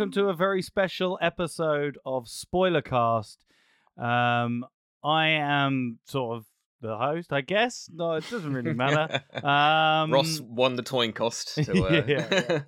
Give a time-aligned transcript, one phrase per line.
[0.00, 3.36] welcome to a very special episode of Spoilercast.
[3.98, 4.64] Um,
[5.04, 6.46] I am sort of
[6.80, 7.90] the host, I guess.
[7.92, 9.22] No, it doesn't really matter.
[9.46, 11.54] Um, Ross won the toin cost.
[11.66, 12.04] To, uh...
[12.06, 12.62] Yeah,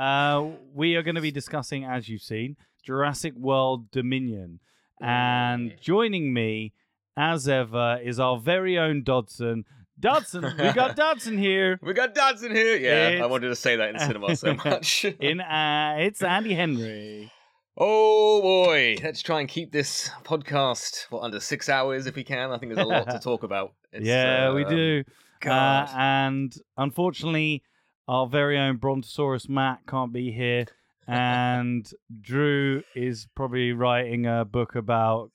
[0.00, 4.60] uh, we are going to be discussing, as you've seen, Jurassic World Dominion.
[5.02, 6.72] And joining me,
[7.16, 9.64] as ever, is our very own Dodgson.
[9.98, 11.78] Dodgson, we got Dodgson here.
[11.82, 12.76] we got Dodgson here.
[12.76, 15.04] Yeah, I wanted to say that in cinema so much.
[15.04, 17.32] In uh, it's Andy Henry.
[17.78, 22.50] oh boy, let's try and keep this podcast what under six hours if we can.
[22.50, 23.72] I think there's a lot to talk about.
[23.92, 25.04] It's, yeah, we um, do.
[25.40, 25.88] God.
[25.88, 27.62] Uh, and unfortunately,
[28.06, 30.66] our very own Brontosaurus Matt can't be here.
[31.08, 35.30] And Drew is probably writing a book about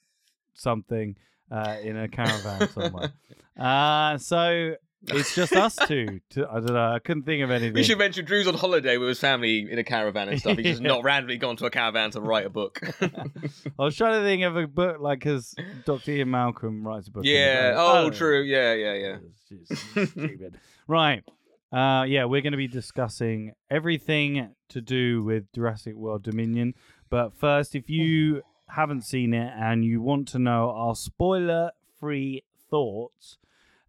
[0.53, 1.15] something
[1.49, 3.13] uh, in a caravan somewhere.
[3.61, 4.75] Uh, so
[5.07, 6.19] it's just us two.
[6.31, 6.93] To, I don't know.
[6.93, 7.73] I couldn't think of anything.
[7.73, 10.57] we should mention Drew's on holiday with his family in a caravan and stuff.
[10.57, 12.81] He's just not randomly gone to a caravan to write a book.
[13.01, 15.53] I was trying to think of a book like because
[15.85, 16.11] Dr.
[16.11, 17.23] Ian Malcolm writes a book.
[17.25, 17.71] yeah.
[17.71, 17.75] it.
[17.77, 18.41] Oh, true.
[18.41, 19.17] Yeah, yeah, yeah.
[19.51, 20.59] It's just stupid.
[20.87, 21.23] right.
[21.71, 26.73] Uh, yeah, we're going to be discussing everything to do with Jurassic World Dominion.
[27.09, 32.43] But first, if you haven't seen it and you want to know our spoiler free
[32.69, 33.37] thoughts,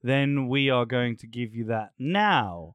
[0.03, 2.75] then we are going to give you that now.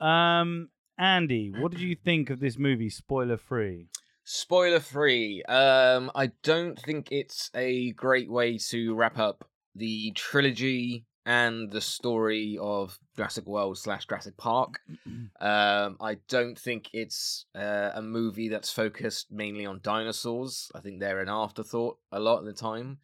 [0.00, 3.88] Um, Andy, what did you think of this movie, spoiler free?
[4.24, 5.42] Spoiler free.
[5.44, 11.80] Um, I don't think it's a great way to wrap up the trilogy and the
[11.80, 14.80] story of Jurassic World slash Jurassic Park.
[15.38, 20.70] Um, I don't think it's uh, a movie that's focused mainly on dinosaurs.
[20.74, 22.98] I think they're an afterthought a lot of the time.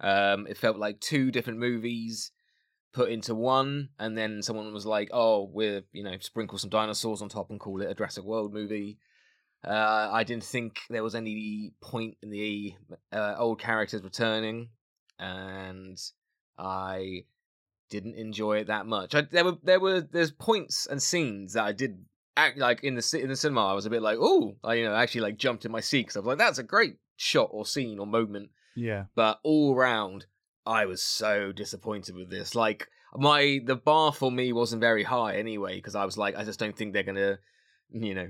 [0.00, 2.30] Um, it felt like two different movies
[2.92, 7.22] put into one, and then someone was like, "Oh, we're you know sprinkle some dinosaurs
[7.22, 8.98] on top and call it a Jurassic World movie."
[9.66, 12.74] Uh, I didn't think there was any point in the
[13.12, 14.68] uh, old characters returning,
[15.18, 15.98] and
[16.56, 17.24] I
[17.90, 19.14] didn't enjoy it that much.
[19.14, 22.04] I, there were there were there's points and scenes that I did
[22.36, 23.66] act like in the in the cinema.
[23.66, 26.02] I was a bit like, oh, I you know actually like jumped in my seat
[26.02, 28.50] because I was like, that's a great shot or scene or moment.
[28.76, 29.04] Yeah.
[29.14, 30.26] But all round,
[30.68, 32.54] I was so disappointed with this.
[32.54, 36.44] Like my the bar for me wasn't very high anyway because I was like, I
[36.44, 37.38] just don't think they're gonna,
[37.90, 38.28] you know.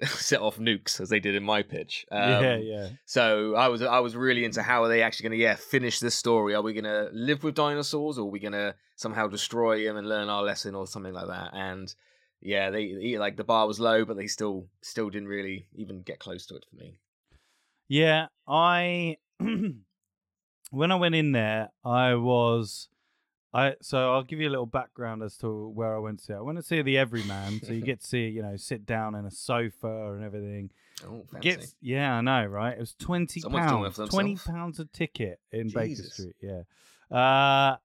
[0.04, 2.06] set off nukes as they did in my pitch.
[2.12, 2.88] Um, yeah, yeah.
[3.04, 5.98] so I was I was really into how are they actually going to yeah finish
[5.98, 6.54] this story?
[6.54, 9.96] Are we going to live with dinosaurs, or are we going to somehow destroy them
[9.96, 11.50] and learn our lesson, or something like that?
[11.52, 11.92] And
[12.40, 16.02] yeah, they, they like the bar was low, but they still still didn't really even
[16.02, 17.00] get close to it for me.
[17.88, 19.16] Yeah, I
[20.70, 22.88] when I went in there, I was
[23.52, 26.40] I so I'll give you a little background as to where I went to I
[26.40, 29.24] went to see the Everyman, so you get to see you know sit down in
[29.24, 30.70] a sofa and everything.
[31.06, 31.50] Oh, fancy.
[31.50, 32.74] Gets yeah, I know, right?
[32.76, 36.36] It was twenty Someone's pounds, twenty pounds a ticket in Baker Street.
[36.42, 36.62] Yeah.
[37.16, 37.76] Uh,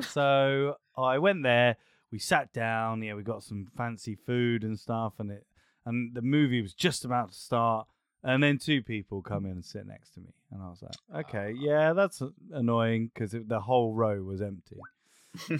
[0.00, 1.76] so I went there.
[2.10, 3.02] We sat down.
[3.02, 5.46] Yeah, we got some fancy food and stuff, and it
[5.84, 7.86] and the movie was just about to start.
[8.24, 11.26] And then two people come in and sit next to me, and I was like,
[11.26, 12.22] "Okay, yeah, that's
[12.52, 14.78] annoying because the whole row was empty."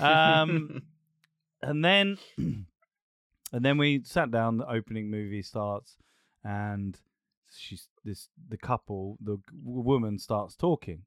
[0.00, 0.82] Um,
[1.62, 2.18] and then
[3.52, 5.96] and then we sat down the opening movie starts
[6.44, 6.98] and
[7.54, 11.02] she's this the couple the woman starts talking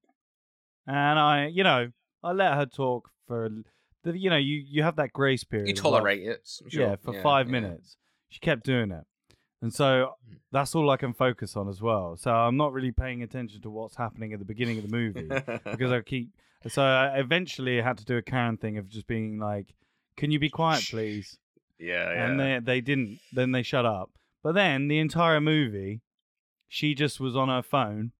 [0.87, 1.91] and i you know
[2.23, 3.49] i let her talk for
[4.03, 6.81] the you know you you have that grace period you of, like, tolerate it, sure.
[6.81, 7.51] yeah for five yeah.
[7.51, 7.97] minutes
[8.29, 9.03] she kept doing it
[9.65, 10.37] and so Mm.
[10.51, 13.69] that's all i can focus on as well so i'm not really paying attention to
[13.77, 15.27] what's happening at the beginning of the movie
[15.73, 16.29] because I keep.
[16.67, 19.67] So I eventually had to do a Karen thing of just being like,
[20.17, 21.37] "Can you be quiet, please?"
[21.77, 22.25] yeah, yeah.
[22.25, 23.19] And they they didn't.
[23.37, 24.09] Then they shut up.
[24.43, 26.01] But then the entire movie,
[26.67, 28.13] she just was on her phone,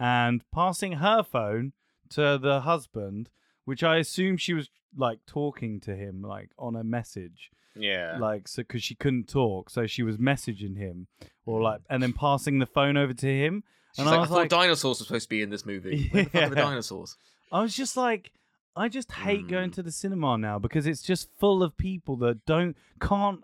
[0.00, 1.72] and passing her phone
[2.16, 3.28] to the husband,
[3.66, 8.16] which I assume she was like talking to him like on a message yeah.
[8.20, 11.06] like so because she couldn't talk so she was messaging him
[11.46, 11.62] or Mm.
[11.62, 14.34] like and then passing the phone over to him She's and like, I I, thought
[14.36, 16.08] like- dinosaurs were supposed to be in this movie.
[16.10, 16.62] Where the fuck are the Yeah.
[16.62, 17.16] dinosaurs?
[17.52, 18.32] I was just like,
[18.76, 19.74] I just hate going Mm.
[19.74, 23.40] to the cinema now because it's just full of people that don't can't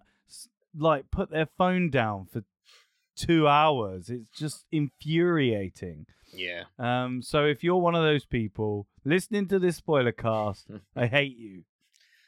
[0.77, 2.43] like put their phone down for
[3.17, 4.09] two hours.
[4.11, 6.07] It's just infuriating.
[6.33, 6.65] Yeah.
[6.79, 11.37] Um, so if you're one of those people listening to this spoiler cast, I hate
[11.37, 11.63] you.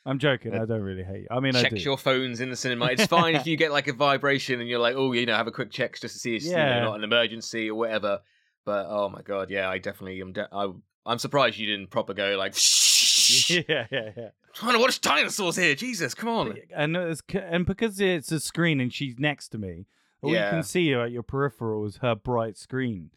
[0.05, 0.53] I'm joking.
[0.55, 1.27] I don't really hate you.
[1.31, 1.79] I mean, I check do.
[1.79, 2.87] your phones in the cinema.
[2.87, 5.47] It's fine if you get like a vibration and you're like, oh, you know, have
[5.47, 6.75] a quick check just to see it's Yeah.
[6.77, 8.21] you know, not an emergency or whatever.
[8.65, 10.33] But oh my god, yeah, I definitely am.
[10.33, 10.73] De- I,
[11.07, 14.29] I'm surprised you didn't proper go like, shh yeah, yeah, yeah.
[14.55, 15.75] trying to watch dinosaurs here.
[15.75, 16.59] Jesus, come on.
[16.75, 19.87] and it's, and because it's a screen and she's next to me,
[20.21, 23.11] All you can see at your peripheral is her bright screen.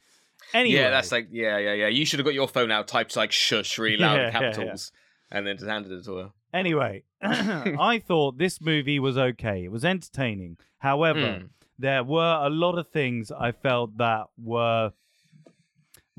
[0.54, 1.88] Anyway, Yeah, that's like yeah, yeah, yeah.
[1.88, 4.40] You should have got your phone out, typed like shush really loud Yeah, in yeah,
[4.42, 4.52] yeah.
[4.52, 4.92] capitals,
[5.32, 6.30] and then just handed it to her.
[6.56, 9.66] Anyway, I thought this movie was okay.
[9.66, 10.58] It was entertaining.
[10.80, 11.50] However, Mm.
[11.78, 14.94] there were a lot of things I felt that were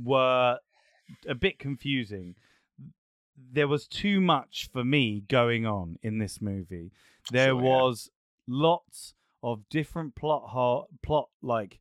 [0.02, 0.58] were
[1.26, 2.34] a bit confusing.
[3.52, 6.92] There was too much for me going on in this movie.
[7.30, 7.68] There Sure, yeah.
[7.70, 8.10] was
[8.46, 11.78] lots of different plot ho- plot like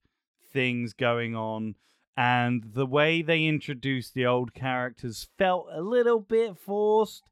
[0.53, 1.75] things going on
[2.17, 7.23] and the way they introduced the old characters felt a little bit forced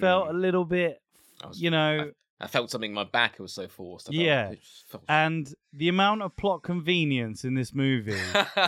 [0.00, 0.40] felt a Mm.
[0.40, 1.00] little bit
[1.46, 2.10] was- you know
[2.40, 3.32] I felt something in my back.
[3.34, 4.10] It was so forced.
[4.10, 4.48] I Yeah.
[4.50, 8.12] like felt- and the amount of plot convenience in this movie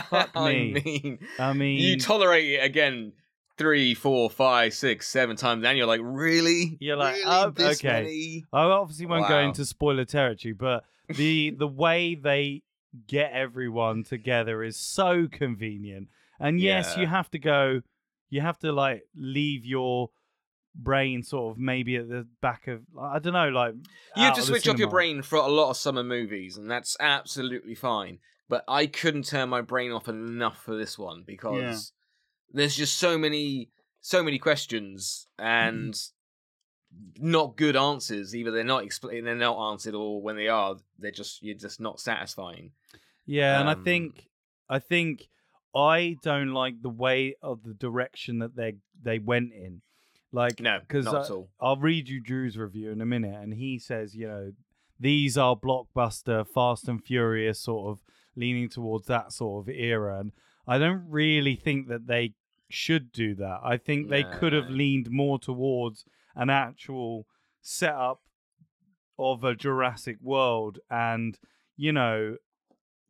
[0.09, 3.13] fuck I mean, i mean you tolerate it again
[3.57, 6.77] three, four, five, six, seven times, and you're like, really?
[6.79, 7.25] You're like, really?
[7.27, 7.87] oh, okay.
[8.03, 8.45] many?
[8.51, 10.83] i obviously won't go into spoiler territory but
[11.15, 12.63] the the way they
[13.07, 16.09] get everyone together is so convenient
[16.41, 17.01] and yes Yeah.
[17.01, 17.81] you have to go
[18.29, 20.09] you have to like leave your
[20.73, 23.73] brain sort of maybe at the back of i don't know like
[24.15, 26.95] You have to switch off your brain for a lot of summer movies, and that's
[26.99, 28.19] absolutely fine.
[28.47, 31.91] But I couldn't turn my brain off enough for this one because
[32.53, 33.69] there's just so many,
[34.01, 35.93] so many questions and
[37.17, 38.35] not good answers.
[38.35, 41.79] Either they're not explained, they're not answered, or when they are, they're just you're just
[41.79, 42.71] not satisfying.
[43.25, 44.27] Yeah, and I Um, think
[44.69, 45.27] I think
[45.75, 49.81] I don't like the way of the direction that they they went in.
[50.31, 51.49] Like No, because not at all.
[51.59, 54.53] I'll read you Drew's review in a minute, and he says, you know,
[54.99, 57.99] these are blockbuster, Fast and Furious, sort of
[58.35, 60.31] leaning towards that sort of era, and
[60.67, 62.33] I don't really think that they
[62.69, 63.59] should do that.
[63.63, 66.05] I think they could have leaned more towards
[66.35, 67.27] an actual
[67.61, 68.21] setup
[69.19, 71.37] of a Jurassic World, and
[71.75, 72.37] you know,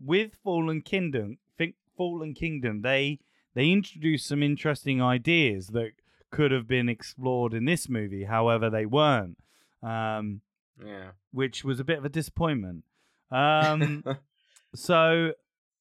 [0.03, 3.19] with Fallen Kingdom, think Fallen Kingdom, they
[3.53, 5.91] they introduced some interesting ideas that
[6.31, 8.23] could have been explored in this movie.
[8.23, 9.37] However, they weren't,
[9.83, 10.41] um,
[10.83, 11.11] Yeah.
[11.31, 12.83] which was a bit of a disappointment.
[13.29, 14.03] Um,
[14.75, 15.33] so,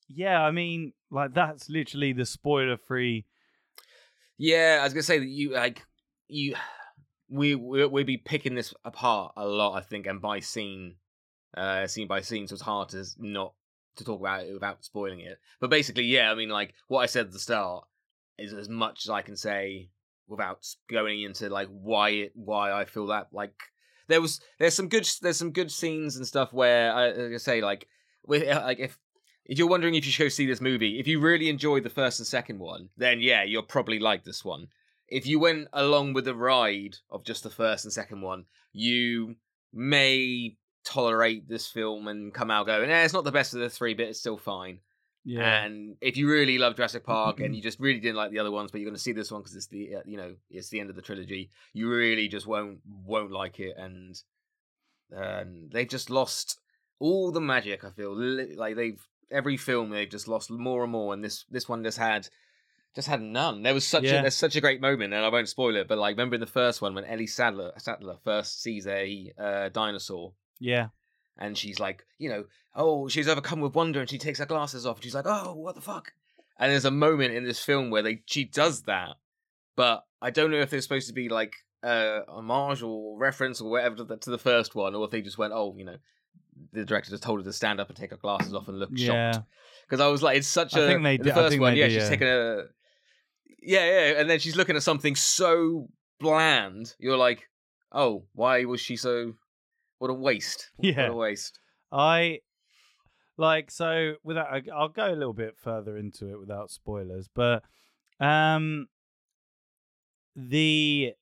[0.09, 3.25] yeah, I mean, like that's literally the spoiler-free.
[4.39, 5.85] Yeah, I was gonna say that you like
[6.29, 6.55] you
[7.29, 10.97] we we we'd be picking this apart a lot, I think, and by scene,
[11.57, 13.55] uh, scene by scene, so it's hard to not
[13.97, 15.39] to talk about it without spoiling it.
[15.61, 17.85] But basically, yeah, I mean, like what I said at the start
[18.39, 19.91] is as much as I can say
[20.31, 23.53] without going into like why it why I feel that like
[24.09, 27.37] there was there's some good there's some good scenes and stuff where I, like I
[27.39, 27.87] say like
[28.25, 28.99] with like if
[29.47, 31.91] if you're wondering if you should go see this movie, if you really enjoyed the
[31.91, 34.69] first and second one, then yeah, you'll probably like this one.
[35.09, 39.35] If you went along with the ride of just the first and second one, you
[39.73, 43.69] may tolerate this film and come out going, eh, it's not the best of the
[43.69, 44.79] three, but it's still fine.
[45.25, 48.39] Yeah, And if you really love Jurassic Park and you just really didn't like the
[48.39, 50.35] other ones, but you're going to see this one because it's the uh, you know
[50.51, 54.21] it's the end of the trilogy, you really just won't won't like it, and
[55.17, 56.59] um, they've just lost
[56.99, 57.85] all the magic.
[57.85, 58.15] I feel
[58.57, 59.01] like they've
[59.31, 62.29] every film they've just lost more and more, and this this one just had
[62.95, 63.63] just had none.
[63.63, 64.19] There was such Yeah.
[64.19, 66.41] a there's such a great moment, and I won't spoil it, but like remember in
[66.41, 70.89] the first one when Ellie Sattler Sattler first sees a uh, dinosaur yeah,
[71.39, 72.45] and she's like, you know,
[72.75, 75.55] oh, she's overcome with wonder, and she takes her glasses off, and she's like, oh,
[75.55, 76.13] what the fuck?
[76.59, 79.17] And there's a moment in this film where they she does that,
[79.77, 83.71] but I don't know if they're supposed to be like uh, homage or reference or
[83.71, 85.97] whatever to the, to the first one, or if they just went, oh, you know,
[86.73, 88.91] the director just told her to stand up and take her glasses off and look
[88.93, 89.33] yeah.
[89.33, 89.47] shocked.
[89.89, 91.95] Because I was like, it's such I a think they the first one, yeah, do,
[91.95, 92.09] she's yeah.
[92.09, 92.63] taking a
[93.63, 96.95] yeah, yeah, and then she's looking at something so bland.
[96.99, 97.49] You're like,
[97.93, 99.35] oh, why was she so?
[100.01, 100.71] What a waste!
[100.79, 101.11] Yeah.
[101.11, 101.61] What a waste.
[101.93, 102.41] I
[103.37, 107.63] like so without I'll go a little bit further into it without spoilers, but
[108.19, 108.89] um
[110.35, 111.13] the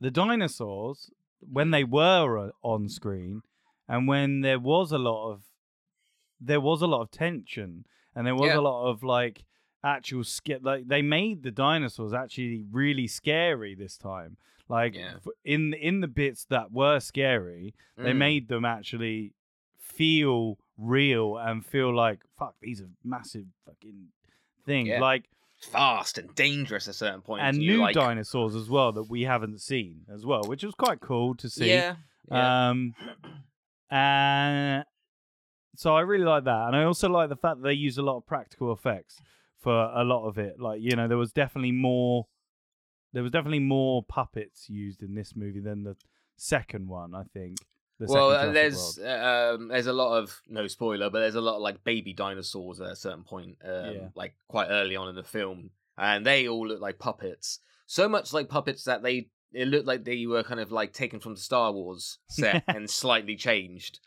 [0.00, 3.42] the dinosaurs when they were on screen
[3.88, 5.42] and when there was a lot of
[6.40, 8.58] there was a lot of tension and there was Yeah.
[8.58, 9.44] a lot of like
[9.84, 14.36] actual sca- like they made the dinosaurs actually really scary this time
[14.68, 15.14] like Yeah.
[15.44, 18.16] in in the bits that were scary they Mm.
[18.16, 19.34] made them actually
[19.78, 24.08] feel real and feel like fuck these are massive fucking
[24.64, 25.00] things Yeah.
[25.00, 25.28] like
[25.60, 27.42] fast and dangerous at certain points.
[27.44, 31.00] and new like, dinosaurs as well that we haven't seen as well which was quite
[31.00, 31.96] cool to see Yeah,
[32.30, 32.68] yeah.
[32.70, 32.94] um
[33.90, 34.84] and
[35.76, 38.02] so i really like that and i also like the fact that they use a
[38.02, 39.20] lot of practical effects
[39.64, 42.26] for a lot of it like you know there was definitely more
[43.12, 45.96] there was definitely more puppets used in this movie than the
[46.36, 47.56] second one i think
[47.98, 51.56] The well, uh, there's um, there's a lot of no spoiler, but there's a lot
[51.56, 54.08] of like baby dinosaurs at a certain point, um, Yeah.
[54.16, 57.60] like quite early on in the film, and they all look like puppets.
[57.86, 61.20] So much like puppets that they it looked like they were kind of like taken
[61.20, 64.00] from the Star Wars set and slightly changed.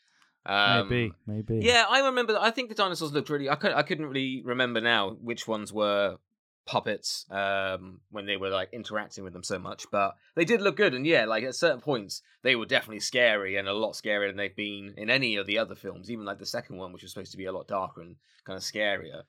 [0.47, 1.59] Um, maybe, maybe.
[1.65, 2.37] Yeah, I remember.
[2.39, 3.49] I think the dinosaurs looked really.
[3.49, 3.73] I could.
[3.73, 6.17] I couldn't really remember now which ones were
[6.65, 10.75] puppets um, when they were like interacting with them so much, but they did look
[10.75, 10.93] good.
[10.93, 14.37] And yeah, like at certain points, they were definitely scary and a lot scarier than
[14.37, 16.11] they've been in any of the other films.
[16.11, 18.57] Even like the second one, which was supposed to be a lot darker and kind
[18.57, 19.23] of scarier.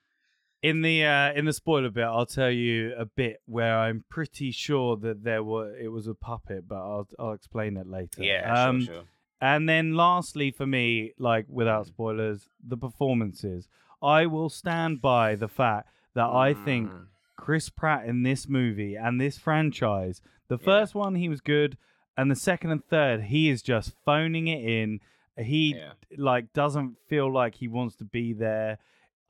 [0.61, 4.51] In the uh, in the spoiler bit, I'll tell you a bit where I'm pretty
[4.51, 8.23] sure that there were it was a puppet, but I'll I'll explain it later.
[8.23, 9.03] Yeah, Um, sure, sure.
[9.41, 13.67] And then lastly, for me, like without spoilers, the performances.
[14.01, 17.05] I will stand by the fact that I think Mm.
[17.37, 21.77] Chris Pratt in this movie and this franchise, the first one he was good,
[22.17, 24.99] and the second and third he is just phoning it in.
[25.37, 25.93] He Yeah.
[26.17, 28.77] like doesn't feel like he wants to be there.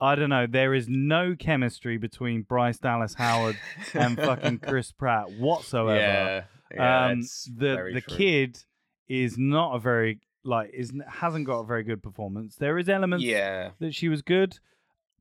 [0.00, 0.46] I don't know.
[0.46, 3.56] There is no chemistry between Bryce Dallas Howard
[3.94, 6.42] and fucking Chris Pratt whatsoever Yeah,
[6.74, 8.16] yeah, um, it's the very the true.
[8.16, 8.64] kid
[9.10, 12.54] is not a very like is hasn't got a very good performance.
[12.56, 14.58] There is elements Yeah, that she was good,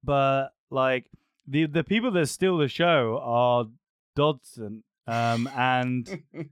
[0.03, 1.09] but like
[1.47, 3.65] the the people that steal the show are
[4.15, 6.07] Dodgson um, and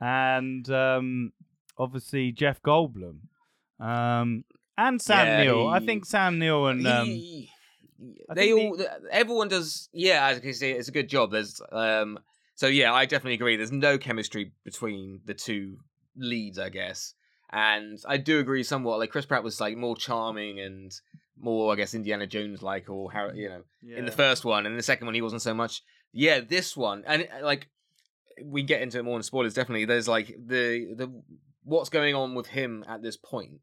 [0.00, 1.32] and um,
[1.78, 3.18] obviously Jeff Goldblum
[3.80, 4.44] um,
[4.76, 5.66] and Sam Yeah, Neill.
[5.68, 7.50] I think Sam Neill and um, He-
[8.28, 8.76] I they all
[9.12, 12.18] everyone does yeah as I can see, it's a good job there's um
[12.56, 15.76] so yeah i definitely agree there's no chemistry between the two
[16.16, 17.14] leads i guess.
[17.50, 20.92] And i do agree somewhat like chris pratt was like more charming and
[21.38, 23.62] more i guess indiana jones like or how you know
[23.96, 25.82] in the first one and the second one he wasn't so much.
[26.12, 27.68] Yeah this one and uh, like
[28.44, 29.84] we get into it more in spoilers definitely.
[29.84, 31.22] There's like the the
[31.64, 33.60] what's going on with him at this point?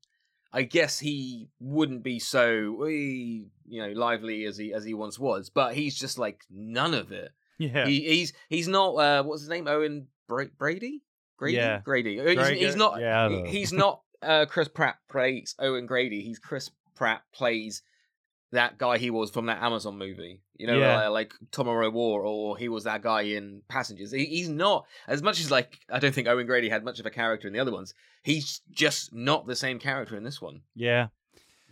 [0.52, 5.50] I guess he wouldn't be so you know lively as he as he once was
[5.50, 7.32] but he's just like none of it.
[7.58, 7.86] Yeah.
[7.86, 9.68] he, he's he's not uh what's his name?
[9.68, 11.02] Owen Bra- brady
[11.40, 11.82] grady Yeah.
[11.84, 13.50] grady Uh, he's, Grady- he's not yeah, I don't know.
[13.50, 17.82] he's not uh chris pratt plays owen grady he's chris pratt plays
[18.52, 20.42] that guy he was from that Amazon movie.
[20.58, 21.06] You know, Yeah.
[21.06, 24.12] uh, like Tomorrow War, or he was that guy in Passengers.
[24.12, 27.06] He, he's not as much as like I don't think Owen Grady had much of
[27.06, 27.94] a character in the other ones.
[28.24, 30.62] He's just not the same character in this one.
[30.76, 31.10] yeah.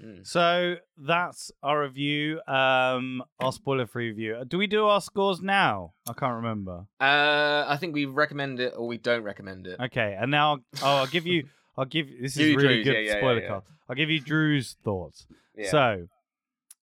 [0.03, 0.25] Mm.
[0.25, 2.39] So that's our review.
[2.47, 4.43] Um, our spoiler-free review.
[4.47, 5.93] Do we do our scores now?
[6.07, 6.85] I can't remember.
[6.99, 9.79] Uh, I think we recommend it or we don't recommend it.
[9.79, 11.45] Okay, and now oh, I'll give you.
[11.77, 13.47] I'll give this is You, really Drew's, good yeah, spoiler yeah.
[13.47, 13.63] card.
[13.87, 15.27] I'll give you Drew's thoughts.
[15.69, 16.07] So,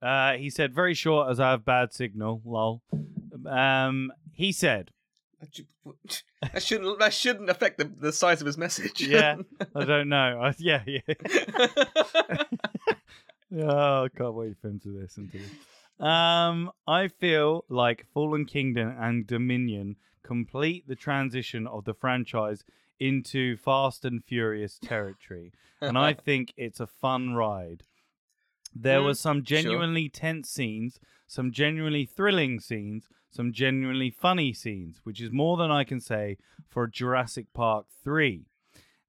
[0.03, 2.43] uh, he said very short as I have bad signal.
[2.45, 2.83] Lol.
[3.47, 4.91] Um, he said,
[6.53, 9.01] that shouldn't that shouldn't affect the, the size of his message.
[9.01, 9.37] Yeah.
[9.75, 10.41] I don't know.
[10.43, 11.01] I, yeah, yeah.
[13.57, 15.51] oh, I can't wait for him to listen to this.
[16.07, 22.65] Um, I feel like Fallen Kingdom and Dominion complete the transition of the franchise
[23.01, 27.85] into Fast and Furious territory, and I think it's a fun ride.
[28.75, 29.43] There Mm, were some sure.
[29.57, 35.71] genuinely tense scenes, some genuinely thrilling scenes, some genuinely funny scenes, which is more than
[35.71, 38.47] I can say for Jurassic Park 3.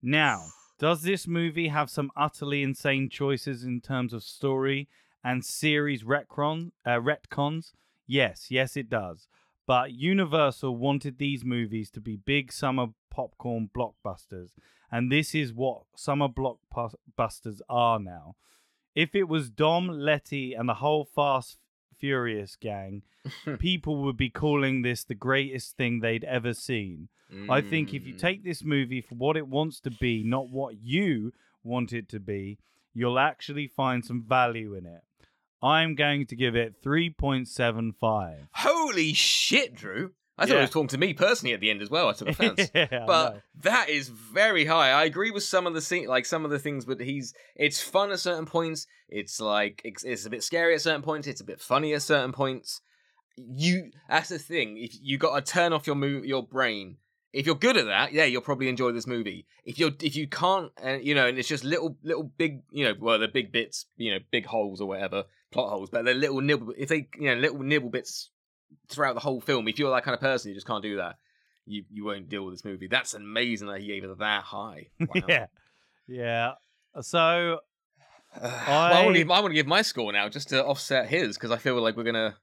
[0.03, 0.43] Now,
[0.77, 4.87] does this movie have some utterly insane choices in terms of story
[5.23, 7.71] and series retcon, uh, retcons?
[8.05, 9.27] Yes, yes, it does.
[9.65, 14.49] But Universal wanted these movies to be big summer popcorn blockbusters,
[14.91, 18.35] and this is what summer blockbusters are now.
[18.93, 21.57] If it was Dom, Letty, and the whole Fast
[21.99, 23.03] Furious gang,
[23.59, 27.09] people would be calling this the greatest thing they'd ever seen.
[27.49, 28.19] I think if you Mm.
[28.19, 32.19] take this movie for what it wants to be, not what you want it to
[32.19, 32.57] be,
[32.93, 35.01] you'll actually find some value in it.
[35.61, 38.47] I'm going to give it 3.75.
[38.53, 40.13] Holy shit, Drew!
[40.39, 40.55] I thought Yeah.
[40.55, 42.09] he was talking to me personally at the end as well.
[42.09, 42.69] I took offense.
[42.73, 44.91] yeah, but that is very high.
[44.91, 47.81] I agree with some of the scene, like some of the things, but he's it's
[47.81, 48.87] fun at certain points.
[49.09, 51.27] It's like it's, it's a bit scary at certain points.
[51.27, 52.81] It's a bit funny at certain points.
[53.37, 54.77] You that's the thing.
[54.77, 56.97] If you got to turn off your mo- your brain.
[57.31, 59.45] If you're good at that, yeah, you'll probably enjoy this movie.
[59.63, 62.83] If you're if you can't, and you know, and it's just little little big, you
[62.85, 66.15] know, well, they're big bits, you know, big holes or whatever, plot holes, but they're
[66.15, 66.73] little nibble.
[66.75, 68.31] If they, you know, little nibble bits
[68.89, 69.67] throughout the whole film.
[69.67, 71.15] If you're that kind of person, you just can't do that.
[71.65, 72.87] You you won't deal with this movie.
[72.87, 74.87] That's amazing that he gave it that high.
[74.99, 75.21] Wow.
[75.27, 75.45] yeah.
[76.07, 76.51] Yeah.
[77.01, 77.59] So,
[78.41, 80.63] well, I, want I- to give, I want to give my score now just to
[80.65, 82.35] offset his because I feel like we're gonna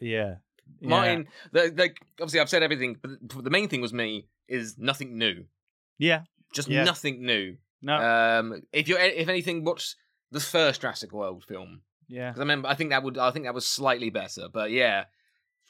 [0.00, 0.34] yeah.
[0.80, 0.88] Yeah.
[0.88, 1.28] mine.
[1.52, 5.44] The, obviously, I've said everything, but the main thing was me is nothing new.
[5.98, 6.22] Yeah.
[6.52, 6.84] Just Yeah.
[6.84, 7.56] nothing new.
[7.80, 7.94] No.
[7.96, 9.94] Um, if you're if anything, watch
[10.30, 11.80] the first Jurassic World film.
[12.08, 12.30] yeah.
[12.32, 14.48] 'Cause I remember, I think that would, I think that was slightly better.
[14.52, 15.04] But yeah,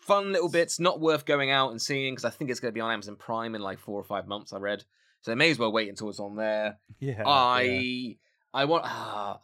[0.08, 2.74] fun little bits, not worth going out and seeing because I think it's going to
[2.74, 4.52] be on Amazon Prime in like four or five months.
[4.52, 4.82] I read,
[5.20, 6.78] so they may as well wait until it's on there.
[6.98, 7.22] Yeah.
[7.24, 8.12] I, yeah.
[8.52, 9.38] I want, ah,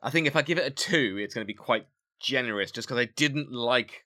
[0.00, 1.86] I think if I give it a two, it's going to be quite
[2.20, 4.04] generous, just because I didn't like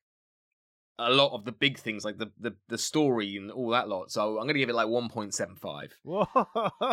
[0.99, 4.11] a lot of the big things, like the the the story and all that lot.
[4.11, 5.93] So I'm going to give it like one point seven five.
[6.05, 6.27] Whoa.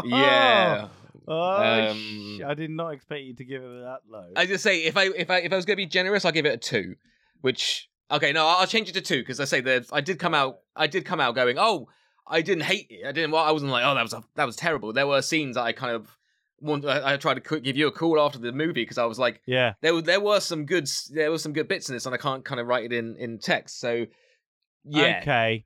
[0.04, 0.90] Yeah.
[1.26, 4.32] Oh, Um, I did not expect you to give it that low.
[4.36, 6.34] I just say if I if I if I was going to be generous, I'll
[6.34, 6.96] give it a two.
[7.40, 10.34] Which okay, no, I'll change it to two because I say that I did come
[10.34, 10.60] out.
[10.76, 11.90] I did come out going, oh,
[12.26, 13.06] I didn't hate it.
[13.06, 13.32] I didn't.
[13.32, 14.94] Well, I wasn't like, oh, that was a, that was terrible.
[14.94, 16.18] There were scenes that I kind of
[16.62, 16.86] want.
[16.86, 19.42] I, I tried to give you a call after the movie because I was like,
[19.46, 19.74] yeah.
[19.82, 22.18] there were there were some good there were some good bits in this, and I
[22.18, 23.80] can't kind of write it in in text.
[23.80, 24.06] So
[24.86, 25.66] yeah, Okay.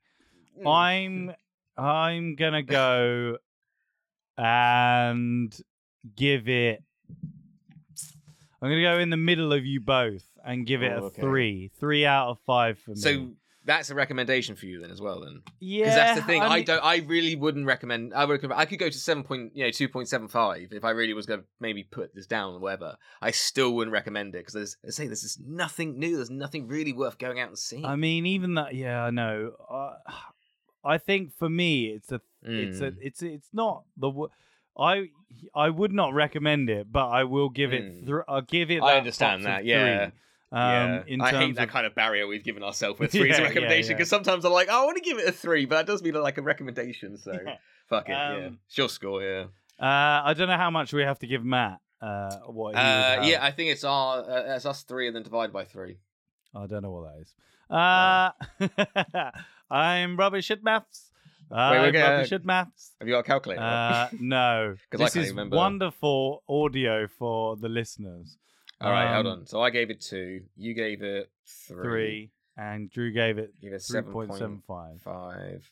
[0.60, 0.68] Mm.
[0.68, 1.36] I'm
[1.78, 3.38] I'm gonna go
[4.38, 5.56] and
[6.16, 6.84] give it.
[8.60, 11.22] I'm gonna go in the middle of you both and give it Oh, a okay.
[11.22, 12.98] three, three out of five for me.
[12.98, 13.30] So
[13.66, 15.20] that's a recommendation for you then as well.
[15.20, 16.42] Then yeah, because that's the thing.
[16.42, 16.84] I, mean- don't.
[16.84, 18.14] I really wouldn't recommend.
[18.14, 18.50] I would.
[18.52, 19.52] I could go to seven point.
[19.56, 22.26] You know, two point seven five if I really was going to maybe put this
[22.28, 22.96] down or whatever.
[23.22, 24.78] I still wouldn't recommend it because there's.
[24.88, 26.16] I say there's just nothing new.
[26.16, 27.84] There's nothing really worth going out and seeing.
[27.86, 28.74] I mean, even that.
[28.74, 29.52] Yeah, I know.
[29.70, 29.96] Uh,
[30.86, 32.98] I think for me, it's a, it's a, Mm.
[33.02, 34.28] it's it's not the.
[34.80, 35.08] I
[35.54, 37.84] I would not recommend it, but I will give it.
[37.84, 38.08] Mm.
[38.08, 38.82] Thr- I'll give it.
[38.82, 40.06] I understand that, yeah.
[40.06, 40.14] three.
[40.52, 43.38] Um, in I hate that of, kind of barrier we've given ourselves with three as
[43.38, 43.98] a Yeah, yeah, recommendation yeah.
[43.98, 46.02] because sometimes I'm like, oh, I want to give it a three, but that does
[46.02, 47.18] mean like a recommendation.
[47.18, 47.58] So Yeah.
[47.90, 48.14] fuck it.
[48.14, 49.22] yeah, Um, it's your score.
[49.24, 49.46] Yeah.
[49.80, 51.80] Uh, I don't know how much we have to give Matt.
[52.02, 55.52] Uh, what Uh, yeah, I think it's our uh, it's us three and then divide
[55.52, 55.98] by three.
[56.56, 57.34] I don't know what that is.
[57.70, 59.32] Uh,
[59.70, 61.12] I'm rubbish at maths.
[61.52, 62.94] I'm we're gonna- rubbish at maths.
[63.00, 63.62] Have you got a calculator?
[63.62, 65.56] Uh, no, this can't is remember.
[65.58, 68.38] wonderful audio for the listeners.
[68.80, 69.46] All right, hold um, on.
[69.48, 70.42] So I gave it two.
[70.56, 71.32] You gave it
[71.68, 71.84] three.
[71.84, 75.02] Three, and Drew gave it Give it three seven point point seven five.
[75.02, 75.72] five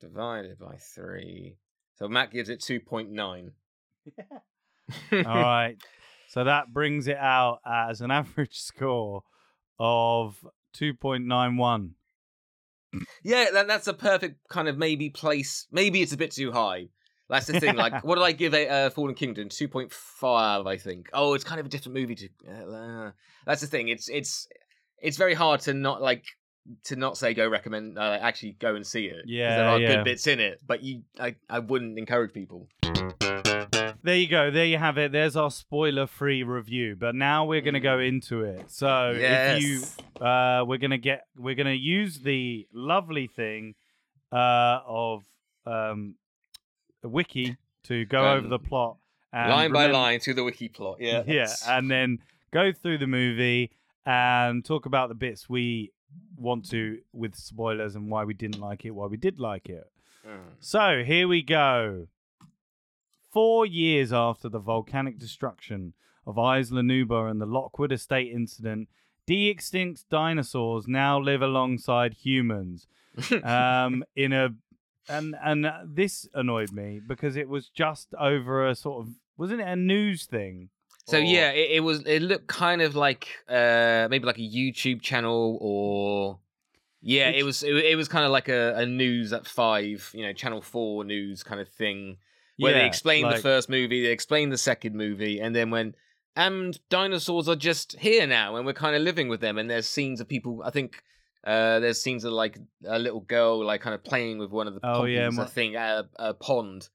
[0.00, 1.56] divided by three.
[1.96, 3.52] So Matt gives it two point nine.
[5.12, 5.76] All right,
[6.28, 9.22] so that brings it out as an average score
[9.78, 10.36] of
[10.72, 11.94] two point nine one.
[13.22, 15.68] Yeah, then that's a perfect kind of maybe place.
[15.70, 16.88] Maybe it's a bit too high.
[17.30, 17.76] That's the thing.
[17.76, 19.48] Like, what did I give a uh, Fallen Kingdom?
[19.48, 21.08] Two point five, I think.
[21.12, 22.16] Oh, it's kind of a different movie.
[22.16, 23.10] To uh,
[23.46, 23.88] that's the thing.
[23.88, 24.48] It's it's
[24.98, 26.24] it's very hard to not like
[26.84, 27.98] to not say go recommend.
[27.98, 29.22] Uh, actually, go and see it.
[29.26, 29.96] Yeah, there are yeah.
[29.96, 32.68] good bits in it, but you, I, I wouldn't encourage people.
[34.02, 34.50] There you go.
[34.50, 35.12] There you have it.
[35.12, 36.96] There's our spoiler-free review.
[36.98, 38.70] But now we're going to go into it.
[38.70, 39.82] So if you
[40.24, 43.74] uh, we're gonna get we're gonna use the lovely thing
[44.32, 45.24] uh, of
[45.66, 46.14] um,
[47.08, 48.96] wiki to go over Um, the plot
[49.32, 50.98] and line by remember- line to the wiki plot.
[51.00, 52.18] Yeah, yeah, that's- and then
[52.52, 53.70] go through the movie
[54.06, 55.92] and talk about the bits we
[56.36, 59.84] want to with spoilers and why we didn't like it, why we did like it.
[60.26, 60.40] Mm.
[60.58, 62.08] So here we go.
[63.32, 65.94] Four years after the volcanic destruction
[66.26, 68.88] of Isla Nublar and the Lockwood Estate incident,
[69.26, 72.86] de-extinct dinosaurs now live alongside humans.
[73.44, 74.50] Um, in a
[75.08, 79.60] and and uh, this annoyed me because it was just over a sort of wasn't
[79.60, 80.68] it a news thing?
[81.06, 82.02] So Or- yeah, it, it was.
[82.06, 86.38] It looked kind of like uh maybe like a YouTube channel or
[87.02, 87.62] yeah, it was.
[87.62, 91.04] It, it was kind of like a, a news at five, you know, Channel Four
[91.04, 92.18] news kind of thing,
[92.58, 95.70] where they Yeah, explained like- the first movie, they explained the second movie, and then
[95.70, 95.94] when
[96.36, 99.86] and dinosaurs are just here now, and we're kind of living with them, and there's
[99.86, 100.62] scenes of people.
[100.64, 101.02] I think
[101.44, 104.74] uh there's scenes of like a little girl like kind of playing with one of
[104.74, 106.88] the Oh, yeah, poppies, I think at a, a pond.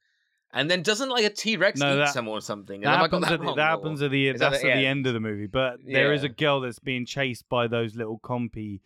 [0.53, 2.81] And then doesn't like a T Rex No, eat that- someone or something?
[2.81, 4.61] That Have I got happens, that at the, that happens at the is that's at
[4.61, 5.05] the end?
[5.07, 5.47] of the movie.
[5.47, 8.79] But there is a girl that's being chased by those little compy.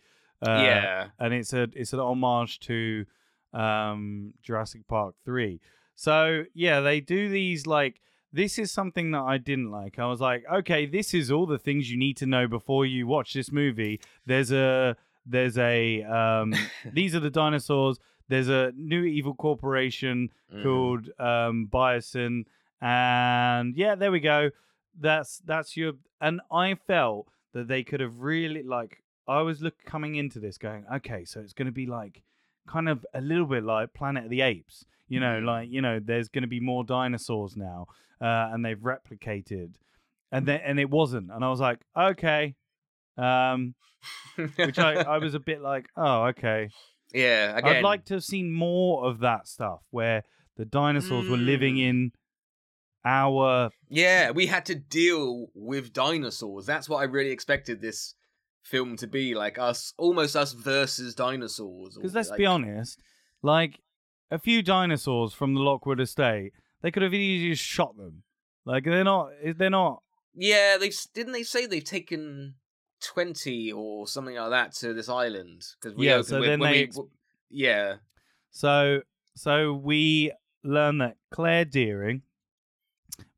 [0.44, 1.08] Uh, yeah.
[1.18, 3.04] and it's a it's an homage to
[3.52, 5.60] um Jurassic Park 3.
[5.94, 8.00] So, yeah, they do these like
[8.32, 9.98] this is something that I didn't like.
[9.98, 13.06] I was like, okay, this is all the things you need to know before you
[13.06, 14.00] watch this movie.
[14.24, 16.54] There's a there's a um
[16.92, 17.98] these are the dinosaurs.
[18.28, 20.62] There's a new evil corporation Mm.
[20.64, 22.44] called um Biosyn
[22.80, 24.50] and yeah, there we go.
[24.98, 29.74] That's that's your and I felt that they could have really like I was look
[29.84, 32.22] coming into this going, okay, so it's going to be like
[32.66, 35.44] kind of a little bit like Planet of the Apes, you know, Mm.
[35.44, 37.86] like you know, there's going to be more dinosaurs now,
[38.20, 39.74] uh, and they've replicated,
[40.32, 42.54] and then and it wasn't, and I was like, okay,
[43.18, 43.74] um,
[44.56, 46.68] which I I was a bit like, oh, okay.
[47.14, 47.56] yeah.
[47.56, 50.22] Again, I'd like to have seen more of that stuff where
[50.56, 51.88] the dinosaurs were living Mm.
[51.88, 52.12] in
[53.04, 56.66] our Yeah, we had to deal with dinosaurs.
[56.66, 58.14] That's what I really expected this
[58.62, 61.96] film to be like us, almost us versus dinosaurs.
[61.96, 63.00] because let's like- be honest,
[63.42, 63.80] like
[64.30, 68.22] a few dinosaurs from the Lockwood estate, they could have easily just shot them.
[68.66, 70.02] Like they're not, they're not.
[70.34, 72.54] Yeah, they didn't they say they've taken
[73.00, 76.98] twenty or something like that to this island because Yeah, so then they ex-
[77.50, 77.96] yeah
[78.50, 79.02] So,
[79.34, 80.32] so we
[80.62, 82.22] learn that Claire Dearing,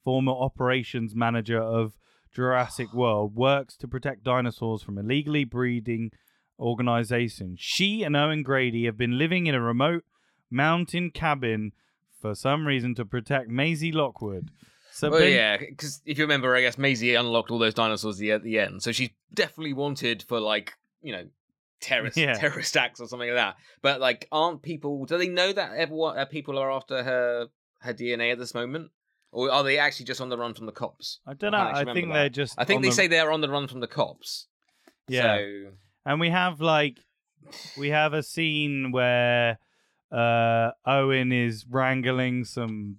[0.05, 1.95] former operations manager of
[2.35, 6.11] Jurassic World, works to protect dinosaurs from illegally breeding
[6.59, 7.59] organizations.
[7.61, 10.05] She and Owen Grady have been living in a remote
[10.51, 11.73] mountain cabin
[12.21, 14.51] for some reason to protect Maisie Lockwood.
[14.93, 18.21] So well, Ben- yeah, because if you remember, I guess Maisie unlocked all those dinosaurs
[18.23, 21.25] at the, end, so she's definitely wanted for like you know
[21.81, 22.35] terrorist Yeah.
[22.35, 23.57] terrorist acts or something like that.
[23.81, 25.05] But like, aren't people?
[25.07, 27.49] Do they know that everyone uh, people are after her
[27.81, 28.91] her DNA at this moment,
[29.33, 31.21] or are they actually just on the run from the cops?
[31.27, 31.59] I don't know.
[31.59, 32.55] can't I think remember they're just.
[32.59, 34.47] I think they the- say they're on the run from the cops.
[35.09, 35.37] Yeah.
[35.39, 35.71] So,
[36.07, 36.99] And we have like
[37.79, 39.59] we have a scene where
[40.13, 42.99] uh Owen is wrangling some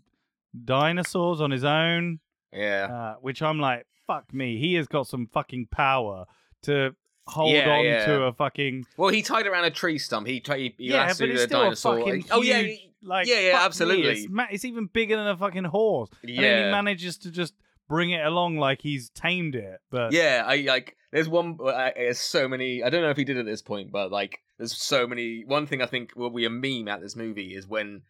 [0.66, 2.20] dinosaurs on his own,
[2.52, 2.88] yeah.
[2.92, 6.26] uh, which I'm like, fuck me, he has got some fucking power
[6.63, 6.96] to
[7.28, 8.06] hold Yeah, on yeah.
[8.06, 10.28] to a fucking Well, he tied around a tree stump.
[10.28, 10.60] He tried.
[10.60, 11.96] He, he yeah, but it's a still dinosaur.
[11.96, 12.68] a fucking huge, oh yeah,
[13.02, 14.10] like yeah, yeah, absolutely.
[14.24, 16.36] it's, ma- it's even bigger than a fucking horse, Yeah.
[16.36, 17.54] and then he manages to just
[17.89, 19.80] bring it along like he's tamed it.
[19.92, 20.98] But Yeah, I like.
[21.12, 21.58] There's one.
[21.63, 22.82] uh, There's so many.
[22.84, 25.44] I don't know if he did at this point, but like, there's so many.
[25.46, 28.02] One thing I think will be a meme at this movie is when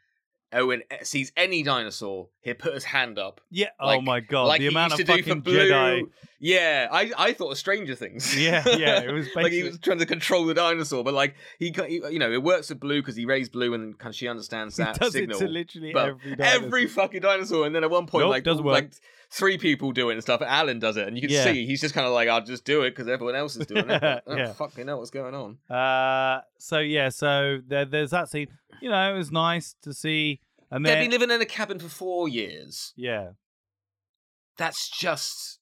[0.53, 4.65] Owen sees any dinosaur, he'll put his hand up, yeah, oh my god, like the
[4.65, 5.57] he amount of to do for fucking Blue.
[5.69, 6.03] Jedi.
[6.39, 8.35] Yeah, I I thought of Stranger Things.
[8.37, 11.73] Yeah, yeah, it was like he was trying to control the dinosaur, but like he,
[11.87, 14.27] he you know, it works with Blue because he raised Blue and kind of she
[14.27, 15.37] understands He that does signal.
[15.37, 16.65] it to literally every dinosaur.
[16.65, 18.73] every fucking dinosaur, and then at one point, Nope, like doesn't work.
[18.73, 18.91] like
[19.33, 20.41] three people do it and stuff.
[20.41, 21.43] Alan does it, and you can Yeah.
[21.45, 23.89] see he's just kind of like, "I'll just do it because everyone else is doing
[23.89, 24.53] it." Oh, Yeah.
[24.53, 25.57] fucking know what's going on.
[25.75, 28.47] Uh, so yeah, so there, there's that scene.
[28.81, 30.39] You know, it was nice to see,
[30.71, 32.93] and They've been living in a cabin for four years.
[32.95, 33.29] yeah,
[34.57, 35.59] That's just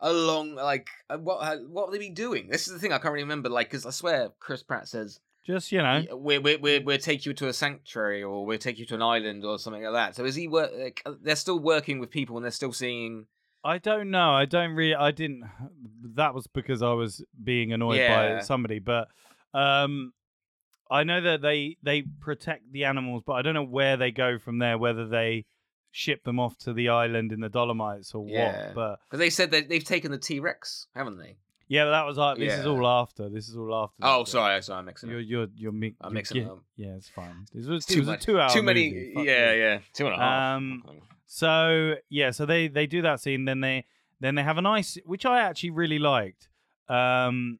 [0.00, 2.48] a long like uh, what uh, what would they been doing?
[2.48, 3.48] This is the thing I can't really remember.
[3.48, 7.26] Like, because I swear Chris Pratt says just you know, we're we're we're we'll take
[7.26, 10.16] you to a sanctuary or we'll take you to an island or something like that.
[10.16, 10.70] So is he work?
[10.76, 13.26] Like, uh, they're still working with people and they're still seeing.
[13.62, 14.32] I don't know.
[14.32, 14.94] I don't really.
[14.94, 15.44] I didn't.
[16.14, 19.08] That was because I was being annoyed by somebody, but
[19.54, 20.12] um,
[20.90, 24.38] I know that they they protect the animals, but I don't know where they go
[24.38, 24.76] from there.
[24.76, 25.46] Whether they
[25.92, 28.66] ship them off to the island in the Dolomites or Yeah.
[28.66, 28.74] what.
[28.74, 31.36] But Because they said that they've taken the T Rex, haven't they?
[31.68, 33.28] Yeah, that was like this is all after.
[33.28, 33.96] This is all after.
[34.02, 35.26] Oh, sorry, sorry, I'm mixing You're it.
[35.26, 36.62] you're you're, mi- I'm you're mixing it up.
[36.76, 37.46] Yeah, it's fine.
[37.52, 38.88] This was, it was much- a two hour Too many.
[38.90, 39.12] movie.
[39.14, 39.58] Fuck Yeah, me.
[39.58, 39.78] yeah.
[39.92, 40.56] Two and a half.
[40.56, 40.82] Um.
[41.26, 43.86] So yeah, so they they do that scene, then they
[44.20, 46.48] then they have a nice, which I actually really liked.
[46.88, 47.58] Um,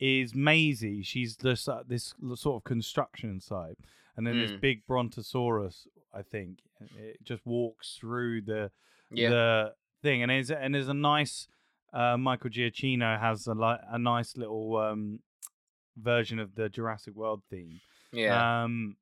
[0.00, 1.02] is Maisie?
[1.02, 3.78] She's this uh, this l- sort of construction site,
[4.16, 4.60] and then this Mm.
[4.60, 6.58] big Brontosaurus, I think,
[6.96, 8.70] it just walks through the
[9.10, 9.28] Yeah.
[9.30, 11.46] the thing, and is and there's a nice.
[11.94, 15.20] Uh, Michael Giacchino has a li- a nice little um
[15.96, 17.80] version of the Jurassic World theme.
[18.12, 18.64] yeah.
[18.64, 18.96] Um,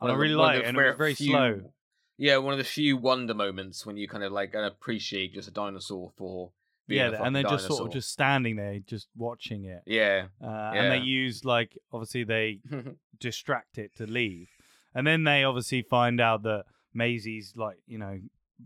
[0.00, 1.72] and I really like it, and it was very few- slow.
[2.18, 5.50] Yeah, one of the few wonder moments when you kind of like appreciate just a
[5.52, 6.50] dinosaur for
[6.88, 9.82] being Yeah, a and they're just sort of just standing there, just watching it.
[9.86, 10.26] yeah.
[10.42, 12.60] Uh, And they use like obviously they
[13.20, 14.48] distract it to leave,
[14.94, 18.18] and then they obviously find out that Maisie's like you know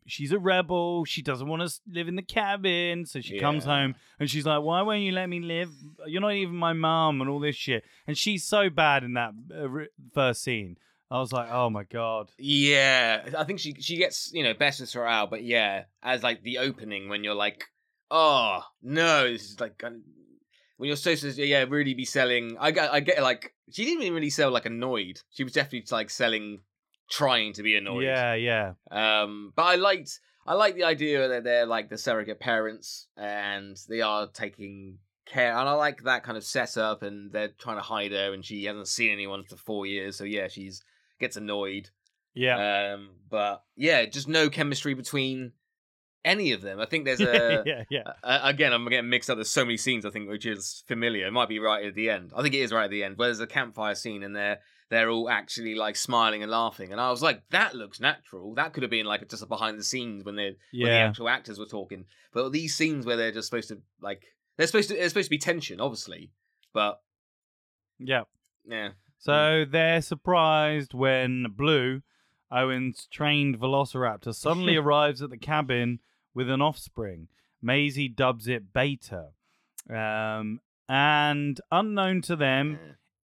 [0.06, 1.04] she's a rebel.
[1.04, 4.62] She doesn't want to live in the cabin, so she comes home and she's like,
[4.62, 5.70] "Why won't you let me live?
[6.06, 7.85] You're not even my mom," and all this shit.
[8.06, 10.76] And she's so bad in that uh, first scene.
[11.11, 15.09] I was like, "Oh my god." Yeah, I think she she gets you know throw
[15.09, 17.64] out, but yeah, as like the opening when you're like,
[18.11, 19.82] oh no, this is like
[20.76, 22.56] when you're so, to yeah really be selling.
[22.59, 25.20] I get I get like she didn't even really sell like annoyed.
[25.30, 26.61] She was definitely like selling,
[27.08, 28.04] trying to be annoyed.
[28.04, 32.38] Yeah, yeah, Um, but I liked I like the idea that they're like the surrogate
[32.40, 37.02] parents and they are taking care, and I like that kind of setup.
[37.02, 40.24] And they're trying to hide her, and she hasn't seen anyone for four years, so
[40.24, 40.82] yeah, she's
[41.18, 41.90] gets annoyed.
[42.34, 45.52] yeah, Um, but yeah, just no chemistry between
[46.24, 46.78] any of them.
[46.78, 47.62] I think there's a.
[47.66, 48.02] yeah, yeah.
[48.22, 49.36] Uh, again, I'm getting mixed up.
[49.36, 51.26] There's so many scenes I think which is familiar.
[51.26, 52.32] It might be right at the end.
[52.36, 54.58] I think it is right at the end where there's a campfire scene and they're
[54.88, 56.92] they're all actually like smiling and laughing.
[56.92, 58.55] And I was like, that looks natural.
[58.55, 61.29] That could have been like just a behind the scenes when they when the actual
[61.29, 62.05] actors were talking.
[62.33, 64.22] But these scenes where they're just supposed to like
[64.57, 66.31] they're supposed to there's supposed to be tension, obviously.
[66.72, 67.01] But
[67.99, 68.22] yeah.
[68.66, 72.03] yeah, So they're surprised when Blue,
[72.51, 76.01] Owen's trained velociraptor suddenly arrives at the cabin
[76.35, 77.29] with an offspring.
[77.62, 79.31] Maisie dubs it Beta.
[79.88, 82.79] Um, and unknown to them,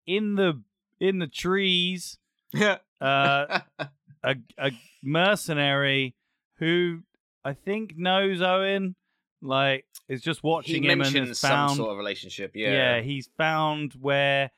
[0.07, 0.63] in the
[1.03, 2.19] in the trees,
[2.53, 2.79] Yeah.
[3.01, 3.61] uh,
[4.23, 4.71] a, a
[5.03, 6.15] mercenary
[6.59, 7.03] who
[7.45, 8.95] I think knows Owen,
[9.41, 12.53] like is just he watching him and has some sort of relationship.
[12.55, 12.71] Yeah.
[12.71, 14.53] yeah, he's found where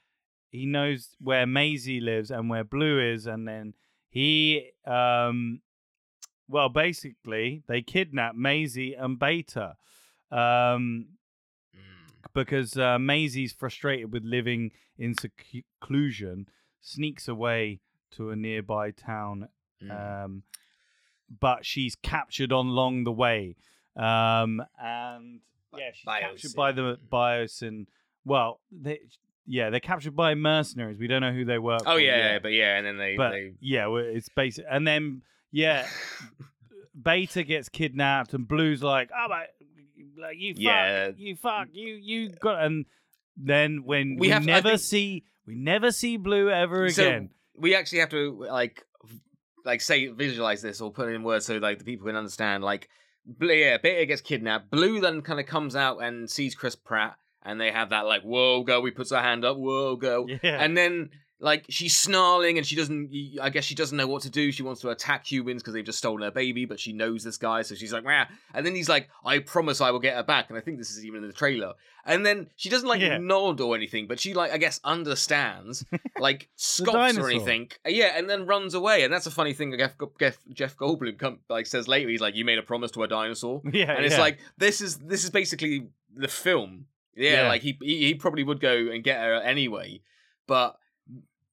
[0.50, 3.72] he knows where Maisie lives and where Blue is, and then
[4.10, 5.62] he, um,
[6.46, 9.76] well, basically they kidnap Maisie and Beta,
[10.30, 11.06] um.
[12.34, 16.48] Because uh, Maisie's frustrated with living in seclusion,
[16.80, 17.80] sneaks away
[18.12, 19.48] to a nearby town
[19.82, 20.24] Mm.
[20.24, 20.42] um,
[21.40, 23.56] but she's captured on along the way.
[23.96, 25.40] Um, and
[25.76, 26.20] yeah, she's Biosyn.
[26.20, 27.86] captured by the Biosyn.
[28.24, 29.00] Well, they,
[29.46, 30.98] yeah, they're captured by mercenaries.
[30.98, 31.78] We don't know who they were.
[31.86, 32.42] oh yeah, yet.
[32.42, 33.16] but yeah, and then they.
[33.16, 33.52] but they...
[33.60, 34.64] yeah, well, it's basic.
[34.70, 35.86] And then yeah,
[37.02, 39.46] Beta gets kidnapped, and Blue's like, "Oh my,
[40.20, 41.10] like you fuck, Yeah.
[41.16, 42.86] you fuck, you you got." And
[43.36, 47.30] then when We we, have- never think- see, we never see Blue ever So, again.
[47.56, 48.82] we actually have to like
[49.64, 52.62] like say visualize this or put it in words so like the people can understand
[52.62, 52.88] like
[53.40, 57.58] yeah beta gets kidnapped blue then kind of comes out and sees chris pratt and
[57.58, 60.76] they have that like whoa girl we puts her hand up whoa girl yeah, and
[60.76, 61.08] then
[61.40, 63.10] like she's snarling and she doesn't
[63.42, 65.84] i guess she doesn't know what to do she wants to attack humans because they've
[65.84, 68.24] just stolen her baby but she knows this guy so she's like Wah.
[68.54, 70.90] and then he's like i promise i will get her back and i think this
[70.90, 71.72] is even in the trailer
[72.06, 73.18] and then she doesn't like Yeah.
[73.18, 75.84] nod or anything but she like i guess understands
[76.18, 79.96] like scoffs or anything yeah and then runs away and that's a funny thing jeff,
[80.20, 83.08] jeff, jeff goldblum come, like says later he's like you made a promise to a
[83.08, 84.20] dinosaur yeah, and it's yeah.
[84.20, 86.86] like this is this is basically the film.
[87.16, 87.48] Yeah, Yeah.
[87.48, 90.00] like he, he he probably would go and get her anyway,
[90.46, 90.76] but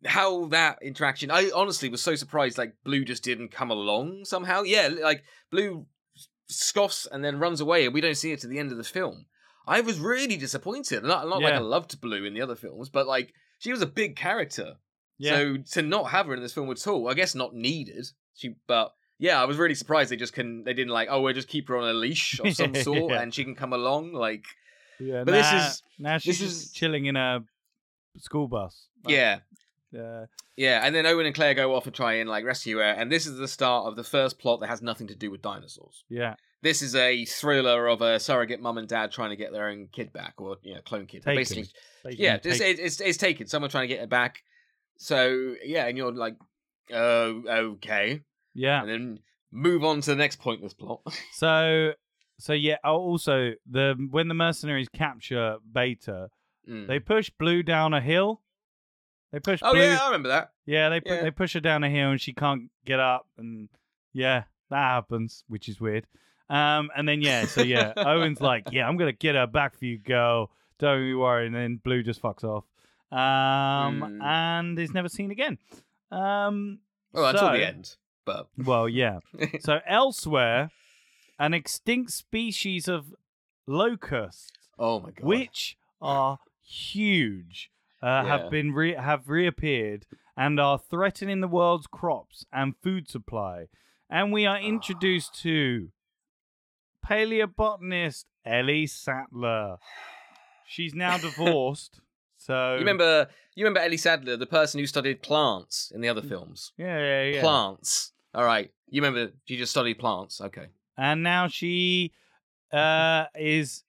[0.06, 2.58] how that interaction, I honestly was so surprised.
[2.58, 4.64] Like Blue just didn't come along somehow.
[4.64, 5.86] Yeah, like Blue
[6.50, 8.84] scoffs and then runs away, and we don't see it to the end of the
[8.84, 9.26] film.
[9.68, 11.04] I was really disappointed.
[11.04, 13.86] Not, not like I loved Blue in the other films, but like she was a
[13.88, 14.74] big character.
[15.20, 15.36] yeah.
[15.38, 18.06] So to not have her in this film at all, I guess not needed.
[18.36, 20.64] She, but yeah, I was really surprised they just can.
[20.64, 23.22] They didn't like, oh, we'll just keep her on a leash of some sort, Yeah.
[23.22, 24.14] and she can come along.
[24.14, 24.44] Like,
[25.00, 27.42] Yeah, But this is- now she's this is- chilling in a
[28.18, 28.88] school bus.
[29.06, 29.40] Like, yeah,
[29.98, 30.26] uh,
[30.56, 30.82] yeah.
[30.86, 33.26] And then Owen and Claire go off and try and like rescue her, and this
[33.26, 36.04] is the start of the first plot that has nothing to do with dinosaurs.
[36.10, 39.68] yeah, This is a thriller of a surrogate mum and dad trying to get their
[39.68, 41.24] own kid back, or you know, clone kid.
[41.24, 41.36] Taken.
[41.36, 41.70] Basically,
[42.12, 43.48] yeah, it's, it's, it's taken.
[43.48, 44.44] Someone trying to get it back.
[44.98, 46.36] So yeah, and you're like,
[46.94, 47.44] oh,
[47.76, 48.22] okay,
[48.54, 48.82] yeah.
[48.82, 49.20] and then
[49.52, 51.02] move on to the next pointless plot.
[51.34, 51.94] So,
[52.40, 52.78] so yeah.
[52.84, 56.30] oh, Also, the when the mercenaries capture Beta,
[56.70, 56.88] Mm.
[56.88, 58.41] they push Blue down a hill.
[59.32, 59.82] They push oh Blue.
[59.82, 60.52] yeah, I remember that.
[60.66, 61.22] Yeah, they put, Yeah.
[61.24, 63.70] they push her down a hill and she can't get up, and
[64.14, 66.06] yeah, that happens, which is weird.
[66.50, 69.86] Um, and then yeah, so yeah, Owen's like, yeah, I'm gonna get her back for
[69.86, 70.52] you, girl.
[70.80, 71.46] Don't you worry.
[71.46, 72.66] And then Blue just fucks off,
[73.12, 74.24] um, Mm.
[74.24, 75.58] and is never seen again.
[76.12, 76.80] Um,
[77.14, 79.20] Well, until so- the end, but Well, yeah.
[79.62, 80.72] So elsewhere,
[81.40, 83.14] an extinct species of
[83.66, 87.72] locusts, oh my god, which are huge,
[88.04, 88.24] uh, Yeah.
[88.26, 90.06] have been re- have reappeared
[90.38, 93.68] and are threatening the world's crops and food supply.
[94.10, 95.90] And we are introduced to
[97.08, 99.78] paleobotanist Ellie Sattler.
[100.68, 102.00] She's now divorced.
[102.38, 106.22] So you remember you remember Ellie Sattler, the person who studied plants in the other
[106.22, 106.72] films.
[106.78, 107.42] Yeah, yeah, yeah.
[107.42, 108.14] Plants.
[108.34, 110.42] All right, you remember she just studied plants.
[110.42, 110.68] Okay.
[110.98, 112.12] and now she
[112.72, 113.84] uh is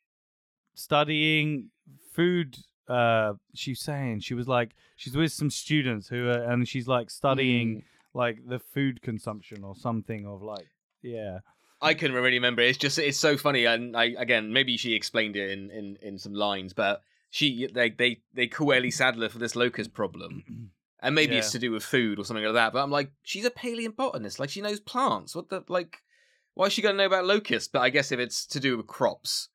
[0.75, 1.70] studying
[2.12, 2.57] food
[2.92, 7.09] uh she's saying she was like she's with some students who are and she's like
[7.11, 7.83] studying Mm.
[8.14, 10.68] like the food consumption or something of like
[11.02, 11.38] yeah
[11.90, 12.62] I can't really remember.
[12.62, 16.16] It's just it's so funny, and I again maybe she explained it in in in
[16.18, 20.70] some lines, but she they they they call Ellie Sattler for this locust problem,
[21.02, 22.72] and maybe it's to do with food or something like that.
[22.72, 25.35] But I'm like, she's a paleobotanist, like she knows plants.
[25.35, 26.02] What the like?
[26.55, 27.68] Why is she gonna know about locusts?
[27.72, 29.48] But I guess if it's to do with crops,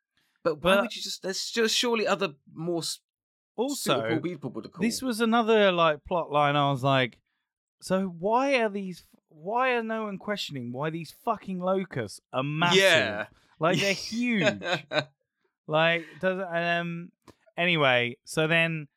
[0.43, 1.23] but why But- would you just?
[1.23, 2.83] There's just surely other more
[3.57, 4.81] also people to call.
[4.81, 7.17] this was another like plot line i was like
[7.81, 12.77] so why are these why are no one questioning why these fucking locusts are massive
[12.81, 13.25] yeah,
[13.59, 14.63] like they're huge
[15.67, 17.11] Like does um
[17.57, 18.87] anyway, so then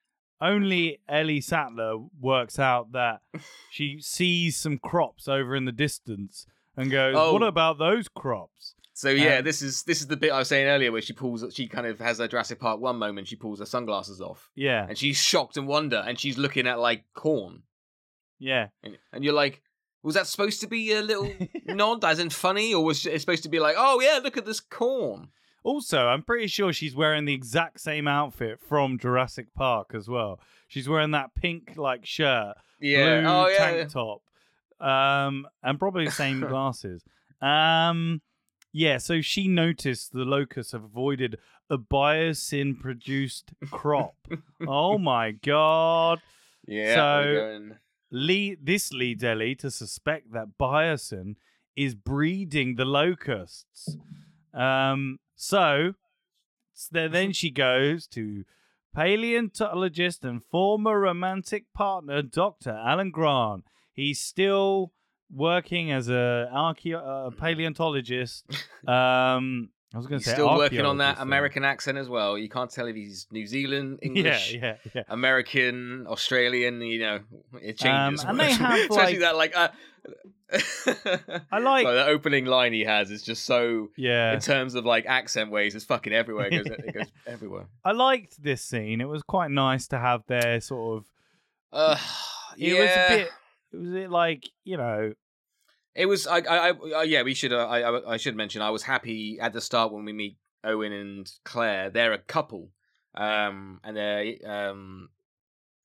[0.40, 3.20] only Ellie Sattler works out that
[3.70, 6.46] she sees some crops over in the distance
[6.76, 7.32] and goes, Oh.
[7.32, 10.48] "What about those crops?" So yeah, Um, this is this is the bit I was
[10.48, 13.36] saying earlier where she pulls she kind of has her Jurassic Park one moment, she
[13.36, 14.50] pulls her sunglasses off.
[14.54, 17.62] Yeah, And she's shocked and wonder and she's looking at like corn.
[18.38, 19.62] yeah, And, and you're like,
[20.02, 21.32] Was that supposed to be a little
[21.66, 24.44] nod, as in funny, or was it supposed to be like, oh yeah, look at
[24.44, 25.28] this corn?
[25.62, 30.40] Also, I'm pretty sure she's wearing the exact same outfit from Jurassic Park as well.
[30.68, 33.20] She's wearing that pink like shirt, Yeah.
[33.20, 33.58] blue oh yeah.
[33.58, 34.22] tank top,
[34.80, 37.02] um, and probably the same glasses.
[37.42, 38.20] Um,
[38.72, 38.98] yeah.
[38.98, 44.16] So she noticed the locusts have avoided a biosyn produced crop.
[44.66, 46.20] oh my god.
[46.66, 46.94] Yeah.
[46.94, 47.68] So-
[48.12, 51.36] lead this leads Ellie to suspect that Biosyn
[51.76, 53.96] is breeding the locusts.
[54.52, 55.92] Um, so
[56.76, 58.44] s- then then she goes to
[58.94, 62.70] paleontologist and former romantic partner Dr.
[62.70, 63.64] Alan Grant.
[63.92, 64.92] He's still
[65.34, 68.44] working as a archeo- uh, paleontologist.
[68.88, 71.16] Um, I was going to say still working on that.
[71.20, 72.38] American accent as well.
[72.38, 75.02] You can't tell if he's New Zealand, English, Yeah, yeah, yeah.
[75.08, 76.80] American, Australian.
[76.80, 77.18] You know,
[77.60, 78.24] it changes.
[78.24, 79.56] Um, and they have, especially like- that like.
[79.56, 79.68] Uh,
[81.52, 84.32] I like, the opening line he has is just so yeah.
[84.34, 87.92] in terms of like accent ways it's fucking everywhere it goes, it goes everywhere I
[87.92, 89.00] liked this scene.
[89.00, 91.04] It was quite nice to have their sort of.
[91.72, 91.96] uh,
[92.58, 92.80] It yeah.
[92.80, 93.28] was a bit.
[93.72, 95.12] It was it like you know.
[95.94, 96.26] It was.
[96.26, 96.38] I.
[96.38, 96.68] I.
[96.68, 97.22] I uh, yeah.
[97.22, 97.52] We should.
[97.52, 98.12] Uh, I, I.
[98.12, 98.62] I should mention.
[98.62, 101.90] I was happy at the start when we meet Owen and Claire.
[101.90, 102.70] They're a couple,
[103.14, 105.08] um, and they um,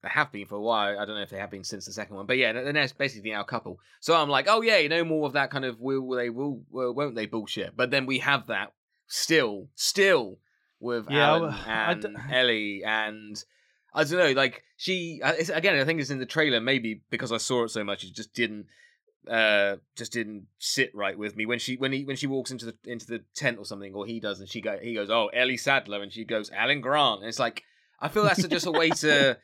[0.04, 1.00] they have been for a while.
[1.00, 3.32] I don't know if they have been since the second one, but yeah, they're basically
[3.32, 3.80] now a couple.
[4.00, 6.62] So I'm like, oh yeah, you know more of that kind of will they will
[6.72, 7.76] won't they bullshit.
[7.76, 8.74] But then we have that
[9.08, 10.38] still, still
[10.80, 13.44] with Yeah, Alan well, and Ellie and.
[13.98, 15.80] I don't know, like she uh, again.
[15.80, 16.60] I think it's in the trailer.
[16.60, 18.66] Maybe because I saw it so much, it just didn't
[19.30, 21.46] uh just didn't sit right with me.
[21.46, 24.06] When she when he when she walks into the into the tent or something or
[24.06, 27.22] he does and she go he goes oh Ellie Sattler and she goes Alan Grant.
[27.22, 27.64] And it's like
[28.00, 29.38] I feel that's just a way to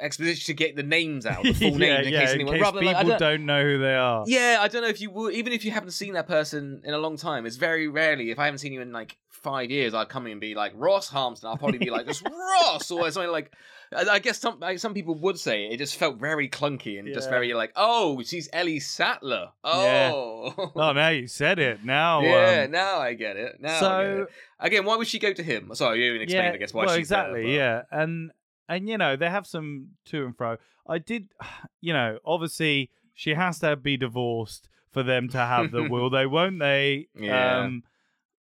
[0.00, 2.60] exposition to get the names out the full yeah, names in yeah, case in case
[2.60, 4.24] rather people like, don't, don't know who they are.
[4.26, 6.94] yeah I don't know if you would even if you haven't seen that person in
[6.94, 9.94] a long time it's very rarely if I haven't seen you in like five years
[9.94, 13.10] I'd come in and be like Ross Harmston I'll probably be like just Ross or
[13.10, 13.52] something like
[13.94, 15.74] I I guess some like, some people would say it.
[15.74, 19.50] It just felt very clunky and just very like, oh, she's Ellie Sattler.
[19.64, 20.10] Yeah.
[20.14, 21.84] Oh, Oh, now you said it.
[21.84, 22.62] Now, yeah.
[22.64, 23.60] um, Now I get it.
[23.60, 24.28] Now so it.
[24.60, 25.70] again, why would she go to him?
[25.74, 26.46] Sorry, you even explained.
[26.46, 28.32] yeah, I guess why well, she's there, exactly, but- yeah, and
[28.76, 30.56] and you know they have some to and fro.
[30.86, 31.28] I did,
[31.80, 36.26] you know, obviously she has to be divorced for them to have the will they,
[36.26, 37.08] won't they?
[37.14, 37.60] Yeah.
[37.60, 37.84] Um,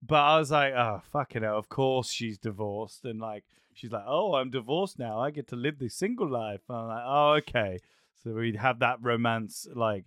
[0.04, 4.04] but I was like, oh fucking hell, of course she's divorced, and like she's like,
[4.06, 5.20] oh, I'm divorced now.
[5.20, 6.60] I get to live the single life.
[6.68, 7.78] And I'm like, oh, okay.
[8.22, 10.04] So we'd have that romance, like,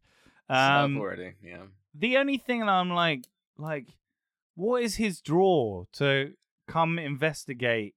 [0.49, 1.33] um, already.
[1.43, 1.63] Yeah.
[1.93, 3.25] the only thing that I'm like,
[3.57, 3.87] like,
[4.55, 6.33] what is his draw to
[6.67, 7.95] come investigate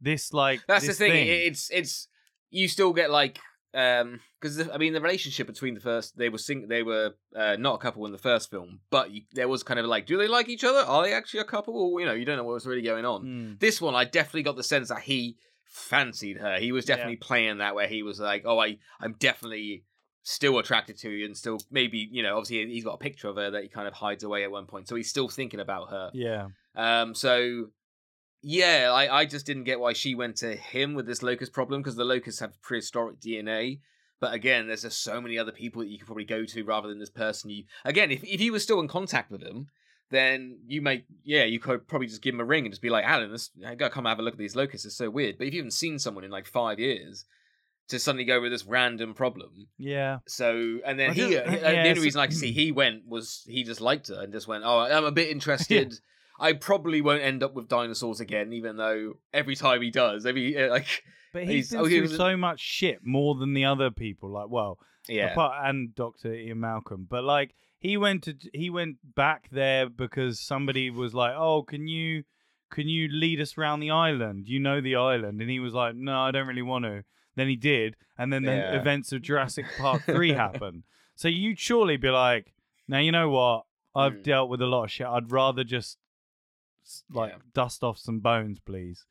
[0.00, 0.32] this?
[0.32, 1.26] Like, That's this the thing.
[1.26, 1.28] thing?
[1.28, 2.08] It's it's
[2.50, 3.38] you still get like
[3.74, 7.56] um because I mean the relationship between the first they were sing they were uh,
[7.58, 10.16] not a couple in the first film, but you, there was kind of like do
[10.16, 10.78] they like each other?
[10.78, 11.74] Are they actually a couple?
[11.76, 13.24] Or you know you don't know what was really going on.
[13.24, 13.60] Mm.
[13.60, 16.58] This one I definitely got the sense that he fancied her.
[16.58, 16.96] He was Yeah.
[16.96, 19.84] definitely playing that where he was like, oh I I'm definitely
[20.22, 23.36] still attracted to you and still maybe you know obviously he's got a picture of
[23.36, 25.88] her that he kind of hides away at one point so he's still thinking about
[25.90, 27.66] her Yeah, um, so
[28.42, 31.82] yeah, I, I just didn't get why she went to him with this locust problem
[31.82, 33.80] because the locusts have prehistoric DNA.
[34.20, 36.88] But again, there's just so many other people that you could probably go to rather
[36.88, 37.50] than this person.
[37.50, 39.66] You again, if if you were still in contact with him,
[40.10, 42.88] then you might yeah, you could probably just give him a ring and just be
[42.90, 44.86] like, Alan, this, I gotta come have a look at these locusts.
[44.86, 45.36] It's so weird.
[45.38, 47.26] But if you haven't seen someone in like five years,
[47.88, 51.82] to suddenly go with this random problem, yeah, so and then he, don't- uh, yeah,
[51.82, 54.32] the only so- reason I can see he went was he just liked her and
[54.32, 55.92] just went, oh, I'm a bit interested.
[56.38, 60.56] I probably won't end up with dinosaurs again, even though every time he does, every
[60.56, 63.90] uh, like but He's- he's been oh, through so much shit more than the other
[63.90, 64.30] people.
[64.30, 68.96] Like, well, yeah, apart and Doctor Ian Malcolm, but like he went to he went
[69.14, 72.24] back there because somebody was like, "Oh, can you
[72.70, 74.48] can you lead us around the island?
[74.48, 77.04] You know the island," and he was like, "No, I don't really want to."
[77.36, 78.72] Then he did, and then Yeah.
[78.72, 80.84] the events of Jurassic Park three happened.
[81.14, 82.52] So you'd surely be like,
[82.88, 83.64] "Now you know what?
[83.94, 84.22] I've Mm.
[84.24, 85.06] dealt with a lot of shit.
[85.06, 85.98] I'd rather just
[87.12, 87.38] like Yeah.
[87.54, 89.04] dust off some bones, please."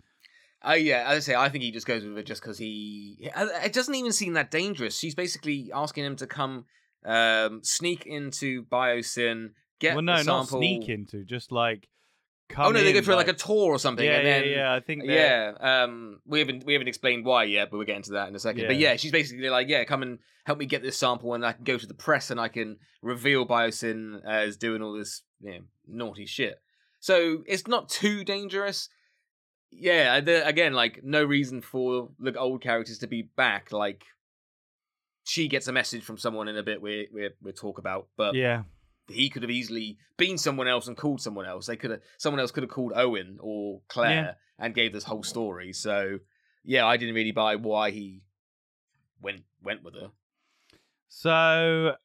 [0.68, 3.18] Uh, yeah, as I say, I think he just goes with it just because he.
[3.36, 4.98] It doesn't even seem that dangerous.
[4.98, 6.66] She's basically asking him to come
[7.06, 11.88] um, sneak into Biosyn, get well, no, the not sneak into, just like.
[12.48, 14.44] Come Oh no, they go in, for like, a tour or something, yeah, and then
[14.44, 14.74] yeah, yeah.
[14.74, 15.16] I think they're-
[15.60, 18.36] Yeah, um, we haven't we haven't explained why yet, but we'll get into that in
[18.36, 18.68] a second.
[18.68, 18.92] But Yeah.
[18.92, 21.64] yeah, she's basically like, yeah, come and help me get this sample, and I can
[21.64, 25.60] go to the press and I can reveal Biosyn as doing all this you know,
[25.88, 26.62] naughty shit.
[27.06, 28.90] So it's not too dangerous.
[29.70, 33.72] Yeah, the, again, like no reason for the old characters to be back.
[33.72, 34.06] Like
[35.24, 38.34] she gets a message from someone in a bit we we we'll talk about, but
[38.34, 38.64] yeah.
[39.08, 41.68] he could have easily been someone else and called someone else.
[41.68, 45.22] They could have someone else could have called Owen or Claire and gave this whole
[45.22, 45.74] story.
[45.74, 46.18] So
[46.64, 48.24] yeah, I didn't really buy why he
[49.22, 50.10] went went with her.
[51.08, 51.98] So,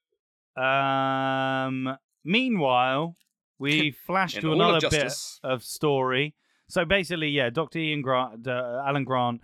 [0.63, 3.17] um, meanwhile,
[3.61, 5.13] we flash to all of another bit
[5.45, 6.35] of story.
[6.69, 9.41] So basically, yeah, Doctor Ian Grant, uh, Alan Grant,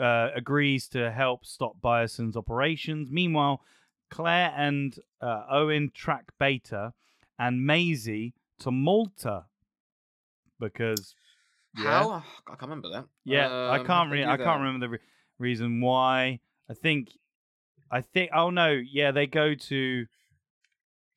[0.00, 3.10] uh, agrees to help stop Biosyn's operations.
[3.10, 3.60] Meanwhile,
[4.10, 6.92] Claire and uh, Owen track Beta
[7.38, 9.44] and Maisie to Malta
[10.60, 11.14] because
[11.76, 13.06] yeah, How I can't remember that.
[13.24, 14.08] yeah, I Um, can't.
[14.08, 14.98] how Re- I can't remember the re-
[15.38, 16.40] reason why.
[16.70, 17.08] I think,
[17.90, 18.30] I think.
[18.34, 20.06] Oh no, yeah, they go to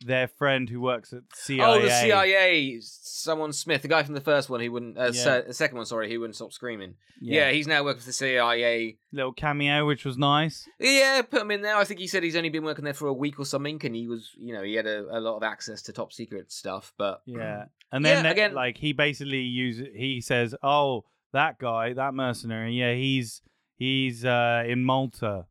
[0.01, 1.61] their friend who works at CIA.
[1.65, 2.79] Oh, the CIA.
[2.81, 4.97] Someone Smith, the guy from the first one, he wouldn't.
[4.97, 5.11] Uh, Yeah.
[5.11, 6.95] se- the second one, sorry, he wouldn't stop screaming.
[7.21, 7.51] Yeah.
[7.51, 8.97] he's now working for the CIA.
[9.13, 10.67] little cameo, which was nice.
[10.79, 11.75] Yeah, put him in there.
[11.77, 13.95] I think he said he's only been working there for a week or something, and
[13.95, 16.93] he was, you know, he had a, a lot of access to top secret stuff.
[16.97, 19.87] But Yeah, and then Yeah, again- like he basically uses.
[19.95, 22.73] He says, "Oh, that guy, that mercenary.
[22.73, 23.41] Yeah, he's
[23.77, 25.45] he's uh, in Malta."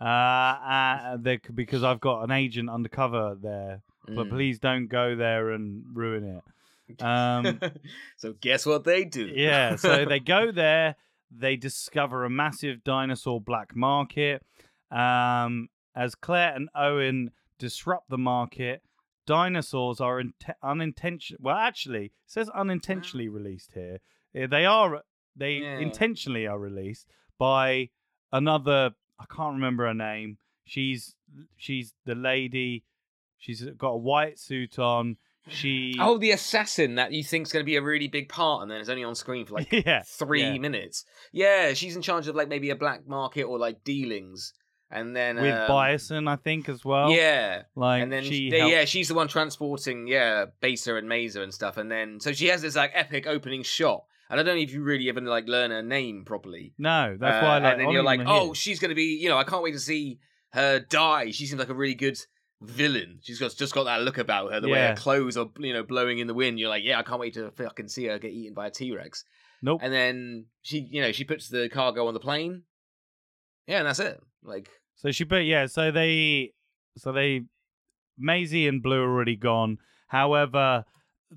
[0.00, 4.30] Uh, uh they, because I've got an agent undercover there, but Mm.
[4.30, 7.02] please don't go there and ruin it.
[7.02, 7.60] Um,
[8.16, 9.26] so guess what they do?
[9.26, 10.96] Yeah, so they go there,
[11.30, 14.42] they discover a massive dinosaur black market.
[14.90, 18.82] Um, as Claire and Owen disrupt the market,
[19.26, 21.40] dinosaurs are int- unintentional.
[21.42, 23.98] Well, actually, it says unintentionally released here.
[24.34, 25.02] Eh, They are
[25.36, 25.78] they Yeah.
[25.78, 27.06] intentionally are released
[27.38, 27.90] by
[28.32, 28.94] another.
[29.20, 30.38] I can't remember her name.
[30.64, 31.14] She's
[31.56, 32.84] she's the lady.
[33.38, 35.16] She's got a white suit on.
[35.48, 38.70] She Oh, the assassin that you think's going to be a really big part, and
[38.70, 40.58] then it's only on screen for like yeah three yeah.
[40.58, 41.04] minutes.
[41.32, 44.52] Yeah, she's in charge of like maybe a black market or like dealings,
[44.90, 47.10] and then with um, Biosyn, I think as well.
[47.10, 51.08] Yeah, like and then she yeah, helped- yeah, she's the one transporting yeah Baser and
[51.08, 54.42] Maisie and stuff, and then so she has this like epic opening shot, and I
[54.42, 56.72] don't know if you really ever like learn her name properly.
[56.78, 57.58] No, that's Uh, why.
[57.58, 58.54] Like, and then you're like, oh, hear.
[58.54, 60.20] she's gonna be, you know, I can't wait to see
[60.52, 61.30] her die.
[61.32, 62.18] She seems like a really good
[62.62, 63.18] villain.
[63.22, 65.82] She's got just got that look about her, the way her clothes are, you know,
[65.82, 66.58] blowing in the wind.
[66.58, 68.92] You're like, yeah, I can't wait to fucking see her get eaten by a T
[68.94, 69.24] Rex.
[69.62, 69.80] nope.
[69.82, 72.62] And then she, you know, she puts the cargo on the plane.
[73.66, 74.20] Yeah, and that's it.
[74.42, 75.66] Like, So she put yeah.
[75.66, 76.52] So they,
[76.96, 77.42] so they,
[78.18, 79.78] Maisie and Blue are already gone.
[80.08, 80.84] However,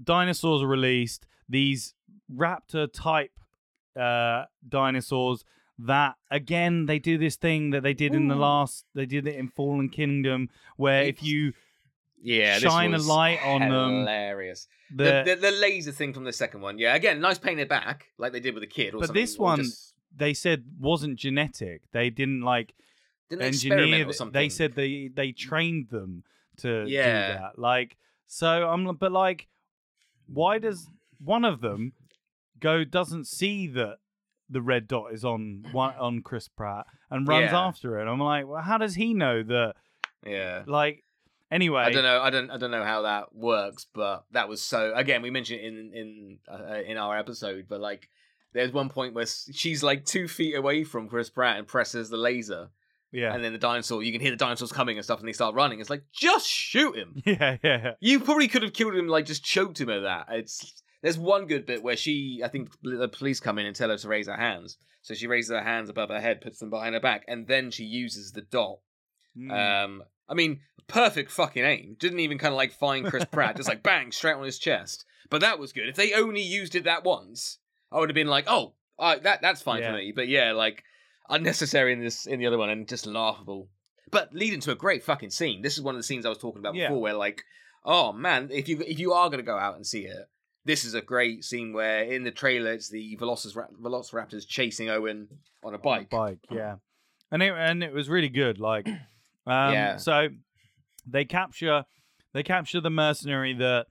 [0.04, 1.26] dinosaurs are released.
[1.48, 1.94] These
[2.36, 3.32] raptor type
[4.00, 5.44] uh dinosaurs
[5.80, 9.36] that again they do this thing that they did in the last they did it
[9.36, 11.54] in fallen kingdom where if you
[12.26, 14.00] yeah, Shine a light on them.
[14.00, 14.70] Hilarious.
[14.96, 16.78] the, The, the, laser thing from the second one.
[16.78, 18.94] Yeah, again, nice painted back like they did with the kid.
[18.98, 22.74] But this one- just- they said wasn't genetic they didn't like
[23.30, 24.32] didn't they engineer or something.
[24.34, 26.24] they said they they trained them
[26.58, 27.28] to Yeah.
[27.28, 29.48] do that like so i'm but like
[30.28, 30.88] why does
[31.20, 31.94] one of them
[32.64, 33.98] go doesn't see that
[34.50, 37.60] the red dot is on one on chris pratt and runs Yeah.
[37.68, 39.76] after it i'm like well how does he know that
[40.26, 40.64] yeah.
[40.66, 41.04] like
[41.52, 42.22] anyway I don't know.
[42.22, 42.50] I don't.
[42.50, 44.94] I don't know how that works, but that was so.
[44.96, 48.10] Again, we mentioned it in in uh, in our episode, but like,
[48.54, 52.16] there's one point where she's like two feet away from Chris Pratt and presses the
[52.18, 52.70] laser,
[53.12, 54.02] yeah and then the dinosaur.
[54.02, 55.80] You can hear the dinosaurs coming and stuff, and they start running.
[55.82, 57.22] It's like just shoot him.
[57.26, 60.28] yeah yeah You probably could have killed him, like just choked him at that.
[60.30, 63.90] It's there's one good bit where she, I think the police come in and tell
[63.90, 64.78] her to raise her hands.
[65.04, 67.70] So she raises her hands above her head, puts them behind her back, and then
[67.70, 68.80] she uses the dot
[69.38, 69.52] Mm.
[69.52, 71.98] um, I mean, perfect fucking aim.
[72.00, 75.06] Didn't even kind of like find Chris Pratt, just like bang straight on his chest.
[75.32, 75.90] But that was good.
[75.90, 77.58] If they only used it that once,
[77.92, 79.92] I would have been like, oh, uh, that that's fine Yeah.
[79.92, 80.14] for me.
[80.16, 80.84] But yeah, like
[81.30, 83.70] unnecessary in this in the other one and just laughable.
[84.12, 85.62] But leading to a great fucking scene.
[85.64, 86.90] This is one of the scenes I was talking about Yeah.
[86.90, 87.44] before, where like,
[87.84, 90.28] oh man, if you if you are gonna go out and see it.
[90.66, 95.28] This is a great scene where in the trailer it's the Velociraptors, Velociraptors chasing Owen
[95.64, 96.10] on a bike.
[96.10, 96.76] bike yeah
[97.32, 98.86] and it and it was really good like
[99.48, 99.98] um Yeah.
[99.98, 100.28] so
[101.08, 101.86] they capture
[102.34, 103.88] they capture the mercenary that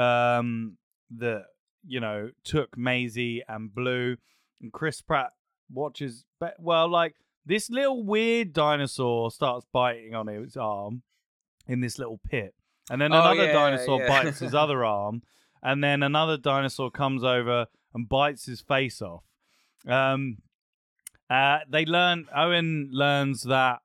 [0.00, 0.76] um
[1.16, 1.44] that
[1.86, 4.16] you know took Maisie and Blue
[4.60, 5.32] and Chris Pratt
[5.72, 7.14] watches but well like
[7.46, 11.02] this little weird dinosaur starts biting on its arm
[11.66, 12.54] in this little pit
[12.90, 14.08] and then Oh, another yeah, dinosaur yeah.
[14.08, 15.22] bites his other arm
[15.64, 19.24] and then another dinosaur comes over and bites his face off
[19.88, 20.36] um
[21.30, 22.26] uh, they learn.
[22.34, 23.80] Owen learns that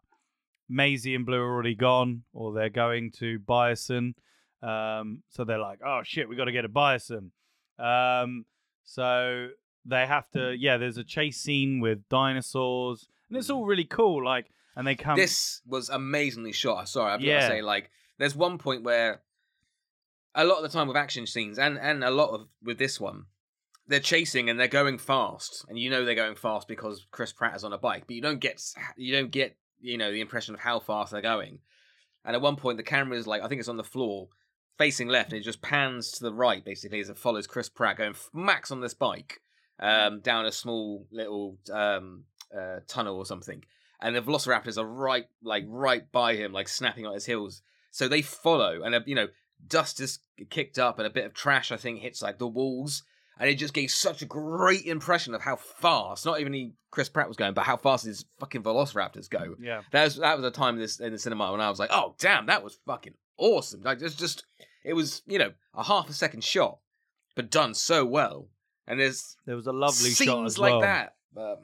[0.68, 4.14] Maisie and Blue are already gone, or they're going to Biosyn.
[4.62, 7.32] Um, so they're like, "Oh shit, we got to get a Biosyn."
[7.80, 8.46] Um,
[8.84, 9.50] so
[9.86, 10.56] they have to.
[10.56, 14.24] Yeah, there's a chase scene with dinosaurs, and it's all really cool.
[14.24, 15.16] Like, and they come.
[15.16, 16.90] this was amazingly shot.
[16.90, 19.22] Sorry, I've got to say, like, there's one point where
[20.36, 23.00] a lot of the time with action scenes, and and a lot of with this
[23.00, 23.26] one,
[23.88, 27.56] they're chasing and they're going fast, and you know they're going fast because Chris Pratt
[27.56, 28.62] is on a bike, but you don't get
[28.96, 31.60] you don't get you know the impression of how fast they're going.
[32.26, 34.30] And at one point, the camera is like I think it's on the floor,
[34.78, 37.98] facing left, and it just pans to the right basically as it follows Chris Pratt
[37.98, 39.42] going max on this bike
[39.80, 42.24] um, down a small little um,
[42.56, 43.64] uh, tunnel or something.
[44.02, 47.62] And the velociraptors are right like right by him like snapping on his heels.
[47.92, 49.28] So they follow and uh, you know
[49.68, 53.04] dust is kicked up and a bit of trash i think hits like the walls.
[53.42, 57.08] And it just gave such a great impression of how fast not even he, chris
[57.08, 59.56] pratt was going but how fast these fucking velociraptors go.
[59.58, 61.80] Yeah, that was that was a time in this in the cinema when i was
[61.80, 63.82] like oh damn that was fucking awesome.
[63.82, 64.44] Like it's just
[64.84, 66.80] it was you know a half a second shot
[67.36, 68.50] but done so well.
[68.86, 70.82] And there's there was a lovely scenes shot as like well.
[70.82, 71.62] that but,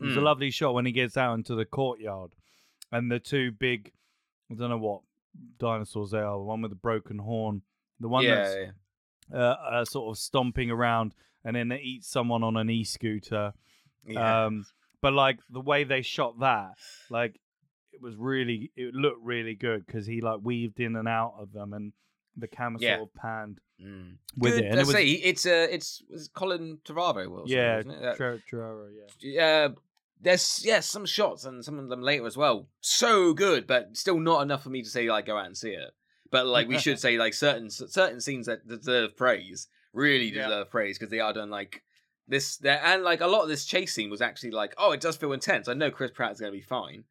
[0.00, 0.24] It was a mm.
[0.24, 2.30] lovely shot when he gets out into the courtyard,
[2.92, 3.92] and the two big,
[4.50, 5.00] I don't know what
[5.58, 6.36] dinosaurs they are.
[6.38, 7.62] The one with the broken horn,
[8.00, 8.56] the one yeah, that's
[9.32, 9.38] yeah.
[9.38, 11.14] uh, uh, sort of stomping around,
[11.44, 13.52] and then they eat someone on an e-scooter.
[14.06, 14.46] yeah.
[14.46, 14.66] Um,
[15.00, 16.72] but like the way they shot that,
[17.10, 17.38] like
[17.92, 21.52] it was really, it looked really good because he like weaved in and out of
[21.52, 21.92] them, and
[22.36, 22.96] the camera Yeah.
[22.98, 24.16] sort of panned Mm.
[24.36, 24.70] with Good, it.
[24.70, 27.30] And I it was, say it's uh, it's, it's Colin Trevorrow.
[27.30, 28.02] Wilson, yeah, isn't it?
[28.02, 29.04] That- Tre- Trevor, yeah.
[29.20, 29.68] yeah.
[30.20, 32.68] There's yeah some shots and some of them later as well.
[32.80, 35.70] So good, but still not enough for me to say like go out and see
[35.70, 35.90] it.
[36.30, 40.44] But like we should say like certain certain scenes that deserve praise really Yeah.
[40.48, 41.82] deserve praise because they are done like
[42.26, 42.56] this.
[42.56, 45.16] There and like a lot of this chase scene was actually like oh it does
[45.16, 45.68] feel intense.
[45.68, 47.04] I know Chris Pratt is going to be fine,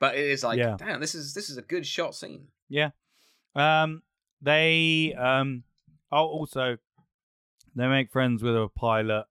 [0.00, 0.76] but it is like Yeah.
[0.78, 2.48] damn this is this is a good shot scene.
[2.68, 2.90] Yeah.
[3.54, 4.02] Um,
[4.42, 5.62] they um,
[6.12, 6.76] oh, also
[7.74, 9.26] they make friends with a pilot.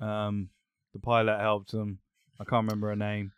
[0.00, 0.48] Um,
[0.92, 1.98] the pilot helps them.
[2.40, 3.32] I can't remember her name.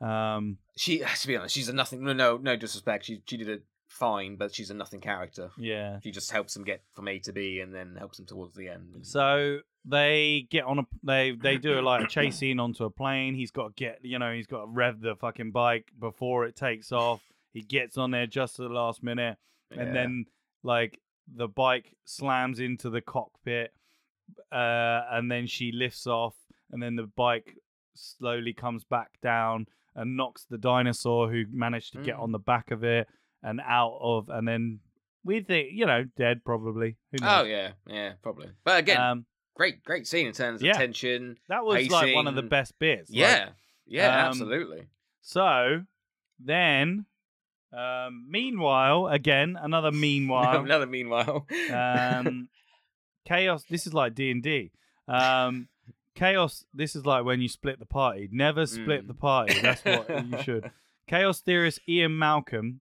[0.00, 2.02] Um, She to be honest she's a nothing.
[2.04, 3.04] No no no disrespect.
[3.06, 5.50] She she did it fine, but she's a nothing character.
[5.58, 5.98] yeah.
[6.02, 8.68] She just helps him get from A to B and then helps him towards the
[8.68, 9.00] end.
[9.02, 12.90] So they get on a they they do a, like a chase scene onto a
[12.90, 13.34] plane.
[13.34, 16.54] He's got to get you know he's got to rev the fucking bike before it
[16.56, 17.20] takes off.
[17.52, 19.36] He gets on there just at the last minute,
[19.74, 19.82] Yeah.
[19.82, 20.26] and then
[20.62, 21.00] like
[21.34, 23.72] the bike slams into the cockpit,
[24.52, 26.34] uh, and then she lifts off,
[26.70, 27.56] and then the bike
[28.00, 32.22] slowly comes back down and knocks the dinosaur who managed to get Mm.
[32.22, 33.08] on the back of it
[33.42, 34.80] and out of, and then
[35.24, 36.96] we think you know dead probably.
[37.12, 38.50] Who Oh yeah, yeah, probably.
[38.64, 40.74] But again, Um, great, great scene in terms of yeah.
[40.74, 41.36] tension.
[41.48, 43.10] That was like one of the best bits.
[43.10, 43.48] like- Yeah,
[43.86, 44.86] yeah, um, absolutely.
[45.20, 45.84] so
[46.38, 47.04] then,
[47.72, 51.46] um, meanwhile, again, another meanwhile, Another meanwhile.
[51.72, 52.48] um,
[53.26, 53.64] chaos.
[53.64, 54.70] This is like D and D.
[56.14, 56.64] Chaos.
[56.74, 58.28] This is like when you split the party.
[58.32, 59.08] Never split Mm.
[59.08, 59.60] the party.
[59.60, 60.70] That's what you should.
[61.06, 62.80] Chaos theorist Ian Malcolm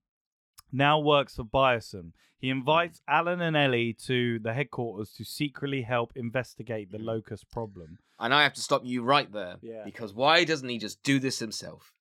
[0.72, 2.12] now works for Biosyn.
[2.38, 7.06] He invites Alan and Ellie to the headquarters to secretly help investigate the Mm.
[7.06, 8.00] locust problem.
[8.22, 9.56] and I have to stop you right there.
[9.62, 9.84] Yeah.
[9.86, 11.94] Because why doesn't he just do this himself?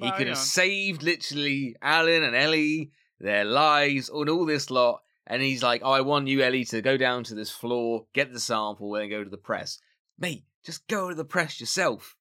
[0.00, 5.02] he could have saved literally Alan and Ellie, their lives, and all this lot.
[5.26, 8.32] And he's like, "Oh, I want you, Ellie, to go down to this floor, get
[8.32, 9.80] the sample, and go to the press."
[10.16, 12.16] Mate, just go to the press yourself.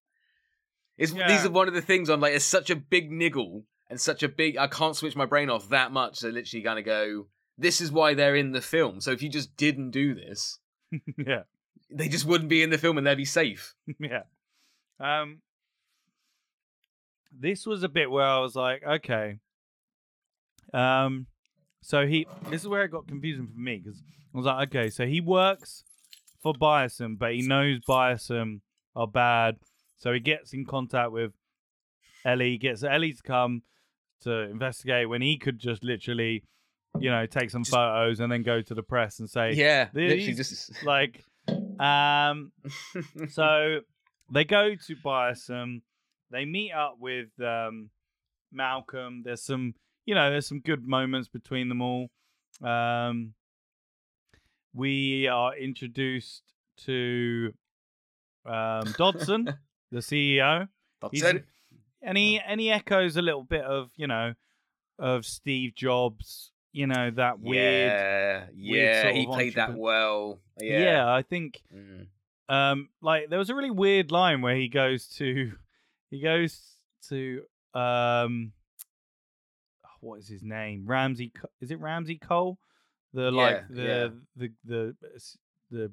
[0.98, 2.34] It's, These are one of the things I'm like.
[2.34, 4.58] It's such a big niggle and such a big.
[4.58, 7.28] I can't switch my brain off that much to literally kind of go.
[7.58, 9.00] This is why they're in the film.
[9.00, 10.60] So if you just didn't do this,
[11.18, 11.44] yeah.
[11.90, 13.76] they just wouldn't be in the film and they'd be safe.
[14.00, 14.24] yeah.
[15.00, 15.42] Um
[17.32, 19.40] this was a bit where I was like, okay.
[20.74, 21.28] Um
[21.82, 24.02] so he this is where it got confusing for me because
[24.34, 25.84] I was like, okay, so he works
[26.42, 28.62] for Biosyn, but he knows Biosyn
[28.96, 29.58] are bad.
[29.98, 31.34] So he gets in contact with
[32.26, 33.64] Ellie, gets Ellie to come
[34.22, 36.44] to investigate when he could just literally,
[37.00, 39.90] you know, take some Just- photos and then go to the press and say, Yeah,
[39.94, 40.84] literally just.
[40.86, 41.24] like,
[41.80, 42.52] um,
[43.30, 43.80] so
[44.32, 45.82] they go to Biosyn.
[46.32, 47.90] They meet up with um,
[48.52, 49.24] Malcolm.
[49.24, 49.74] There's some,
[50.06, 52.10] you know, there's some good moments between them all.
[52.62, 53.34] Um,
[54.74, 56.44] we are introduced
[56.86, 57.54] to
[58.46, 59.54] um, Dodgson,
[59.92, 60.68] the CEO,
[61.02, 61.46] That's He's- it.
[62.02, 64.34] and he and he echoes a little bit of, you know,
[64.98, 66.52] of Steve Jobs.
[66.72, 67.92] You know that weird.
[67.92, 70.40] Yeah, yeah, sort he played that well.
[70.62, 70.80] Yeah.
[70.84, 72.06] yeah, I think Mm.
[72.48, 75.54] um like there was a really weird line where he goes to
[76.12, 76.62] he goes
[77.10, 77.42] to
[77.74, 78.52] um
[80.02, 82.58] what is his name ramsey is it ramsey cole
[83.14, 84.08] the like the, yeah.
[84.36, 84.96] the the
[85.72, 85.92] the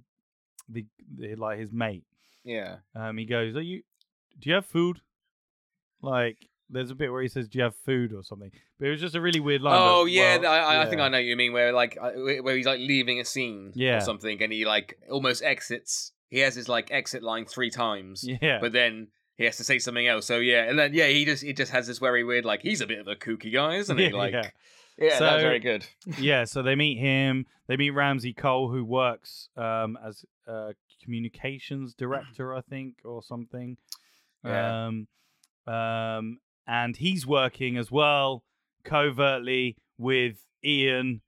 [0.69, 0.85] the
[1.19, 2.05] the like his mate
[2.45, 2.77] Yeah.
[2.95, 3.83] um he goes are you
[4.39, 5.01] do you have food
[6.03, 6.37] like
[6.69, 8.51] there's a bit where he says, "Do you have food or something?"
[8.81, 9.79] But it was just a really weird line.
[9.79, 11.01] Oh but, yeah, well, I, I- I think.
[11.01, 11.53] I know what you mean.
[11.53, 12.11] Where like uh,
[12.43, 13.99] where he's like leaving a scene Yeah.
[13.99, 16.11] or something, and he like almost exits.
[16.29, 19.79] He has his like exit line three times, Yeah, but then he has to say
[19.79, 20.27] something else.
[20.27, 22.81] So yeah, and then yeah, he just he just has this very weird like he's
[22.81, 24.07] a bit of a kooky guy, isn't he?
[24.11, 24.51] Yeah, Like yeah.
[24.99, 25.87] Yeah, that was very good.
[26.19, 26.45] yeah.
[26.45, 27.47] So they meet him.
[27.67, 33.77] They meet Ramsay Cole, who works um, as a communications director, I think, or something.
[34.45, 34.87] Yeah.
[34.87, 35.09] Um,
[35.67, 38.43] um, and he's working as well
[38.85, 41.21] covertly with Ian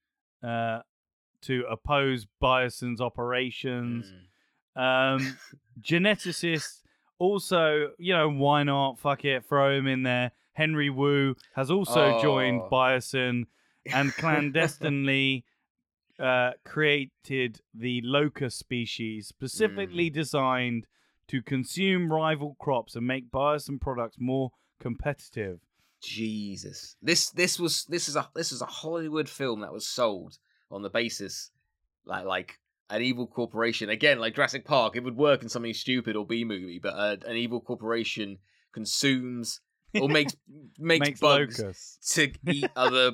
[0.42, 0.80] uh,
[1.42, 4.12] to oppose Biosyn's operations.
[4.76, 5.14] Mm.
[5.16, 5.38] Um,
[5.80, 6.77] geneticists
[7.18, 8.98] also, you know, why not?
[8.98, 10.32] Fuck it, throw him in there.
[10.52, 12.68] Henry Wu has also joined Oh.
[12.70, 13.44] Biosyn
[13.92, 15.44] and clandestinely
[16.18, 19.28] uh, created the locust species Mm.
[19.28, 20.86] specifically designed
[21.28, 24.50] to consume rival crops and make Biosyn products more
[24.80, 25.60] competitive.
[26.02, 30.38] Jesus, this this was this is a this is a Hollywood film that was sold
[30.70, 31.50] on the basis
[32.04, 32.58] like like
[32.90, 34.96] an evil corporation again like Jurassic Park.
[34.96, 38.38] It would work in something stupid or B movie, but uh, an evil corporation
[38.72, 39.60] consumes
[40.00, 40.34] or makes
[40.78, 42.14] makes, Makes bugs locusts.
[42.14, 43.12] to eat other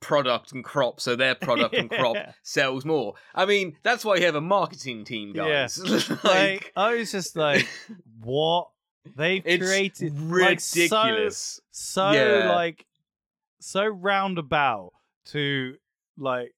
[0.00, 3.14] product and crop, so their product and crop sells more.
[3.34, 5.66] I mean, that's why you have a marketing team, Yeah.
[5.68, 5.78] guys.
[6.08, 7.68] Like, like, I was just like,
[8.20, 8.68] what?
[9.16, 11.60] They've created like, so ridiculous.
[11.70, 12.52] so Yeah.
[12.54, 12.86] like
[13.60, 14.92] so roundabout
[15.26, 15.74] to
[16.16, 16.52] like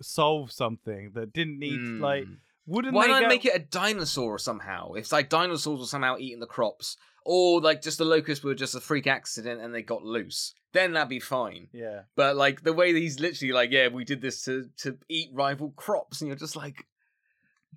[0.00, 2.36] solve something that didn't need like Mm.
[2.66, 4.92] wouldn't Why not go- make it a dinosaur somehow?
[4.92, 8.74] If like dinosaurs were somehow eating the crops, or like just the locusts were just
[8.74, 11.68] a freak accident and they got loose, then that'd be fine.
[11.72, 14.98] yeah But like the way that he's literally like, yeah, we did this to to
[15.08, 16.86] eat rival crops, and you're just like,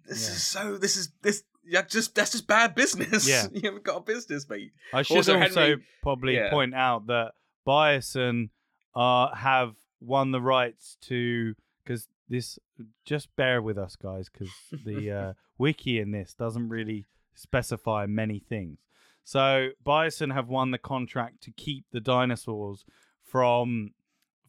[0.05, 0.35] this Yeah.
[0.35, 3.27] is so, this is this, yeah, just that's just bad business.
[3.27, 3.47] Yeah.
[3.53, 4.71] you haven't got a business, mate.
[4.93, 6.49] I should also, Also, Henry- probably yeah.
[6.49, 7.33] point out that
[7.67, 8.49] Biosyn
[8.95, 11.53] uh have won the rights to
[11.83, 12.59] because this
[13.05, 14.53] just bear with us guys because
[14.85, 18.79] the uh, wiki in this doesn't really specify many things.
[19.23, 22.85] So Biosyn have won the contract to keep the dinosaurs
[23.23, 23.91] from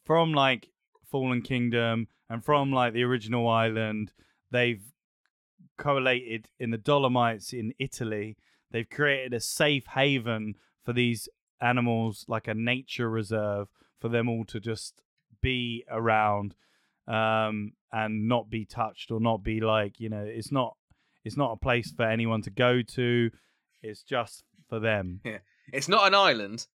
[0.03, 0.69] from like
[1.09, 4.13] Fallen Kingdom and from like the original island.
[4.51, 4.83] They've
[5.77, 8.37] collated in the Dolomites in Italy.
[8.71, 11.29] They've created a safe haven for these
[11.61, 13.67] animals, like a nature reserve
[13.99, 15.01] for them all to just
[15.41, 16.55] be around
[17.07, 20.75] um, and not be touched or not be like you know it's not
[21.23, 23.29] it's not a place for anyone to go to.
[23.81, 25.19] It's just for them.
[25.25, 25.37] Yeah,
[25.71, 26.67] It's not an island.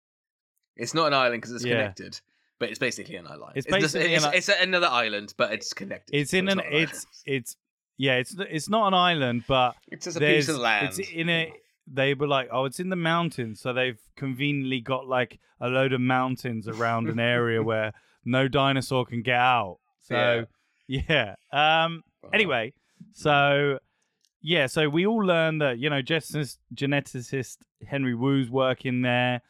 [0.77, 1.75] It's not an island because it's Yeah.
[1.77, 2.21] connected.
[2.59, 3.53] But it's basically an island.
[3.55, 6.15] It's just- basically it's, an it's another island, but it's connected.
[6.17, 7.57] It's in so an not it's it's
[7.99, 10.89] yeah it's it's not an island, but It's just a piece of land.
[10.89, 11.53] it's in a
[11.87, 15.93] they were like oh it's in the mountains, so they've conveniently got like a load
[15.93, 17.93] of mountains around an area where
[18.25, 19.79] no dinosaur can get out.
[20.09, 20.47] So
[20.87, 21.35] yeah.
[21.53, 22.03] Um.
[22.25, 22.73] Uh, Anyway,
[23.13, 23.79] so
[24.43, 29.43] yeah, so we all learned that you know geneticist, geneticist Henry Wu's working there.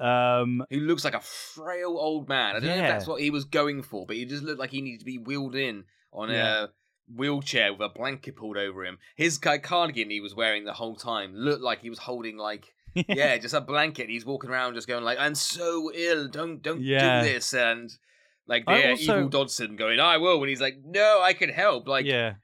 [0.00, 0.64] Um.
[0.70, 2.56] who looks like a frail old man.
[2.56, 4.70] I don't know if that's what he was going for, but he just looked like
[4.70, 6.64] he needed to be wheeled in on Yeah.
[6.64, 6.68] a
[7.14, 8.98] wheelchair with a blanket pulled over him.
[9.16, 12.74] His ca- cardigan he was wearing the whole time looked like he was holding like
[12.94, 14.08] yeah, just a blanket.
[14.10, 16.28] He's walking around just going like, "I'm so ill.
[16.28, 17.22] Don't don't Yeah.
[17.22, 17.96] do this." And
[18.52, 21.88] like the also- evil Dodgson going, "I will," when he's like, "No, I can help."
[21.88, 22.34] Like yeah.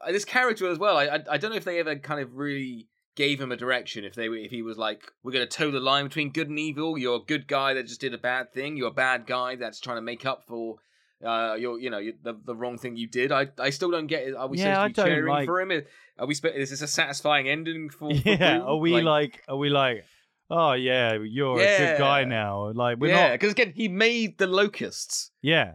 [0.00, 0.96] uh, this character as well.
[0.96, 4.04] I, I I don't know if they ever kind of really gave him a direction.
[4.04, 6.96] If they if he was like, we're gonna toe the line between good and evil.
[6.96, 8.76] You're a good guy that just did a bad thing.
[8.76, 10.76] You're a bad guy that's trying to make up for.
[11.20, 13.32] Uh, your, you know, you- the the wrong thing you did.
[13.32, 14.36] I, I still don't get it.
[14.36, 15.72] Are we Yeah, supposed to be cheering like- for him?
[16.16, 16.34] Are we?
[16.34, 18.08] spe- Is this a satisfying ending for?
[18.14, 18.58] for Yeah.
[18.60, 18.64] Boo?
[18.66, 20.04] Are we like, Are we like?
[20.50, 22.70] Oh yeah, you're a good guy now.
[22.72, 23.32] Like we're yeah, not.
[23.32, 25.30] because again, he made the locusts.
[25.42, 25.74] Yeah.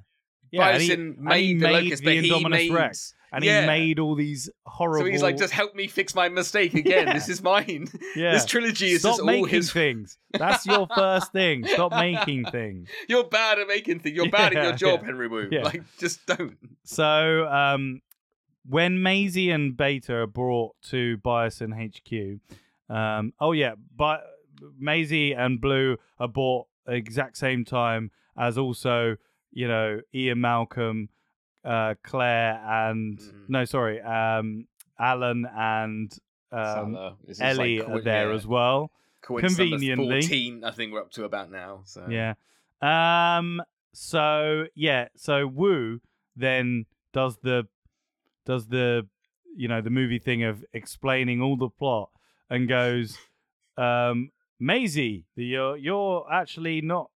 [0.51, 0.69] Yeah.
[0.69, 2.71] and he- Bison and he made the made locusts, the but he Indominus made.
[2.71, 3.61] Rex, and yeah.
[3.61, 5.05] he made all these horrible.
[5.05, 7.07] So he's like, just help me fix my mistake again.
[7.07, 7.13] Yeah.
[7.13, 7.87] This is mine.
[8.15, 8.33] yeah.
[8.33, 9.71] This trilogy is Stop just all his.
[9.73, 10.17] things.
[10.31, 11.65] That's your first thing.
[11.65, 12.89] Stop making things.
[13.07, 14.15] You're bad at making things.
[14.15, 15.05] You're bad at your job, yeah.
[15.07, 15.49] Henry Wu.
[15.51, 15.63] Yeah.
[15.63, 16.57] Like, just don't.
[16.83, 18.01] So, um,
[18.67, 22.39] when Maisie and Beta are brought to Biosyn HQ,
[22.95, 24.23] um, oh yeah, but
[24.77, 29.17] Maisie and Blue are bought exact same time as also,
[29.51, 31.09] you know, Ian Malcolm,
[31.63, 33.49] uh, Claire, and Mhm.
[33.49, 34.67] no, sorry, um,
[34.99, 36.11] Alan and
[36.51, 37.15] um, Sattler.
[37.25, 38.91] This is Ellie like, are there yeah, as well.
[39.21, 40.21] conveniently.
[40.21, 41.81] 14, I think we're up to about now.
[41.85, 42.33] So Yeah.
[42.81, 43.61] Um.
[43.93, 45.07] So yeah.
[45.15, 46.01] So Wu
[46.35, 47.67] then does the
[48.45, 49.07] does the
[49.55, 52.09] you know the movie thing of explaining all the plot
[52.49, 53.17] and goes,
[53.77, 54.31] um,
[54.63, 57.11] Maisie, you're you're actually not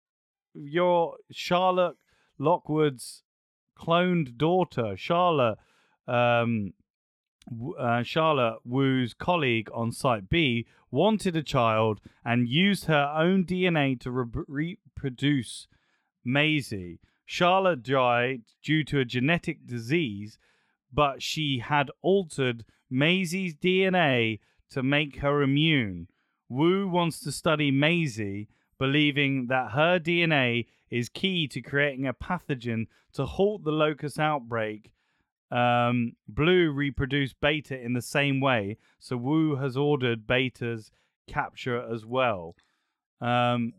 [0.54, 1.98] you're Charlotte
[2.40, 3.24] Lockwood's
[3.78, 4.96] cloned daughter.
[4.96, 5.58] Charlotte,
[6.08, 6.74] um,
[7.78, 14.00] uh, Charlotte Wu's colleague on Site B wanted a child and used her own DNA
[14.00, 15.68] to re- reproduce
[16.24, 17.02] Maisie.
[17.26, 20.38] Charlotte died due to a genetic disease,
[20.94, 24.40] but she had altered Maisie's DNA
[24.70, 26.08] to make her immune.
[26.50, 32.88] Wu wants to study Maisie, believing that her DNA is key to creating a pathogen
[33.14, 34.92] to halt the locust outbreak.
[35.52, 40.92] Um, Blue reproduced Beta in the same way, so Wu has ordered Beta's
[41.28, 42.56] capture as well.
[43.22, 43.74] Um,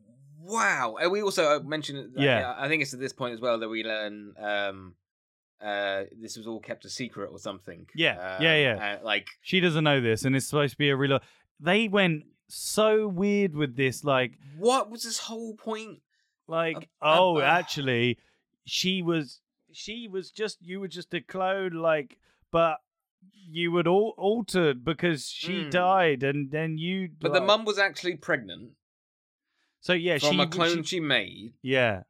[0.47, 0.97] Wow.
[1.01, 2.41] And we also uh, mentioned, Yeah.
[2.41, 4.95] yeah, I think it's at this point as well that we learn um,
[5.59, 7.87] uh, this was all kept a secret or something.
[7.95, 8.97] Yeah, Um, yeah, yeah.
[9.01, 11.19] uh, like, she doesn't know this, and it's supposed to be a real.
[11.61, 16.01] They went so weird with this, like, what was this whole point?
[16.47, 18.19] like, oh, uh, actually,
[18.67, 19.41] she was,
[19.73, 22.19] she was just, you were just a clone, like,
[22.53, 22.77] but
[23.33, 25.71] you would all altered because she Hmm.
[25.71, 27.09] died, and then you.
[27.19, 28.73] But the like- mum was actually pregnant
[29.81, 31.55] So yeah, from she, a clone she- she made.
[31.63, 32.03] yeah,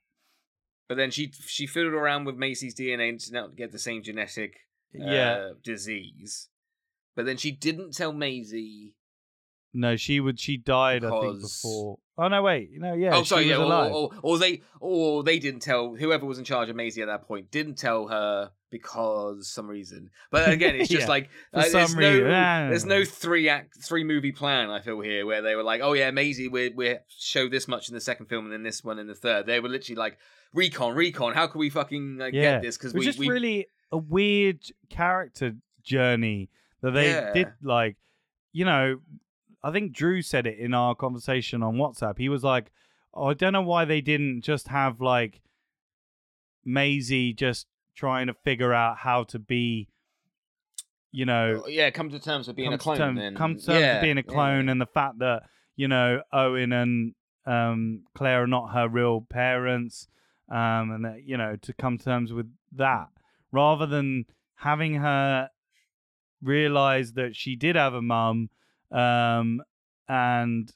[0.88, 4.66] But then she she fiddled around with Maisie's DNA to not get the same genetic
[4.92, 5.32] yeah.
[5.32, 6.48] uh, disease.
[7.14, 8.94] But then she didn't tell Maisie.
[9.74, 10.38] No, she would.
[10.38, 11.98] She died, I think, before.
[12.16, 12.70] Oh no, wait.
[12.74, 13.16] No, yeah.
[13.16, 16.68] oh, sorry, yeah, or, or, or they or they didn't tell whoever was in charge
[16.68, 20.10] of Maisie at that point didn't tell her because some reason.
[20.30, 24.30] But again, it's just Yeah, like uh, there's no there's no three act three movie
[24.30, 24.70] plan.
[24.70, 27.88] I feel here where they were like, oh yeah, Maisie, we we show this much
[27.88, 29.46] in the second film and then this one in the third.
[29.46, 30.18] They were literally like
[30.52, 31.34] recon, recon.
[31.34, 32.30] How can we fucking uh, Yeah.
[32.30, 32.76] get this?
[32.76, 36.48] Because we just we really a weird character journey
[36.80, 37.32] that they Yeah.
[37.32, 37.48] did.
[37.60, 37.96] Like,
[38.52, 39.00] you know,
[39.64, 42.18] I think Drew said it in our conversation on WhatsApp.
[42.18, 42.70] He was like,
[43.14, 45.40] oh, I don't know why they didn't just have like
[46.66, 49.88] Maisie just trying to figure out how to be,
[51.12, 52.96] you know, Oh, yeah, come to terms with being a clone.
[52.96, 54.32] to terms, and, come to terms yeah, with being a yeah.
[54.32, 55.44] clone and the fact that
[55.76, 57.14] you know Owen and
[57.46, 60.08] um, Claire are not her real parents,
[60.50, 63.08] um, and that you know to come to terms with that
[63.50, 65.48] rather than having her
[66.42, 68.50] realize that she did have a mum,
[68.90, 69.62] um,
[70.08, 70.72] and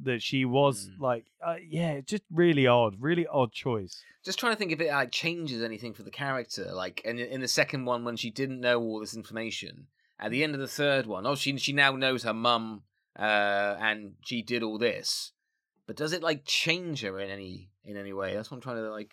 [0.00, 1.00] that she was Mm.
[1.00, 4.02] like, uh, yeah, just really odd, really odd choice.
[4.24, 6.72] Just trying to think if it like changes anything for the character.
[6.72, 9.88] Like, in in the second one when she didn't know all this information,
[10.20, 12.82] at the end of the third one, oh, she she now knows her mum,
[13.18, 15.32] uh, and she did all this.
[15.86, 18.34] But does it like change her in any in any way?
[18.34, 19.12] That's what I'm trying to like.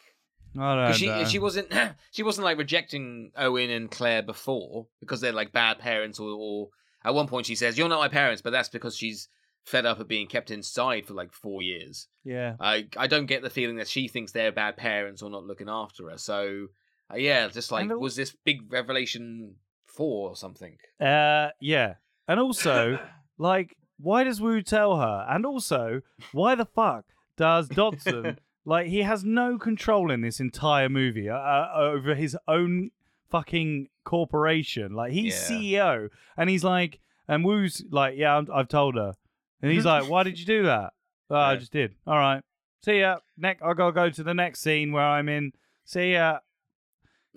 [0.58, 1.26] I don't she know.
[1.26, 1.74] she wasn't
[2.12, 6.70] she wasn't like rejecting Owen and Claire before because they're like bad parents or, or
[7.06, 9.30] at one point she says you're not my parents, but that's because she's
[9.64, 12.08] fed up of being kept inside for like four years.
[12.24, 12.56] yeah.
[12.60, 15.70] I I don't get the feeling that she thinks they're bad parents or not looking
[15.70, 16.18] after her.
[16.18, 16.68] So
[17.14, 20.78] uh, yeah, just like al- was this big revelation four or something?
[21.00, 21.96] Uh, yeah,
[22.28, 23.00] and also,
[23.38, 25.26] like, why does Wu tell her?
[25.30, 26.02] And also,
[26.32, 27.06] why the fuck
[27.38, 32.36] does Dodgson like he has no control in this entire movie uh, uh, over his
[32.48, 32.92] own
[33.30, 34.94] fucking corporation?
[34.94, 39.14] Like he's CEO, and he's like, and Wu's like, yeah, I'm, I've told her,
[39.62, 40.94] and he's like, why did you do that?
[41.30, 41.60] Oh, I Yeah.
[41.60, 41.96] just did.
[42.06, 42.44] All right,
[42.84, 43.18] see ya.
[43.36, 45.54] Next, I gotta go to the next scene where I'm in.
[45.86, 46.38] See ya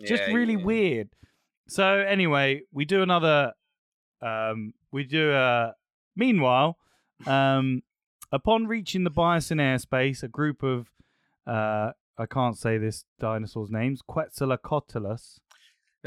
[0.07, 0.65] just Yeah, really yeah.
[0.65, 1.09] weird.
[1.69, 3.55] So anyway, we do another.
[4.21, 5.73] Um, we do a.
[6.17, 6.77] Meanwhile,
[7.27, 7.83] um,
[8.31, 10.91] upon reaching the Biosyn airspace, a group of,
[11.47, 15.39] uh, I can't say this dinosaur's names, Quetzalcoatlus.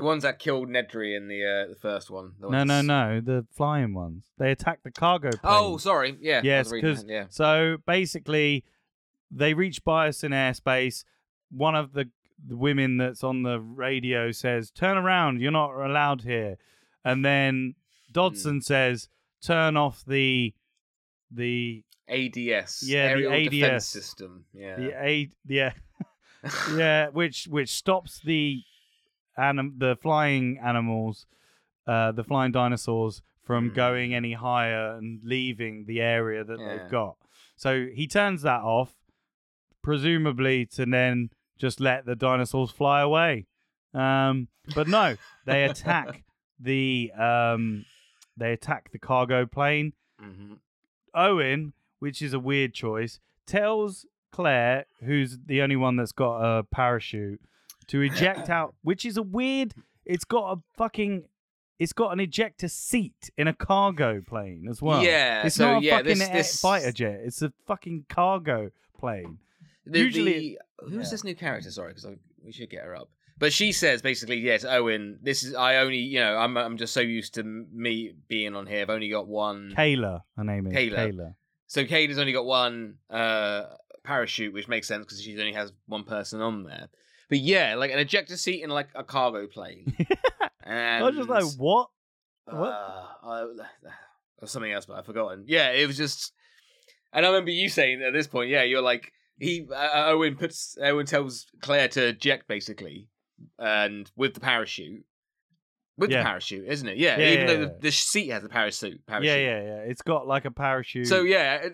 [0.01, 2.33] The ones that killed Nedry in the uh, the first one.
[2.39, 4.25] the No, no, ones- no, the flying ones.
[4.37, 5.39] They attacked the cargo plane.
[5.43, 6.17] Oh, sorry.
[6.19, 6.41] Yeah.
[6.43, 7.25] Yes, was reading 'cause- that, yeah.
[7.29, 8.63] So basically,
[9.29, 11.03] they reach Biosyn airspace.
[11.51, 12.09] One of the,
[12.45, 15.41] the women that's on the radio says, "Turn around!
[15.41, 16.57] You're not allowed here."
[17.05, 17.75] And then
[18.11, 18.59] Dodgson Hmm.
[18.61, 19.07] says,
[19.41, 20.53] "Turn off the
[21.29, 22.83] the ADS.
[22.85, 23.85] Yeah, the Aerial Defense ADS.
[23.85, 24.45] System.
[24.53, 24.75] Yeah.
[24.75, 25.73] the aid yeah
[26.75, 28.63] yeah which which stops the
[29.37, 31.25] anim- the flying animals,
[31.87, 33.73] uh, the flying dinosaurs from Hmm.
[33.75, 36.67] going any higher and leaving the area that Yeah.
[36.77, 37.17] they've got.
[37.55, 38.95] So he turns that off,
[39.81, 43.45] presumably to then just let the dinosaurs fly away.
[43.93, 45.15] Um, but no,
[45.45, 46.23] they attack
[46.59, 47.85] the um,
[48.37, 49.93] they attack the cargo plane.
[50.19, 50.53] hmm
[51.13, 56.63] Owen, which is a weird choice, tells Claire, who's the only one that's got a
[56.63, 57.41] parachute,
[57.87, 59.73] to eject out, which is a weird.
[60.05, 61.25] It's got a fucking.
[61.79, 65.03] it's got an ejector seat in a cargo plane as well.
[65.03, 67.21] Yeah, it's so not a yeah, fucking this- this- fighter jet.
[67.23, 68.69] It's a fucking cargo
[68.99, 69.39] plane.
[69.85, 71.09] The, Usually- the, who's yeah.
[71.11, 71.71] this new character?
[71.71, 72.07] Sorry, because
[72.43, 73.09] we should get her up.
[73.39, 75.17] But she says basically, yes, Owen.
[75.23, 78.67] This is I only, you know, I'm I'm just so used to me being on
[78.67, 78.81] here.
[78.81, 79.73] I've only got one.
[79.75, 80.95] Kayla, her name is Kayla.
[80.95, 81.35] Kayla.
[81.65, 83.63] So Kate has only got one uh,
[84.03, 86.89] parachute, which makes sense because she only has one person on there.
[87.31, 89.95] But yeah, like an ejector seat in like a cargo plane.
[90.65, 91.87] and I was just like, what?
[92.43, 92.67] what?
[92.67, 93.45] Uh, I,
[94.41, 95.45] or something else, but I've forgotten.
[95.47, 96.33] Yeah, it was just.
[97.13, 100.77] And I remember you saying at this point, yeah, you're like he uh, Owen puts
[100.83, 103.07] Owen tells Claire to eject basically,
[103.57, 105.05] and with the parachute,
[105.97, 106.19] with Yeah.
[106.19, 106.97] the parachute, isn't it?
[106.97, 107.65] Yeah, Yeah, even yeah, though.
[107.65, 109.05] The, the seat has a parachute.
[109.07, 109.29] parachute.
[109.29, 109.77] Yeah, yeah, yeah.
[109.89, 111.07] It's got like a parachute.
[111.07, 111.69] So yeah,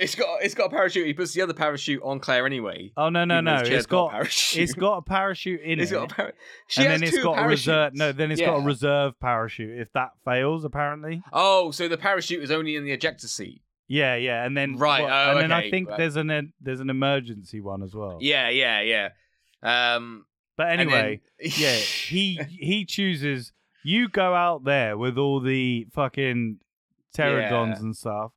[0.00, 1.06] it's got it's got a parachute.
[1.06, 2.90] He puts the other parachute on Claire anyway.
[2.96, 3.62] oh no, no, no.
[3.64, 4.62] It's got a parachute.
[4.62, 5.94] it's got a parachute in It's it.
[5.94, 6.32] got a
[6.66, 7.74] she and has then it's two got a reserve.
[7.92, 7.98] parachutes.
[7.98, 9.78] No, then it's got a reserve parachute.
[9.80, 11.22] If that fails, apparently.
[11.32, 13.62] Oh, so the parachute is only in the ejector seat.
[13.88, 15.98] Yeah, yeah, and then Right, well, oh, and then I think right.
[15.98, 18.18] there's an there's an emergency one as well.
[18.20, 19.08] Yeah, yeah, yeah.
[19.62, 20.26] Um,
[20.56, 23.52] But anyway, then- yeah, he he chooses.
[23.82, 26.58] You go out there with all the fucking
[27.16, 27.78] pterodons Yeah.
[27.80, 28.32] and stuff.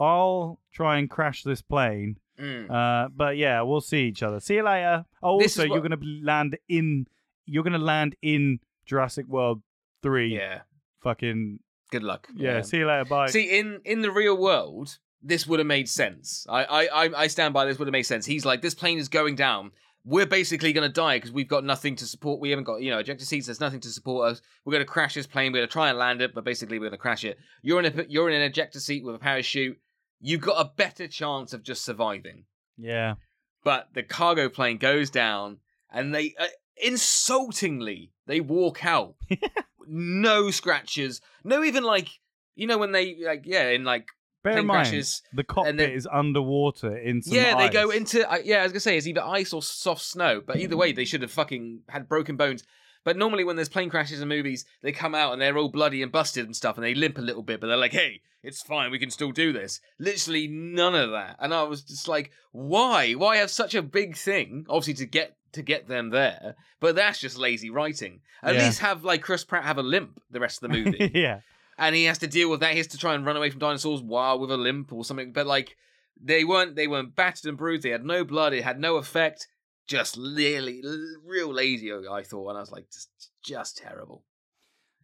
[0.00, 2.16] I'll try and crash this plane.
[2.38, 2.70] Mm.
[2.70, 4.40] Uh, but yeah, we'll see each other.
[4.40, 5.04] See you later.
[5.22, 7.06] Oh, This also, is you're gonna land in.
[7.44, 9.62] You're gonna land in Jurassic World
[10.02, 10.34] three.
[10.34, 10.62] yeah.
[11.02, 11.58] Fucking
[11.90, 12.28] Good luck.
[12.34, 12.62] yeah.
[12.62, 13.04] See you later.
[13.04, 13.26] Bye.
[13.28, 16.46] See, in in the real world, this would have made sense.
[16.48, 17.78] I I I- I stand by this.
[17.78, 18.24] Would have made sense.
[18.26, 19.72] He's like, this plane is going down.
[20.04, 22.40] We're basically going to die because we've got nothing to support.
[22.40, 23.44] We haven't got, you know, ejector seats.
[23.48, 24.40] There's nothing to support us.
[24.64, 25.52] We're going to crash this plane.
[25.52, 27.38] We're going to try and land it, but basically we're going to crash it.
[27.60, 29.78] You're in a you're in an ejector seat with a parachute.
[30.20, 32.44] You've got a better chance of just surviving.
[32.76, 33.14] yeah.
[33.62, 35.58] But the cargo plane goes down,
[35.92, 36.46] and they uh,
[36.82, 39.16] insultingly they walk out.
[39.86, 41.20] no scratches.
[41.44, 42.08] No, even like
[42.54, 44.06] you know when they like yeah in like
[44.42, 45.22] Bear plane in mind, crashes.
[45.34, 48.60] the cockpit then- is underwater in some yeah, they go into uh, yeah.
[48.60, 51.22] I was gonna say it's either ice or soft snow, but either way, they should
[51.22, 52.62] have fucking had broken bones.
[53.04, 56.02] But normally, when there's plane crashes in movies, they come out and they're all bloody
[56.02, 58.62] and busted and stuff, and they limp a little bit, but they're like, "Hey, it's
[58.62, 62.30] fine, we can still do this." Literally none of that, and I was just like,
[62.52, 63.12] "Why?
[63.12, 64.66] Why have such a big thing?
[64.68, 68.20] Obviously to get to get them there, but that's just lazy writing.
[68.42, 68.66] At Yeah.
[68.66, 71.40] least have like Chris Pratt have a limp the rest of the movie." yeah.
[71.78, 72.72] and he has to deal with that.
[72.72, 75.32] He has to try and run away from dinosaurs while with a limp or something.
[75.32, 75.76] But like,
[76.22, 77.82] they weren't they weren't battered and bruised.
[77.84, 78.52] They had no blood.
[78.52, 79.48] It had no effect.
[79.90, 80.82] Just really,
[81.26, 81.92] real lazy.
[81.92, 83.10] I thought, and I was like, just,
[83.42, 84.22] just terrible.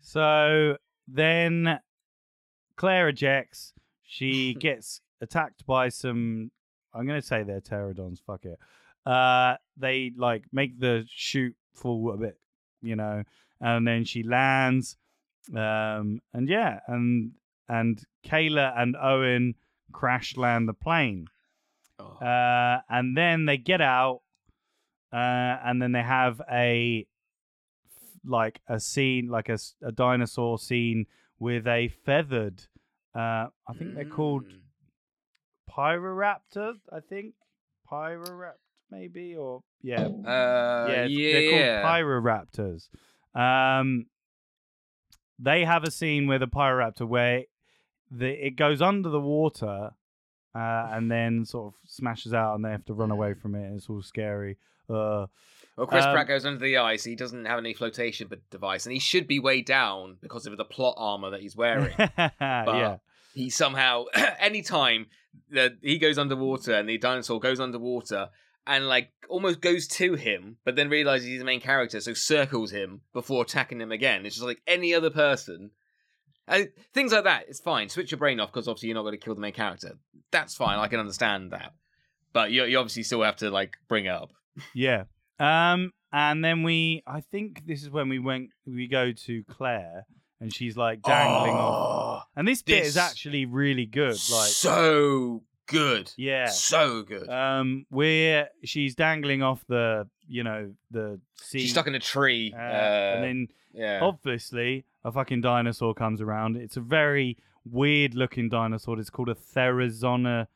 [0.01, 0.77] So
[1.09, 1.81] then
[2.77, 3.73] Claire ejects.
[4.05, 6.53] She gets attacked by some.
[6.95, 8.21] I'm gonna say they're pterodons.
[8.25, 8.61] Fuck it.
[9.05, 12.39] Uh, they like make the shoot fall a bit,
[12.81, 13.25] you know,
[13.61, 14.97] and then she lands.
[15.53, 17.33] Um, and yeah, and
[17.69, 19.57] and Kayla and Owen
[19.91, 21.27] crash land the plane.
[21.99, 22.25] Oh.
[22.25, 24.21] Uh, and then they get out,
[25.13, 25.17] uh,
[25.65, 27.07] and then they have a
[28.25, 31.07] like a scene, like a, a dinosaur scene
[31.39, 32.65] with a feathered.
[33.15, 34.61] Uh, I think they're called Mm.
[35.71, 36.75] Pyroraptor.
[36.93, 37.35] I think
[37.91, 38.55] Pyroraptor,
[38.91, 42.89] maybe, or yeah, Uh, yeah, yeah, they're called Pyroraptors.
[43.35, 44.07] Um,
[45.39, 47.45] they have a scene with a Pyroraptor where
[48.11, 49.91] the it goes under the water,
[50.55, 53.65] uh, and then sort of smashes out, and they have to run away from it.
[53.67, 54.57] And it's all scary.
[54.89, 55.27] Uh,
[55.77, 57.05] Well, Chris Um, Pratt goes under the ice.
[57.05, 60.65] He doesn't have any flotation device, and he should be way down because of the
[60.65, 61.95] plot armor that he's wearing.
[62.19, 62.97] yeah,
[63.35, 64.05] he somehow
[64.39, 65.07] anytime
[65.51, 68.31] that he goes underwater and the dinosaur goes underwater
[68.67, 72.71] and like almost goes to him but then realizes he's the main character so circles
[72.71, 74.25] him before attacking him again.
[74.25, 75.71] It's just like any other person.
[76.49, 77.89] And things like that it's fine.
[77.91, 79.99] Switch your brain off because obviously you're not going to kill the main character.
[80.31, 81.75] That's fine i can understand that.
[82.33, 84.33] But you, you obviously still have to like bring it up
[84.75, 85.05] yeah.
[85.39, 90.07] Um, and then we, I think this is when we went, we go to Claire,
[90.41, 92.23] and she's like dangling off.
[92.25, 94.17] Oh, And this, bit is actually really good.
[94.31, 96.47] Like, so good yeah.
[96.47, 101.61] so good Um, where she's dangling off the, you know, the sea.
[101.61, 106.21] she's stuck in a tree uh, uh, and then yeah obviously a fucking dinosaur comes
[106.21, 106.57] around.
[106.57, 108.99] It's a very weird looking dinosaur.
[108.99, 110.47] It's called a Therizona,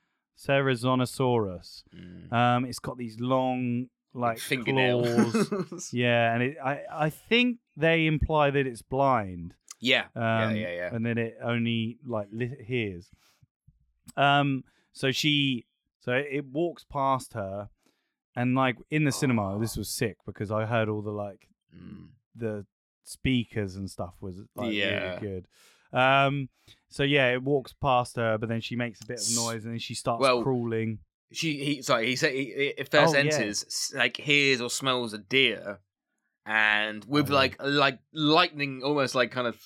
[0.46, 1.82] Therizinosaurus.
[1.94, 2.32] Mm.
[2.32, 5.90] Um, it's got these long like claws.
[5.92, 9.54] yeah, and it, I I think they imply that it's blind.
[9.80, 10.94] yeah, yeah, Um, yeah, yeah.
[10.94, 13.10] And then it only like li- hears.
[14.16, 14.64] Um.
[14.92, 15.66] So she.
[16.00, 17.68] So it walks past her,
[18.34, 22.08] and like in the cinema, this was sick because I heard all the like Mm.
[22.34, 22.66] the
[23.04, 25.18] speakers and stuff was like Yeah.
[25.18, 25.46] really good.
[25.96, 26.48] Um,
[26.90, 29.72] so yeah, it walks past her, but then she makes a bit of noise and
[29.72, 30.98] then she starts Well, crawling.
[31.32, 35.12] She, he, sorry, he said he, it first Oh, enters, s- like hears or smells
[35.14, 35.78] a deer,
[36.46, 37.38] and with Oh, yeah.
[37.38, 39.60] like like lightning, almost like kind of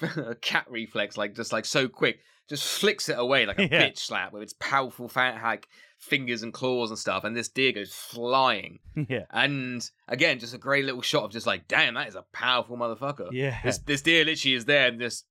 [0.16, 3.88] a cat reflex, like just like so quick, just flicks it away like a Yeah.
[3.88, 5.66] bitch slap with its powerful fat like
[5.98, 8.78] fingers and claws and stuff, and this deer goes flying.
[9.08, 12.24] yeah, And again, just a great little shot of just like, damn, that is a
[12.32, 13.30] powerful motherfucker.
[13.32, 15.24] yeah, This this deer literally is there and just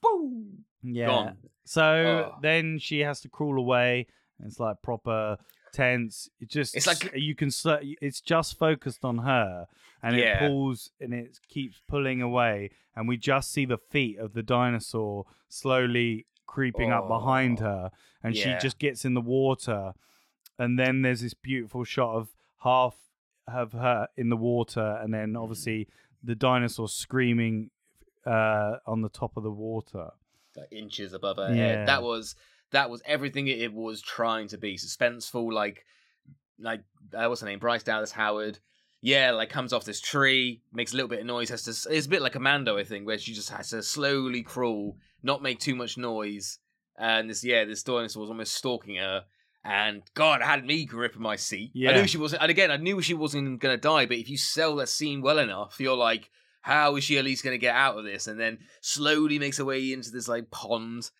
[0.00, 0.64] boom,
[0.94, 1.06] yeah.
[1.06, 1.36] gone.
[1.64, 2.38] So Oh.
[2.42, 4.06] then she has to crawl away.
[4.38, 5.38] and It's like proper
[5.72, 6.28] tense.
[6.40, 7.50] It just It's like- you can.
[8.02, 9.66] It's just focused on her,
[10.02, 10.44] and Yeah.
[10.44, 14.42] it pulls and it keeps pulling away, and we just see the feet of the
[14.42, 17.90] dinosaur slowly creeping up behind Oh, her,
[18.22, 18.58] and yeah.
[18.58, 19.94] she just gets in the water,
[20.58, 22.28] and then there's this beautiful shot of
[22.58, 22.96] half
[23.48, 25.88] of her in the water, and then obviously
[26.22, 27.70] the dinosaur screaming
[28.26, 30.10] uh, on the top of the water.
[30.56, 31.62] Like inches above her Yeah.
[31.62, 31.88] head.
[31.88, 32.34] That was
[32.72, 34.76] that was everything it, was trying to be.
[34.76, 35.84] Suspenseful, like
[36.58, 36.82] like
[37.14, 37.58] uh, what's her name?
[37.58, 38.58] Bryce Dallas Howard.
[39.02, 41.50] Yeah, like comes off this tree, makes a little bit of noise.
[41.50, 41.94] Has to.
[41.94, 44.96] It's a bit like a Mando, I think, where she just has to slowly crawl,
[45.22, 46.58] not make too much noise.
[46.98, 49.24] And this, yeah, this dinosaur was almost stalking her.
[49.62, 51.72] And God, it had me gripping my seat.
[51.76, 52.42] I knew she wasn't.
[52.42, 54.06] And again, I knew she wasn't gonna die.
[54.06, 56.30] But if you sell that scene well enough, you're like,
[56.66, 58.26] how is she at least going to get out of this?
[58.26, 61.10] And then slowly makes her way into this like pond.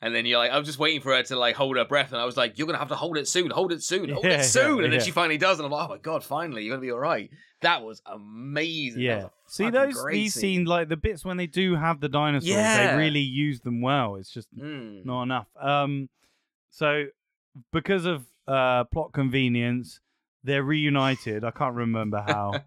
[0.00, 2.12] And then you're like, I was just waiting for her to like hold her breath,
[2.12, 4.24] and I was like, "You're gonna have to hold it soon, hold it soon, hold
[4.24, 5.04] Yeah, it soon." yeah, and then yeah.
[5.04, 7.30] she finally does, and I'm like, "Oh my god, finally, you're gonna be all right."
[7.62, 9.00] That was amazing.
[9.00, 9.22] Yeah.
[9.24, 10.40] was See those these scene.
[10.40, 14.16] scenes like the bits when they do have the dinosaurs, they really use them well.
[14.16, 15.06] It's just Mm.
[15.06, 15.46] not enough.
[15.60, 16.08] Um
[16.70, 17.06] so
[17.72, 20.00] because of uh plot convenience,
[20.42, 21.44] they're reunited.
[21.44, 22.52] I can't remember how.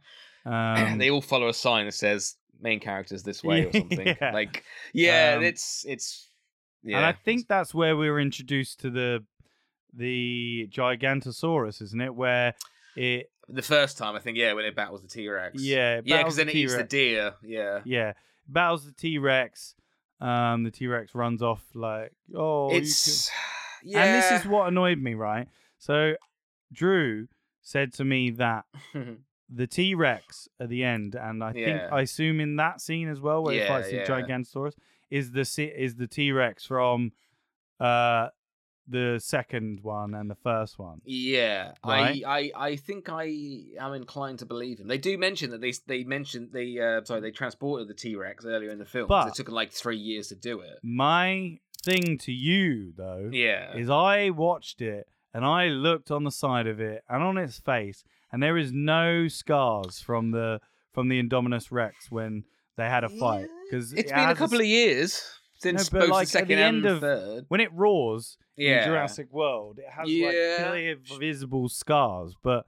[0.48, 4.16] Um they all follow a sign that says "main characters this way" or something.
[4.20, 4.32] Yeah.
[4.34, 6.30] Like, yeah, Um, it's it's.
[6.84, 9.24] Yeah, and I think that's where we were introduced to the
[9.94, 12.14] the Gigantosaurus, isn't it?
[12.16, 12.54] Where
[12.96, 15.62] it the first time I think, yeah, when it battles the T Rex.
[15.62, 17.34] yeah, yeah, because then the it eats the deer.
[17.44, 18.14] Yeah, Yeah,
[18.48, 19.76] battles the T Rex.
[20.20, 23.30] Um, the T Rex runs off like, oh, it's
[23.84, 24.04] yeah.
[24.04, 25.48] And this is what annoyed me, right?
[25.78, 26.14] So
[26.74, 27.28] Drew
[27.62, 28.66] said to me that
[29.50, 31.90] the T Rex at the end, and I think Yeah.
[31.92, 34.06] I assume in that scene as well, where it Yeah, fights the yeah.
[34.08, 34.74] Gigantosaurus,
[35.10, 35.42] is the
[35.84, 37.12] is the T Rex from
[37.80, 38.28] uh
[38.90, 41.02] the second one and the first one.
[41.04, 42.24] Yeah, Right?
[42.26, 43.26] I, I, I think I
[43.82, 44.88] am inclined to believe him.
[44.88, 48.46] They do mention that they they mentioned they uh, sorry they transported the T Rex
[48.46, 49.08] earlier in the film.
[49.10, 50.80] But- it took them like three years to do it.
[50.84, 56.32] My thing to you though Yeah, is I watched it and I looked on the
[56.32, 60.60] side of it and on its face, and there is no scars from the
[60.94, 62.44] from the Indominus Rex when
[62.76, 65.22] they had a fight because it's been a couple of years
[65.60, 67.46] since but both like, the at the second end and of- third.
[67.48, 70.28] when it roars Yeah, in Jurassic World, it has Yeah.
[70.28, 72.36] like clear visible scars.
[72.44, 72.66] But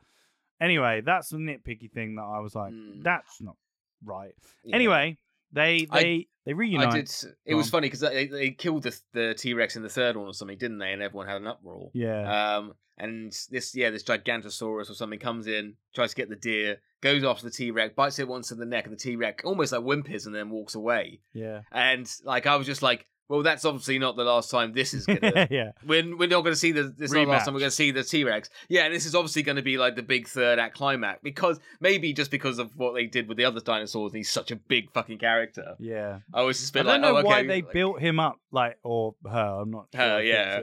[0.62, 3.04] anyway, that's a nitpicky thing that I was like, Mm.
[3.04, 3.56] that's not
[4.04, 4.34] right.
[4.64, 4.76] Yeah.
[4.76, 5.18] Anyway,
[5.52, 6.94] they I- they they reunite.
[7.06, 7.34] Did.
[7.46, 10.28] It was funny because they, they killed the the T Rex in the third one
[10.28, 10.94] or something, didn't they?
[10.94, 11.92] And everyone had an uproar.
[11.94, 16.36] Yeah, Um, and this, yeah, this Gigantosaurus or something comes in, tries to get the
[16.36, 19.16] deer, goes after the T Rex, bites it once in the neck, and the T
[19.16, 21.22] Rex almost like whimpers and then walks away.
[21.34, 24.94] yeah, And like, I was just like, well, that's obviously not the last time this
[24.94, 25.48] is gonna.
[25.50, 27.60] yeah, We're, we're not going to see the this is not the last time we're
[27.62, 28.50] going to see the T Rex.
[28.68, 31.60] Yeah, and this is obviously going to be like the big third act climax because
[31.80, 34.56] maybe just because of what they did with the other dinosaurs, and he's such a
[34.56, 35.76] big fucking character.
[35.80, 36.20] yeah.
[36.34, 38.20] I was just I been don't like, know oh, why okay, they like- built him
[38.20, 39.60] up like or her.
[39.62, 40.04] I'm not sure.
[40.04, 40.62] Her, yeah.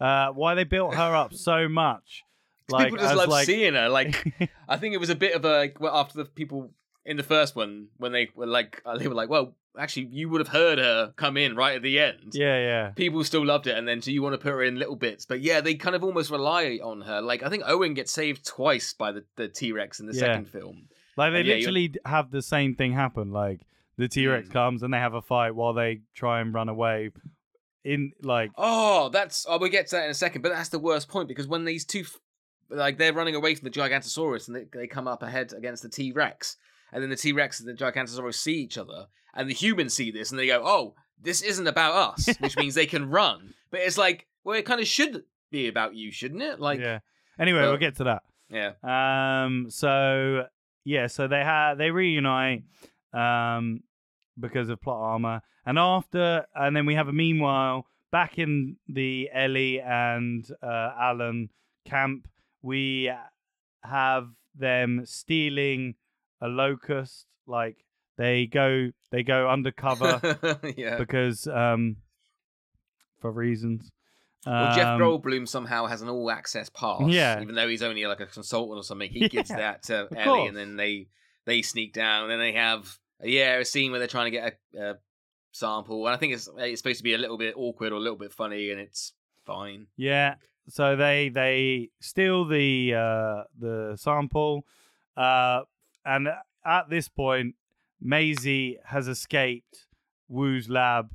[0.00, 2.22] Uh, why they built her up so much?
[2.70, 3.88] Like, people just love like, seeing her.
[3.90, 4.24] Like,
[4.68, 6.70] I think it was a bit of a well, after the people
[7.04, 10.28] in the first one when they were like uh, they were like, well, actually, you
[10.28, 12.32] would have heard her come in right at the end.
[12.32, 12.90] yeah, yeah.
[12.90, 15.24] People still loved it, and then so you want to put her in little bits,
[15.26, 17.20] but yeah, they kind of almost rely on her.
[17.20, 20.20] Like I think Owen gets saved twice by the the T Rex in the Yeah.
[20.20, 20.88] second film.
[21.16, 23.32] Like they And literally d- have the same thing happen.
[23.32, 23.60] Like
[23.98, 24.52] the T Rex Mm.
[24.52, 27.10] comes and they have a fight while they try and run away.
[27.84, 30.78] In like Oh, that's oh, we'll get to that in a second, but that's the
[30.78, 32.20] worst point because when these two, f-
[32.70, 35.88] like they're running away from the Gigantosaurus and they, they come up ahead against the
[35.88, 36.56] T Rex,
[36.92, 40.10] and then the T Rex and the Gigantosaurus see each other, and the humans see
[40.10, 43.54] this and they go, "Oh, this isn't about us," which means they can run.
[43.70, 46.60] But it's like, well, it kind of should be about you, shouldn't it?
[46.60, 46.98] Like, yeah.
[47.38, 48.22] Anyway, well- we'll get to that.
[48.50, 48.72] yeah,
[49.44, 49.66] Um.
[49.70, 50.46] So
[50.84, 51.06] yeah.
[51.06, 52.64] So they have they reunite.
[53.12, 53.82] Um.
[54.40, 59.28] Because of plot armor, and after, and then we have a meanwhile back in the
[59.30, 61.50] Ellie and uh, Alan
[61.84, 62.26] camp.
[62.62, 63.12] We
[63.84, 65.96] have them stealing
[66.42, 67.26] a locust.
[67.46, 67.76] Like
[68.18, 70.98] they go they go undercover yeah.
[70.98, 71.96] because um
[73.20, 73.90] for reasons.
[74.44, 77.02] Well, Jeff Um, Goldblum somehow has an all-access pass.
[77.06, 77.40] Yeah.
[77.40, 80.48] Even though he's only like a consultant or something, he gives that to Ellie, course.
[80.48, 81.06] and then they
[81.44, 84.58] they sneak down, and then they have yeah a scene where they're trying to get
[84.74, 84.94] a, a
[85.52, 88.00] sample, and I think it's it's supposed to be a little bit awkward or a
[88.00, 89.12] little bit funny, and it's
[89.46, 89.86] fine.
[89.96, 90.34] Yeah.
[90.68, 94.64] So they they steal the uh the sample
[95.16, 95.60] uh
[96.04, 96.28] and
[96.64, 97.54] at this point
[98.00, 99.86] Maisie has escaped
[100.28, 101.10] Wu's lab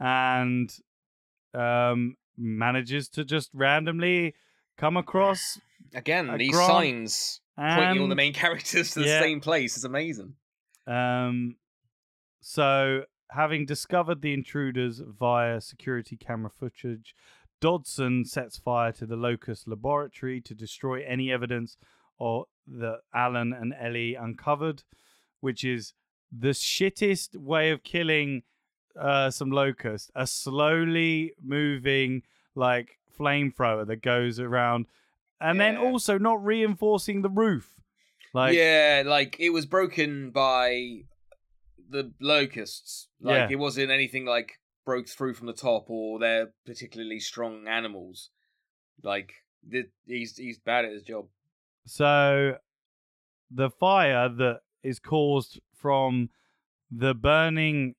[0.00, 0.70] and
[1.54, 4.34] um manages to just randomly
[4.76, 5.58] come across
[5.94, 9.20] Again, these signs pointing all the main characters to the Yeah.
[9.20, 10.34] same place is amazing.
[10.86, 11.56] Um,
[12.40, 17.14] so, having discovered the intruders via security camera footage,
[17.60, 21.76] Dodgson sets fire to the Locust laboratory to destroy any evidence
[22.18, 24.82] or that Alan and Ellie uncovered,
[25.40, 25.92] which is
[26.36, 28.42] the shittest way of killing
[29.00, 30.10] uh, some locust.
[30.14, 32.22] A slowly moving
[32.54, 34.86] like flamethrower that goes around,
[35.40, 37.80] and then also not reinforcing the roof.
[38.32, 41.04] Like yeah, like it was broken by
[41.88, 43.08] the locusts.
[43.20, 43.48] Like Yeah.
[43.52, 48.30] it wasn't anything like broke through from the top or they're particularly strong animals.
[49.02, 49.32] Like
[49.70, 51.26] th- he's he's bad at his job.
[51.86, 52.56] So
[53.50, 56.30] the fire that is caused from
[56.90, 57.94] the burning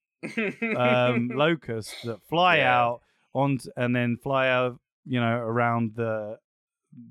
[0.76, 2.78] um, locusts that fly Yeah.
[2.80, 3.02] out
[3.34, 6.40] on and then fly out, you know, around the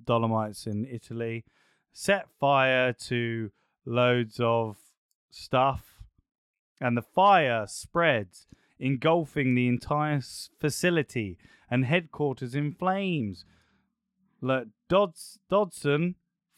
[0.05, 1.45] Dolomites in Italy,
[1.93, 3.51] set fire to
[3.85, 4.77] loads of
[5.31, 6.03] stuff,
[6.81, 8.49] and the fire spreads,
[8.79, 10.21] engulfing the entire
[10.59, 11.39] facility
[11.71, 13.45] and headquarters in flames.
[14.41, 16.17] Look, Dodds, Dodgson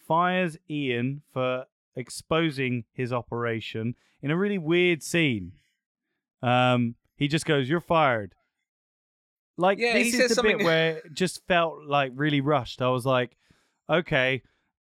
[0.09, 5.53] fires Ian for exposing his operation in a really weird scene.
[6.43, 8.35] Um, he just goes, "You're fired."
[9.57, 12.81] Like Yeah, this is the bit where it just felt like really rushed.
[12.81, 13.37] I was like,
[13.91, 14.43] "Okay,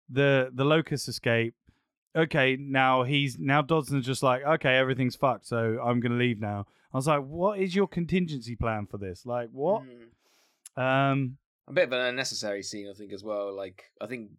[0.09, 1.55] the the locust escape.
[2.15, 6.67] Okay, now he's now Dodgson's just like, okay, everything's fucked, so I'm gonna leave now."
[6.93, 9.25] I was like, "What is your contingency plan for this?
[9.25, 10.83] Like, what?" Mm.
[10.83, 11.37] Um,
[11.69, 13.55] A bit of an unnecessary scene, I think, as well.
[13.55, 14.31] Like I think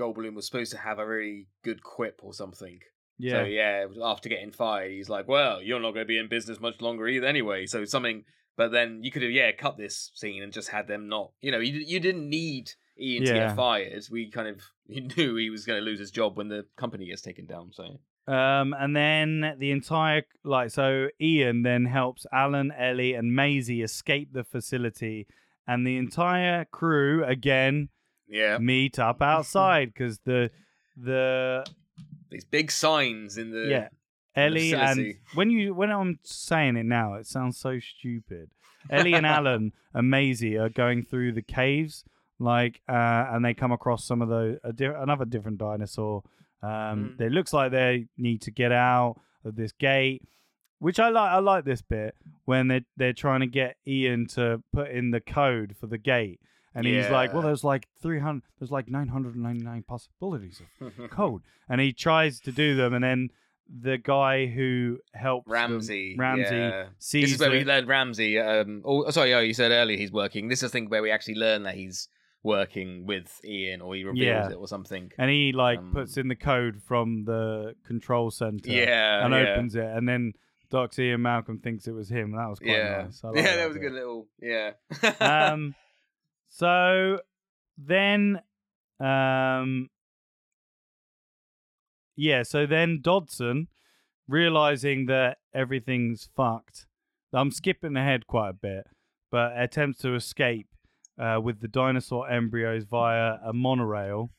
[0.00, 2.80] Goldblum was supposed to have a really good quip or something.
[3.18, 6.28] yeah, So yeah, after getting fired, he's like, "Well, you're not going to be in
[6.28, 8.24] business much longer either, anyway." So something,
[8.56, 11.32] but then you could have yeah cut this scene and just had them not.
[11.42, 13.46] You know, you you didn't need Ian to Yeah.
[13.48, 14.02] get fired.
[14.10, 14.60] We kind of
[15.16, 17.72] knew he was going to lose his job when the company gets taken down.
[17.72, 17.84] So
[18.32, 24.32] Um, and then the entire like so Ian then helps Alan, Ellie, and Maisie escape
[24.32, 25.26] the facility,
[25.66, 27.88] and the entire crew again
[28.30, 30.50] yeah, meet up outside because the
[30.96, 31.64] the
[32.30, 33.88] these big signs in the yeah
[34.36, 38.50] Ellie and when you when I'm saying it now, it sounds so stupid.
[38.88, 42.04] Ellie and Alan and Maisie are going through the caves,
[42.38, 46.22] like, uh, and they come across some of the a di- another different dinosaur.
[46.62, 47.20] Um, Mm.
[47.20, 50.22] It looks like they need to get out of this gate,
[50.78, 51.30] which I like.
[51.32, 52.14] I like this bit
[52.44, 56.40] when they they're trying to get Ian to put in the code for the gate,
[56.74, 61.92] and he's like, "Well, there's like 300, there's like 999 possibilities of code," and he
[61.92, 63.28] tries to do them, and then
[63.72, 66.16] the guy who helps them- Ramsay.
[66.18, 66.84] Ramsay yeah.
[66.98, 68.38] sees This is where we it- learned Ramsay.
[68.38, 70.48] Um, oh, sorry, oh, you said earlier he's working.
[70.48, 72.08] This is the thing where we actually learn that he's
[72.42, 74.48] working with Ian, or he reveals Yeah.
[74.50, 75.12] it, or something.
[75.18, 79.40] and he like Um, puts in the code from the control center Yeah, and yeah.
[79.52, 80.32] opens it, and then
[80.70, 82.32] Doc Ian Malcolm thinks it was him.
[82.32, 83.20] That was quite yeah, nice.
[83.34, 84.70] Yeah, that that was a good little yeah.
[85.20, 85.74] um,
[86.50, 87.20] so
[87.78, 88.42] then,
[88.98, 89.88] um,
[92.16, 93.68] yeah, so then Dodgson,
[94.28, 96.86] realizing that everything's fucked,
[97.32, 98.86] I'm skipping ahead quite a bit,
[99.30, 100.66] but attempts to escape
[101.18, 104.30] uh, with the dinosaur embryos via a monorail,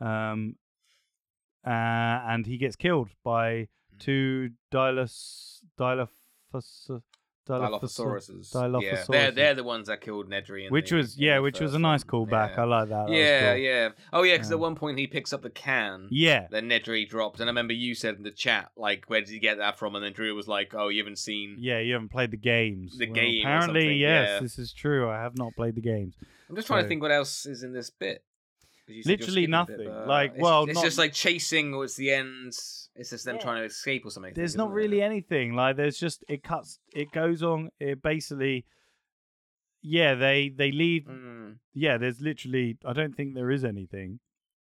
[0.00, 0.56] um,
[1.66, 3.68] uh, and he gets killed by
[3.98, 5.60] two Dilophosaurus.
[7.48, 8.52] Dilophosaurus.
[8.52, 8.54] Dilophosauruses.
[8.54, 9.06] Yeah, Dilophosauruses.
[9.08, 10.66] they're they're the ones that killed Nedry.
[10.66, 12.50] In Which the- was in yeah, the which was a nice callback.
[12.56, 12.62] Yeah.
[12.62, 13.06] I like that.
[13.08, 13.56] that yeah, cool.
[13.62, 13.88] yeah.
[14.12, 16.08] Oh yeah, because Um, at one point he picks up the can.
[16.10, 19.30] yeah, that Nedry dropped, and I remember you said in the chat, like, where did
[19.30, 19.94] he get that from?
[19.94, 21.78] And then Drew was like, "Oh, you haven't seen." yeah.
[21.78, 22.96] You haven't played the games.
[22.98, 24.40] The Well, game Apparently, something, yes, yeah.
[24.40, 25.08] this is true.
[25.08, 26.14] I have not played the games.
[26.48, 28.22] I'm just trying So- to think what else is in this bit.
[28.86, 30.08] 'Cause you said you're Literally skipping a bit, nothing.
[30.08, 32.54] Like, it's- well, it's not- just like chasing, or it's the end.
[32.98, 33.42] It's just them Yeah.
[33.42, 34.34] trying to escape or something.
[34.34, 35.54] There's think, not really anything.
[35.54, 36.80] Like, there's just it cuts.
[36.92, 37.70] It goes on.
[37.78, 38.66] It basically.
[39.80, 41.04] Yeah, they they leave.
[41.04, 41.56] Mm.
[41.72, 42.76] Yeah, there's literally.
[42.84, 44.18] I don't think there is anything.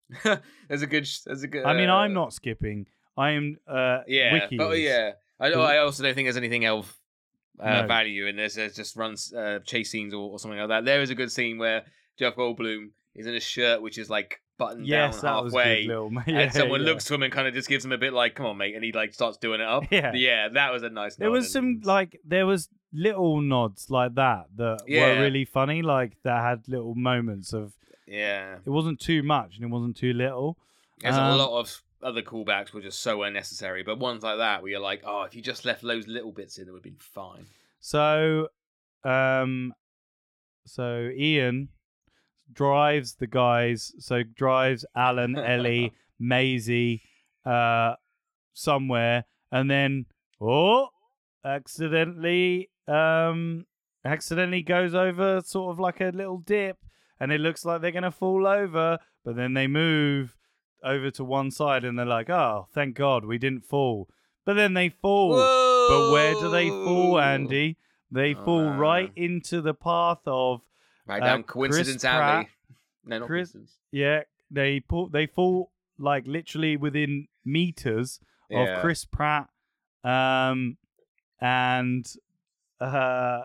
[0.23, 1.07] there's a good.
[1.25, 1.65] There's a good.
[1.65, 2.85] I mean, I'm uh, not skipping.
[3.17, 3.57] I am.
[3.67, 6.87] Uh, Yeah, Wiki but yeah, I, I also don't think there's anything else
[7.59, 7.87] uh, No.
[7.87, 8.53] value in this.
[8.55, 10.85] There's just runs uh, chase scenes or, or something like that.
[10.85, 11.83] There is a good scene where
[12.19, 15.81] Jeff Goldblum is in a shirt which is like buttoned Yes, down that was halfway.
[15.83, 15.87] good.
[15.89, 16.87] Little, yeah, and someone yeah.
[16.87, 18.75] looks to him and kind of just gives him a bit like, "Come on, mate,"
[18.75, 19.85] and he like starts doing it up.
[19.91, 20.13] Yeah.
[20.13, 21.15] yeah, that was a nice.
[21.15, 25.15] There was some like there was little nods like that that Yeah.
[25.15, 25.81] were really funny.
[25.81, 27.73] Like that had little moments of.
[28.07, 28.57] yeah.
[28.65, 30.57] It wasn't too much and it wasn't too little.
[30.99, 34.61] There's Um, a lot of other callbacks were just so unnecessary, but ones like that
[34.61, 36.83] where you're like, "Oh, if you just left those little bits in, it would have
[36.83, 37.45] been fine."
[37.79, 38.49] So,
[39.03, 39.73] um,
[40.65, 41.69] so Ian
[42.51, 43.93] drives the guys.
[43.99, 47.01] So drives Alan, Ellie, Maisie,
[47.45, 47.95] uh,
[48.53, 50.05] somewhere, and then
[50.41, 50.89] oh,
[51.45, 53.65] accidentally, um,
[54.03, 56.77] accidentally goes over sort of like a little dip,
[57.19, 60.35] and it looks like they're gonna fall over, but then they move
[60.83, 64.07] over to one side, and they're like, oh, thank God we didn't fall.
[64.45, 65.31] But then they fall.
[65.89, 67.77] But where do they fall, Andy?
[68.09, 70.61] They fall right into the path of
[71.07, 72.49] Right Uh, down Chris coincidence Pratt- alley.
[73.05, 73.77] No, not Chris- coincidence.
[73.91, 74.23] yeah.
[74.51, 75.09] They pull.
[75.09, 78.19] They fall like literally within meters
[78.49, 78.75] Yeah.
[78.75, 79.49] of Chris Pratt,
[80.03, 80.77] um,
[81.41, 82.05] and
[82.79, 83.43] uh,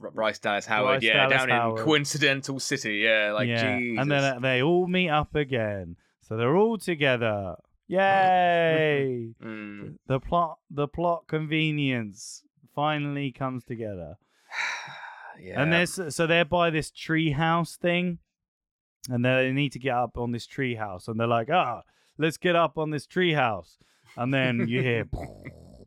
[0.00, 1.78] Bryce Dallas Howard, Bryce yeah, Dallas down Howard.
[1.78, 4.00] in coincidental city, yeah, like yeah, Jesus.
[4.02, 5.96] and then uh, they all meet up again.
[6.22, 7.56] So they're all together.
[7.88, 9.28] Yay!
[9.42, 9.96] Mm.
[10.06, 12.42] the plot, the plot convenience
[12.74, 14.16] finally comes together.
[15.40, 18.18] Yeah, And there's so they're by this treehouse thing,
[19.08, 21.82] and they need to get up on this treehouse, and they're like, ah,
[22.18, 23.76] let's get up on this treehouse,
[24.16, 25.08] and then you hear,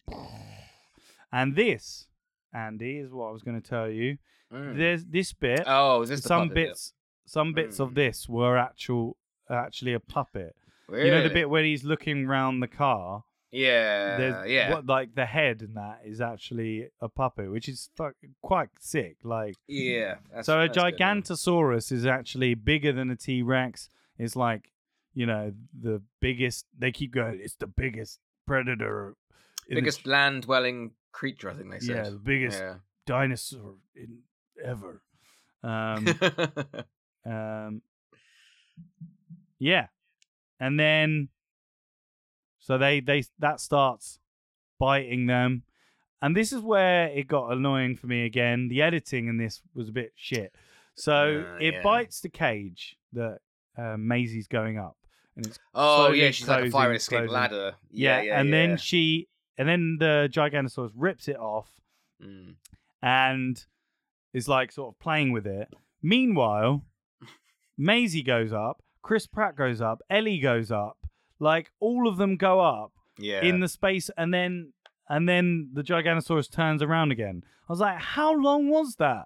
[1.32, 2.08] and this,
[2.54, 4.18] Andy, is what I was going to tell you.
[4.54, 4.78] Mm.
[4.78, 6.56] There's this bit, oh, is this some bit?
[6.70, 6.94] bits,
[7.26, 7.96] some bits of Mm.
[7.96, 9.18] this were actual,
[9.50, 10.56] actually a puppet.
[10.92, 13.24] You know the bit where he's looking round the car.
[13.52, 17.90] Yeah, There's yeah, what like the head and that is actually a puppet, which is
[17.96, 18.14] fuck,
[18.44, 19.18] quite sick.
[19.24, 19.56] Like.
[19.68, 20.16] yeah.
[20.42, 20.98] so a that's good.
[20.98, 23.90] Gigantosaurus is actually bigger than a T Rex.
[24.20, 24.72] It's like,
[25.16, 26.66] you know, the biggest.
[26.78, 27.40] They keep going.
[27.42, 29.16] It's the biggest predator.
[29.68, 31.96] in the biggest land dwelling creature, I think they said.
[31.96, 32.76] Yeah, the biggest Yeah.
[33.06, 34.20] dinosaur in
[34.64, 35.02] ever.
[35.62, 36.08] Um,
[37.26, 37.82] um,
[39.60, 39.88] yeah,
[40.58, 41.28] and then
[42.60, 44.20] so they they that starts
[44.80, 45.64] biting them,
[46.22, 48.68] and this is where it got annoying for me again.
[48.68, 50.54] The editing in this was a bit shit.
[50.96, 51.82] So Uh, it yeah.
[51.82, 53.40] bites the cage that
[53.78, 54.98] uh, Maisie's going up,
[55.36, 57.34] and it's oh yeah, she's like a fire escape closing.
[57.34, 57.76] ladder.
[57.92, 59.28] yeah, Yeah, yeah, and then she
[59.58, 61.70] and then the Giganosaurus rips it off
[62.22, 62.56] Mm.
[63.02, 63.66] and
[64.34, 65.70] is like sort of playing with it.
[66.02, 66.84] Meanwhile,
[67.78, 70.98] Maisie goes up, Chris Pratt goes up, Ellie goes up,
[71.40, 74.74] like all of them go up yeah, in the space, and then
[75.08, 77.44] and then the Giganosaurus turns around again.
[77.68, 79.26] I was like, how long was that?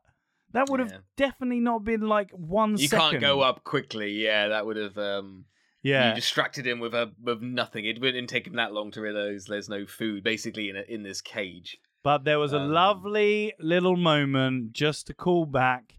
[0.54, 0.98] That would have Yeah.
[1.18, 3.10] definitely not been like one you second.
[3.12, 4.12] can't go up quickly.
[4.12, 5.46] Yeah, that would have um,
[5.82, 7.86] Yeah, you distracted him with a with nothing.
[7.86, 11.04] It wouldn't take him that long to realize there's no food basically in a, in
[11.04, 11.78] this cage.
[12.04, 15.96] But there was a Um, lovely little moment just to call back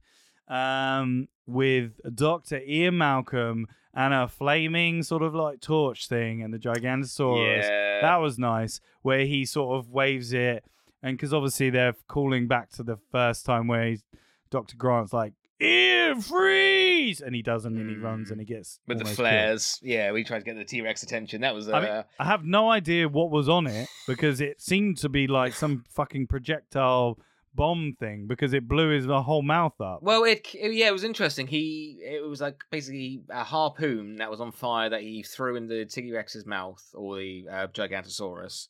[0.49, 2.61] um, with Dr.
[2.61, 7.63] Ian Malcolm and a flaming sort of like torch thing and the Gigantosaurus.
[7.63, 10.65] Yeah, That was nice, where he sort of waves it.
[11.03, 14.05] And because obviously they're calling back to the first time where he's,
[14.51, 14.77] Dr.
[14.77, 17.21] Grant's like, Ian, freeze!
[17.21, 18.33] And he doesn't, and he runs Mm.
[18.33, 18.81] and he gets.
[18.89, 19.29] with the almost killed.
[19.29, 19.79] flares.
[19.83, 21.43] Yeah, we tried to get the T Rex attention.
[21.43, 24.61] That was uh, I mean, I have no idea what was on it because it
[24.61, 27.19] seemed to be like some fucking projectile
[27.55, 30.01] bomb thing because it blew his whole mouth up.
[30.03, 31.47] Well, it, it- yeah, it was interesting.
[31.47, 35.85] He it was like basically a harpoon that was on fire that he threw into
[35.87, 38.69] Tiggy Rex's mouth or the uh, Gigantosaurus,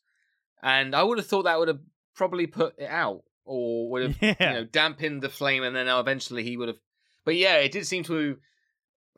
[0.61, 1.81] and I would have thought that would have
[2.15, 4.35] probably put it out or would have yeah.
[4.39, 6.77] you know dampened the flame, and then eventually he would have.
[7.25, 8.37] But yeah, it did seem to.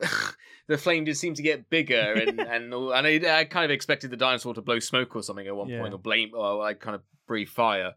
[0.68, 4.10] the flame did seem to get bigger, and and and I, I kind of expected
[4.10, 5.80] the dinosaur to blow smoke or something at one Yeah.
[5.80, 7.94] point, or blame, or like kind of breathe fire.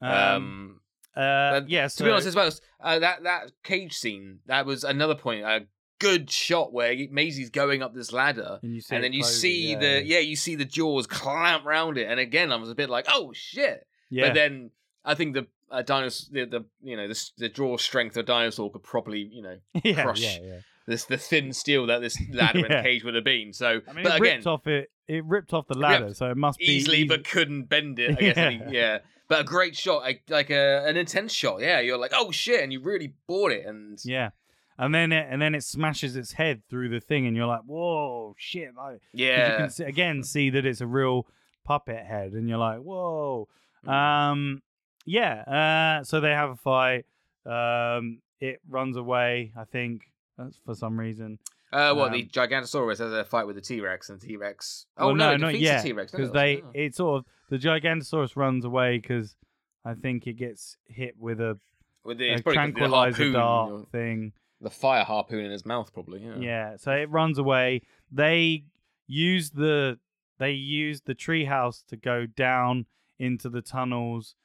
[0.00, 0.80] um, Um,
[1.18, 1.88] uh, yeah.
[1.88, 2.50] to be honest, as well,
[2.80, 5.44] uh, that that cage scene that was another point.
[5.44, 5.66] A
[5.98, 9.40] good shot where Maisie's going up this ladder, and, you see and then you closing,
[9.40, 12.70] see yeah, the yeah, you see the jaws clamp round it, and again, I was
[12.70, 13.86] a bit like, oh shit.
[14.10, 14.28] yeah.
[14.28, 14.70] But then
[15.04, 18.70] I think the uh, dinosaur, the, the you know the the draw strength of dinosaur
[18.70, 20.58] could probably you know yeah, crush yeah, yeah.
[20.86, 23.52] this the thin steel that this ladder and cage would have been.
[23.52, 24.90] So, I mean, but it again, ripped off it.
[25.08, 28.10] It ripped off the ladder, ripped so it must be easily, but couldn't bend it.
[28.10, 28.36] I guess.
[28.36, 28.50] Yeah.
[28.50, 28.70] Yeah.
[28.70, 28.98] yeah.
[29.28, 31.60] But a great shot, like, like a, an intense shot.
[31.60, 33.66] Yeah, you're like, oh shit, and you really bought it.
[33.66, 34.30] And yeah.
[34.78, 37.62] And then it and then it smashes its head through the thing, and you're like,
[37.62, 41.26] "Whoa, shit!" Like, yeah, you can see, again see that it's a real
[41.68, 43.46] puppet head, and you're like, whoa.
[43.86, 43.92] Mm.
[43.92, 44.62] Um,
[45.04, 45.98] yeah.
[46.00, 47.04] Uh, so they have a fight.
[47.44, 49.52] Um, it runs away.
[49.56, 50.02] I think
[50.38, 51.38] that's for some reason.
[51.72, 54.86] Uh, what the Um, Gigantosaurus has a fight with the T Rex, and T Rex.
[54.96, 58.36] Oh Well, no, no, not yet, T Rex because they it sort of the Gigantosaurus
[58.36, 59.36] runs away because
[59.84, 61.58] I think it gets hit with a,
[62.04, 64.32] with the, a it's probably 'cause of the tranquilizer dart thing.
[64.60, 66.20] the fire harpoon in his mouth, probably.
[66.20, 66.36] Yeah.
[66.38, 66.76] Yeah.
[66.76, 67.82] so it runs away.
[68.10, 68.64] They
[69.06, 69.98] use the
[70.38, 72.86] they use the treehouse to go down
[73.18, 74.36] into the tunnels,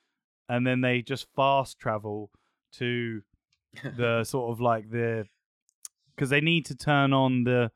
[0.50, 2.32] and then they just fast travel
[2.74, 3.22] to
[3.98, 5.26] the sort of like the
[6.15, 7.72] because they need to turn on the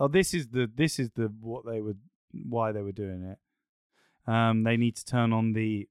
[0.00, 1.96] oh this is the this is the what they were
[2.48, 3.38] why they were doing it
[4.30, 5.88] um they need to turn on the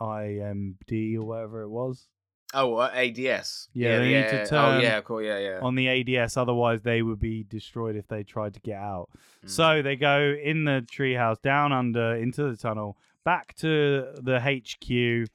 [0.00, 2.08] imd or whatever it was
[2.54, 3.68] Oh, uh, ADS.
[3.74, 5.20] Yeah, they need to Oh yeah, cool.
[5.20, 5.58] Yeah, yeah.
[5.62, 9.08] on the ads otherwise they would be destroyed if they tried to get out
[9.44, 9.50] Mm.
[9.50, 15.26] so they go in the treehouse down under into the tunnel back to the hq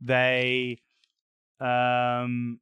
[0.00, 0.78] they
[1.60, 2.60] um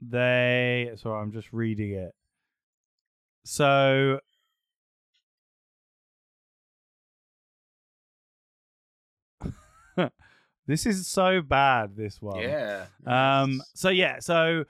[0.00, 2.12] they sorry i'm just reading it
[3.44, 4.20] so
[10.66, 12.86] this is so bad this one yeah.
[13.06, 13.62] um.
[13.74, 14.18] So yeah.
[14.20, 14.64] So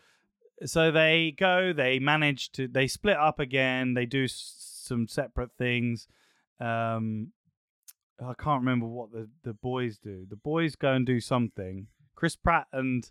[0.65, 1.73] so they go.
[1.73, 2.69] They manage to.
[2.69, 3.95] They split up again.
[3.95, 6.09] They do s- some separate things.
[6.61, 7.33] Um.
[8.21, 10.27] I can't remember what the the boys do.
[10.29, 11.87] The boys go and do something.
[12.17, 13.09] Chris Pratt and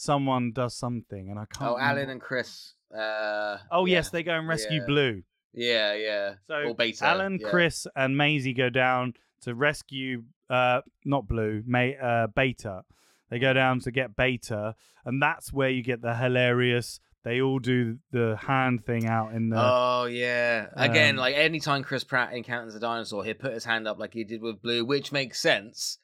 [0.00, 1.70] someone does something, and I can't.
[1.70, 2.74] Oh, remember- Alan and Chris.
[2.94, 3.96] Uh, Oh yeah.
[3.96, 4.86] yes, they go and rescue Yeah.
[4.86, 5.22] Blue.
[5.52, 6.34] Yeah, yeah.
[6.46, 7.04] So or Beta.
[7.06, 7.48] Alan, yeah.
[7.48, 12.84] Chris, and Maisie go down to rescue uh not Blue, May uh Beta.
[13.30, 17.00] They go down to get Beta, and that's where you get the hilarious.
[17.24, 19.56] They all do the hand thing out in the.
[19.58, 20.68] Oh yeah.
[20.74, 24.14] Again, Um, like anytime Chris Pratt encounters a dinosaur, he'll put his hand up like
[24.14, 25.98] he did with Blue, which makes sense.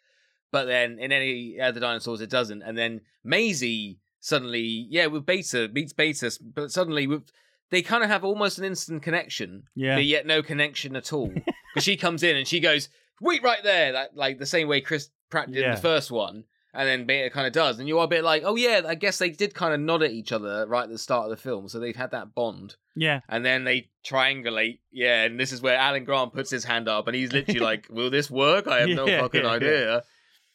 [0.55, 2.62] But then in any other dinosaurs, it doesn't.
[2.62, 7.24] And then Maisie suddenly, yeah, with Beta meets Beta, but suddenly with
[7.70, 11.32] they kind of have almost an instant connection, yeah, but yet no connection at all.
[11.74, 12.89] Because she comes in and she goes,
[13.20, 15.74] "Wait right there," that like the same way Chris Pratt did in Yeah.
[15.74, 16.44] the first one.
[16.72, 18.94] And then Beta kind of does, and you are a bit like, oh yeah, I
[18.94, 21.36] guess they did kind of nod at each other right at the start of the
[21.36, 24.78] film, so they've had that bond yeah, and then they triangulate.
[24.93, 27.89] Yeah, and this is where Alan Grant puts his hand up, and he's literally like,
[27.90, 28.68] "Will this work?
[28.68, 30.02] I have no fucking yeah, idea."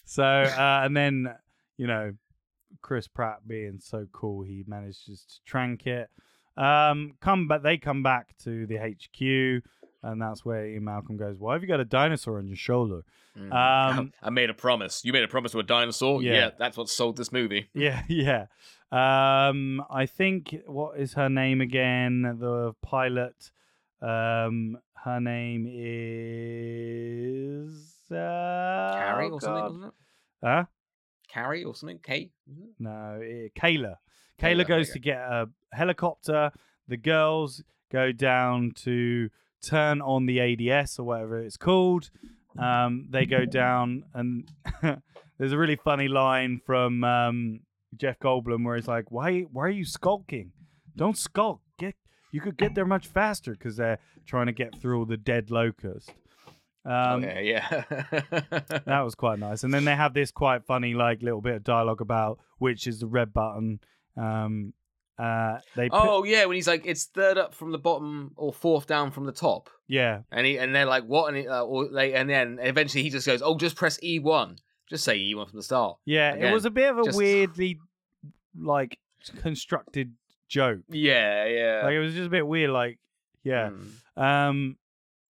[0.09, 1.35] So uh, and then
[1.77, 2.15] you know,
[2.81, 6.09] Chris Pratt being so cool, he manages to trank it.
[6.57, 7.61] Um, come back.
[7.61, 9.63] They come back to the HQ,
[10.01, 11.37] and that's where Ian Malcolm goes.
[11.37, 13.03] Why have you got a dinosaur on your shoulder?
[13.37, 13.53] Mm.
[13.53, 15.05] Um, I made a promise.
[15.05, 16.23] You made a promise to a dinosaur.
[16.23, 16.33] Yeah.
[16.33, 17.69] Yeah, that's what sold this movie.
[17.75, 18.47] Yeah, yeah.
[18.91, 22.23] Um, I think what is her name again?
[22.39, 23.51] The pilot.
[24.01, 29.71] Um, her name is uh, Carrie oh or something, God.
[29.71, 29.93] wasn't it?
[30.43, 30.65] Huh?
[31.29, 31.99] Carrie or something?
[32.01, 32.31] Kate?
[32.79, 33.95] No, it, Kayla.
[34.39, 34.93] Kayla, Kayla goes okay.
[34.93, 36.51] to get a helicopter.
[36.87, 39.29] The girls go down to
[39.61, 42.09] turn on the ADS or whatever it's called.
[42.57, 44.49] Um, they go down, and
[45.37, 47.61] there's a really funny line from um,
[47.95, 49.41] Jeff Goldblum where he's like, "Why?
[49.41, 50.51] Why are you skulking?
[50.95, 51.61] Don't skulk.
[51.77, 51.95] Get
[52.31, 55.51] you could get there much faster because they're trying to get through all the dead
[55.51, 56.11] locust."
[56.85, 57.83] Um, okay, yeah.
[58.85, 59.63] that was quite nice.
[59.63, 62.99] And then they have this quite funny, like little bit of dialogue about which is
[62.99, 63.79] the red button.
[64.15, 64.73] Um,
[65.17, 68.53] uh, they put, oh yeah, when he's like, "It's third up from the bottom or
[68.53, 71.61] fourth down from the top," yeah, and he and they're like, "What?" And he, uh,
[71.61, 74.57] or they and then eventually he just goes, "Oh, just press E one.
[74.89, 76.33] Just say E one from the start." yeah.
[76.35, 77.79] it was a bit of a just- weirdly
[78.57, 78.97] like
[79.41, 80.13] constructed
[80.47, 80.79] joke.
[80.89, 81.81] Yeah, yeah.
[81.83, 82.71] Like it was just a bit weird.
[82.71, 82.97] Like
[83.43, 83.71] yeah.
[84.17, 84.21] Mm.
[84.21, 84.77] Um.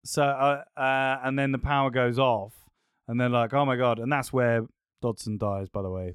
[0.08, 2.54] So uh, uh, and then the power goes off,
[3.08, 4.62] and they're like, oh my god, and that's where
[5.02, 6.14] Dodgson dies, by the way.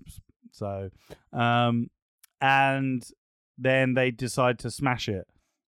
[0.51, 0.91] So,
[1.33, 1.89] um,
[2.41, 3.05] and
[3.59, 5.27] then they decide to smash it,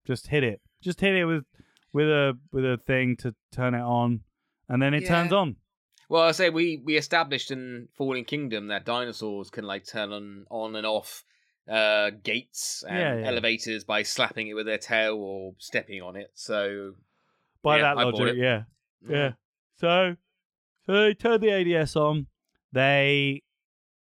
[0.05, 1.45] just hit it, just hit it with
[1.93, 4.21] with a with a thing to turn it on,
[4.67, 5.55] and then it turns on.
[6.09, 10.45] Well, I say we we established in Fallen Kingdom that dinosaurs can like turn on
[10.49, 11.23] on and off
[11.69, 13.27] uh gates and Yeah, yeah.
[13.27, 16.31] elevators by slapping it with their tail or stepping on it.
[16.33, 16.95] So
[17.63, 18.63] By Yeah, that I logic, yeah.
[19.07, 19.31] Yeah.
[19.77, 20.15] So,
[20.85, 22.27] so they turn the ADS on.
[22.71, 23.43] They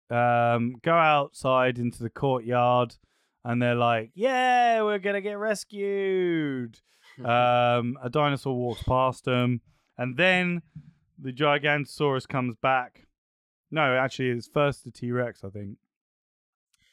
[0.10, 2.96] um, go outside into the courtyard,
[3.44, 6.80] and they're like, "Yeah, we're gonna get rescued."
[7.20, 9.62] um, a dinosaur walks past them,
[9.98, 10.62] and then
[11.20, 13.08] the Gigantosaurus comes back.
[13.72, 15.78] No, actually, it's first the T Rex, I think.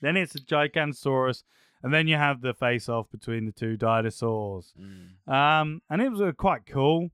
[0.00, 1.42] Then it's the Gigantosaurus,
[1.82, 4.72] and then you have the face-off between the two dinosaurs.
[4.78, 5.32] Mm.
[5.32, 7.10] Um, and it was uh, quite cool.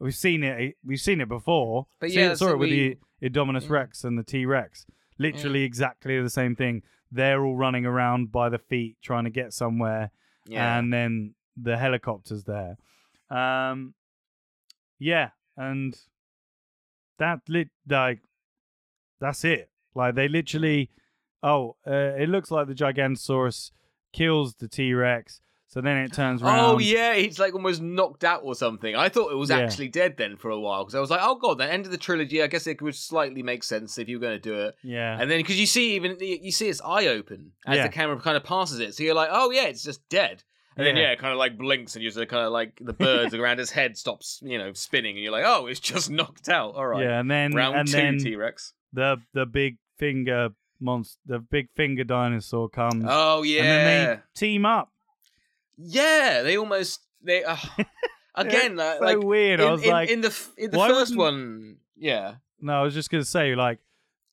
[0.00, 0.74] we've seen it.
[0.84, 1.86] We've seen it before.
[2.00, 3.72] But See- yeah, saw it with we- the Indominus yeah.
[3.72, 4.84] Rex and the T Rex.
[5.18, 6.82] Literally exactly the same thing.
[7.12, 10.10] They're all running around by the feet trying to get somewhere,
[10.46, 10.78] Yeah.
[10.78, 12.76] and then the helicopter's there.
[13.30, 13.94] Um,
[14.98, 15.96] yeah, and
[17.18, 18.20] that lit like
[19.20, 19.70] that's it.
[19.94, 20.90] Like they literally,
[21.42, 23.70] oh, uh, it looks like the Gigantosaurus
[24.12, 26.58] kills the T Rex, so then it turns around.
[26.60, 28.94] Oh yeah, he's like almost knocked out or something.
[28.94, 29.58] I thought it was Yeah.
[29.60, 31.92] actually dead then for a while because I was like, oh god, the end of
[31.92, 32.42] the trilogy.
[32.42, 34.74] I guess it would slightly make sense if you were going to do it.
[34.82, 37.86] yeah, And then because you see even you see its eye open as Yeah.
[37.86, 40.42] the camera kind of passes it, so you're like, oh yeah, it's just dead.
[40.76, 41.02] And then Yeah.
[41.02, 43.58] yeah, it kind of like blinks and you just kind of like the birds around
[43.58, 46.74] his head stops, you know, spinning, and you're like, oh, it's just knocked out.
[46.74, 48.72] All right, yeah, and then round and two T Rex.
[48.92, 50.50] the the big finger
[50.82, 54.90] monster, the big finger dinosaur comes, Oh yeah, and then they team up.
[55.78, 57.56] yeah, they almost they uh,
[58.34, 59.60] again uh, so like weird.
[59.60, 62.94] in, I was in, like, in the in the first one, yeah, no, I was
[62.94, 63.78] just gonna say, like,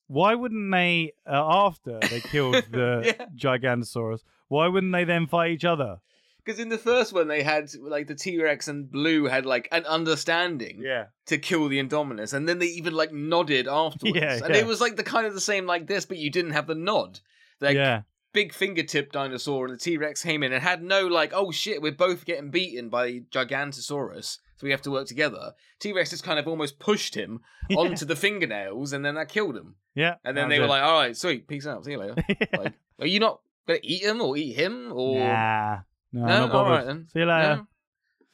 [0.08, 3.26] why wouldn't they uh, after they killed the Yeah.
[3.36, 4.20] Gigantosaurus?
[4.48, 6.00] Why wouldn't they then fight each other?
[6.44, 9.68] Because in the first one they had like the T Rex and Blue had like
[9.72, 14.34] an understanding Yeah, to kill the Indominus, and then they even like nodded afterwards, Yeah,
[14.44, 14.60] and yeah.
[14.60, 16.74] it was like the kind of the same like this, but you didn't have the
[16.74, 17.20] nod.
[17.60, 18.02] Like yeah,
[18.32, 21.82] big fingertip dinosaur and the T Rex came in and had no like, oh shit,
[21.82, 25.52] we're both getting beaten by Gigantosaurus, so we have to work together.
[25.78, 27.40] T Rex just kind of almost pushed him
[27.76, 29.76] onto the fingernails, and then that killed him.
[29.94, 30.14] yeah.
[30.24, 30.78] And then they was were it.
[30.78, 32.14] like, all right, sweet, peace out, see you later.
[32.58, 35.18] like, are you not gonna eat him or eat him or?
[35.20, 35.78] nah,
[36.12, 36.26] no, No?
[36.26, 36.70] not All bothered.
[36.78, 37.08] right then.
[37.12, 37.56] See you later.
[37.56, 37.66] No?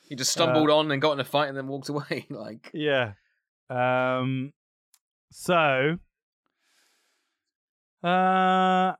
[0.08, 2.26] He just stumbled on and got in a fight and then walked away.
[2.30, 3.12] like, Yeah.
[3.70, 4.52] Um.
[5.32, 5.98] So.
[8.04, 8.92] Uh,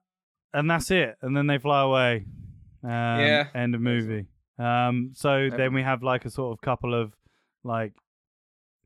[0.53, 1.16] and that's it.
[1.23, 2.24] And then they fly away.
[2.82, 3.48] Um, Yeah.
[3.55, 4.27] End of movie.
[4.59, 5.11] Um.
[5.15, 7.12] So then we have like a sort of couple of,
[7.62, 7.93] like,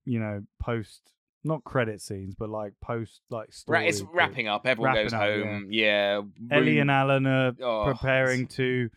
[0.05, 1.01] you know, post
[1.45, 3.87] not credit scenes, but like post like story.
[3.89, 4.67] it's wrapping up.
[4.67, 5.69] Everyone Wrapping goes up, home.
[5.71, 6.21] Yeah.
[6.51, 8.91] Ellie and Alan are Oh, preparing to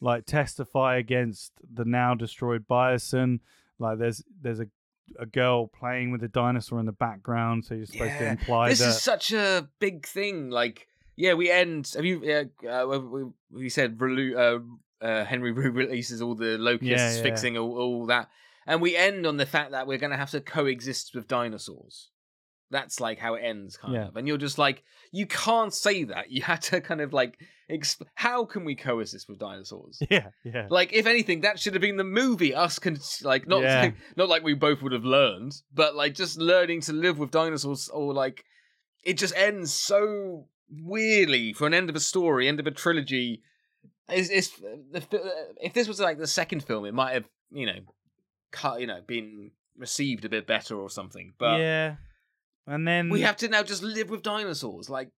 [0.00, 3.40] like testify against the now destroyed Biosyn.
[3.78, 4.66] Like there's there's a
[5.18, 8.80] a girl playing with a dinosaur in the background, so you're supposed to imply this
[8.80, 10.50] that is such a big thing.
[10.50, 11.90] Like, yeah, we end.
[11.96, 12.48] Have you?
[12.62, 17.16] Uh, uh, we, we said relu- uh, uh, Henry Wu releases all the locusts, Yeah,
[17.16, 17.22] yeah.
[17.22, 18.28] fixing all, all that,
[18.66, 22.10] and we end on the fact that we're going to have to coexist with dinosaurs.
[22.70, 24.08] That's like how it ends, kind Yeah.
[24.08, 24.16] of.
[24.16, 26.30] And you're just like, you can't say that.
[26.30, 27.38] You had to kind of like,
[27.70, 29.98] exp- how can we coexist with dinosaurs?
[30.10, 32.54] yeah, yeah, Like, if anything, that should have been the movie.
[32.54, 33.92] Us can like not Yeah.
[34.16, 37.88] not like we both would have learned, but like just learning to live with dinosaurs,
[37.88, 38.44] or like
[39.04, 43.42] it just ends so weirdly for an end of a story, end of a trilogy.
[44.12, 45.02] Is the
[45.62, 47.78] if this was like the second film, it might have you know
[48.50, 51.32] cut you know been received a bit better or something.
[51.38, 51.96] But yeah.
[52.68, 55.10] And then we have to now just live with dinosaurs, like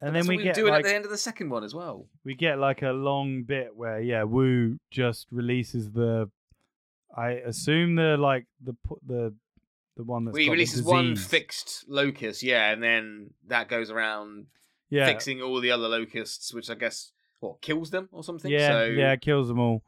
[0.00, 1.74] and then we get do it like at the end of the second one as
[1.74, 2.06] well.
[2.24, 6.30] we get like a long bit where yeah, Wu just releases the.
[7.16, 8.74] I assume the like the
[9.06, 9.34] the
[9.96, 14.46] the one that's Well, he releases one fixed locust, yeah, and then that goes around
[14.88, 18.50] yeah, fixing all the other locusts, which I guess what kills them or something.
[18.50, 19.82] yeah, so, yeah, kills them all.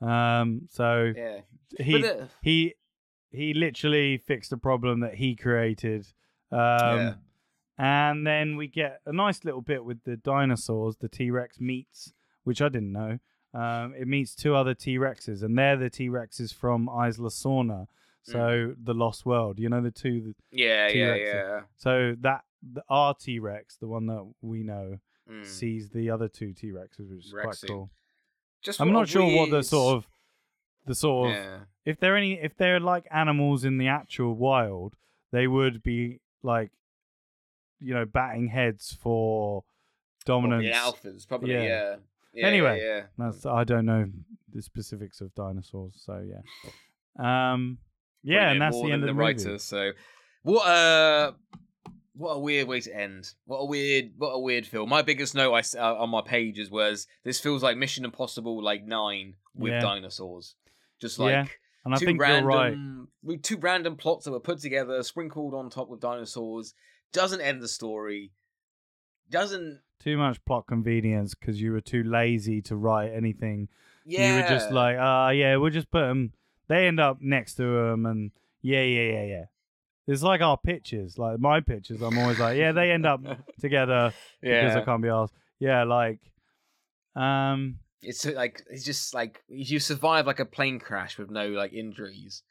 [0.00, 1.40] Um, so yeah.
[1.78, 2.74] he the- he
[3.30, 6.06] he literally fixed a problem that he created.
[6.50, 6.58] Um,
[6.98, 7.14] Yeah.
[7.80, 10.96] And then we get a nice little bit with the dinosaurs.
[10.96, 12.12] The T Rex meets,
[12.42, 13.18] which I didn't know.
[13.54, 17.86] Um, it meets two other T Rexes, and they're the T Rexes from Isla Sorna.
[18.24, 20.20] So the Lost World, you know the two.
[20.20, 21.22] That, yeah, yeah, T-Rex.
[21.32, 21.60] yeah.
[21.76, 24.98] so that the our T Rex, the one that we know,
[25.30, 25.44] Mm.
[25.46, 27.90] sees the other two T Rexes, which is quite cool.
[28.62, 30.08] Just I'm not sure what the sort of
[30.86, 31.58] the sort of yeah.
[31.84, 34.96] if they're any if they're like animals in the actual wild,
[35.30, 36.70] they would be like
[37.80, 39.64] you know batting heads for
[40.24, 40.66] dominance.
[40.70, 41.52] Probably alphas, probably.
[41.54, 41.62] Yeah.
[41.62, 41.96] Yeah.
[42.34, 42.46] yeah.
[42.46, 42.82] Anyway.
[42.84, 43.02] yeah.
[43.16, 44.06] That's I don't know
[44.52, 47.52] the specifics of dinosaurs, so yeah.
[47.52, 47.78] Um
[48.22, 49.46] yeah, and that's the end of the writer.
[49.46, 49.58] movie.
[49.58, 49.92] So,
[50.42, 51.34] what a
[52.14, 53.32] what a weird way to end.
[53.46, 54.88] What a weird, what a weird film.
[54.88, 58.84] My biggest note I uh, on my pages was this feels like Mission Impossible like
[58.84, 59.80] nine with Yeah.
[59.80, 60.56] dinosaurs.
[61.00, 63.42] Just like And I two think random, you're right.
[63.42, 66.74] two random plots that were put together, sprinkled on top with dinosaurs.
[67.14, 68.30] Doesn't end the story.
[69.30, 69.80] Doesn't.
[69.98, 73.68] Too much plot convenience because you were too lazy to write anything.
[74.04, 74.36] Yeah.
[74.36, 76.34] You were just like, ah, yeah, we'll just put them.
[76.68, 79.44] They end up next to them, and yeah, yeah, yeah, yeah.
[80.06, 82.02] It's like our pictures, like my pictures.
[82.02, 83.22] I'm always like, yeah, they end up
[83.60, 84.12] together
[84.42, 85.32] because I can't be asked.
[85.58, 86.20] Yeah, like,
[87.16, 91.72] um, It's like it's just like you survive like a plane crash with no like
[91.72, 92.42] injuries.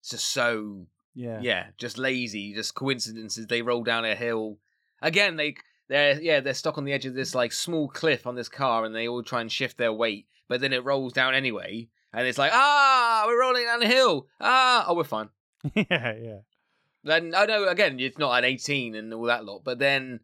[0.00, 1.40] it's just so Yeah.
[1.40, 3.46] yeah, just lazy, just coincidences.
[3.46, 4.58] They roll down a hill.
[5.02, 5.56] Again, they
[5.88, 8.84] they're yeah, they're stuck on the edge of this like small cliff on this car
[8.84, 11.88] and they all try and shift their weight, but then it rolls down anyway.
[12.12, 14.26] And it's like, ah, we're rolling down a hill.
[14.40, 15.28] Ah, oh, we're fine.
[15.74, 16.38] yeah, yeah.
[17.02, 20.20] Then I know again, it's not an eighteen and all that lot, but then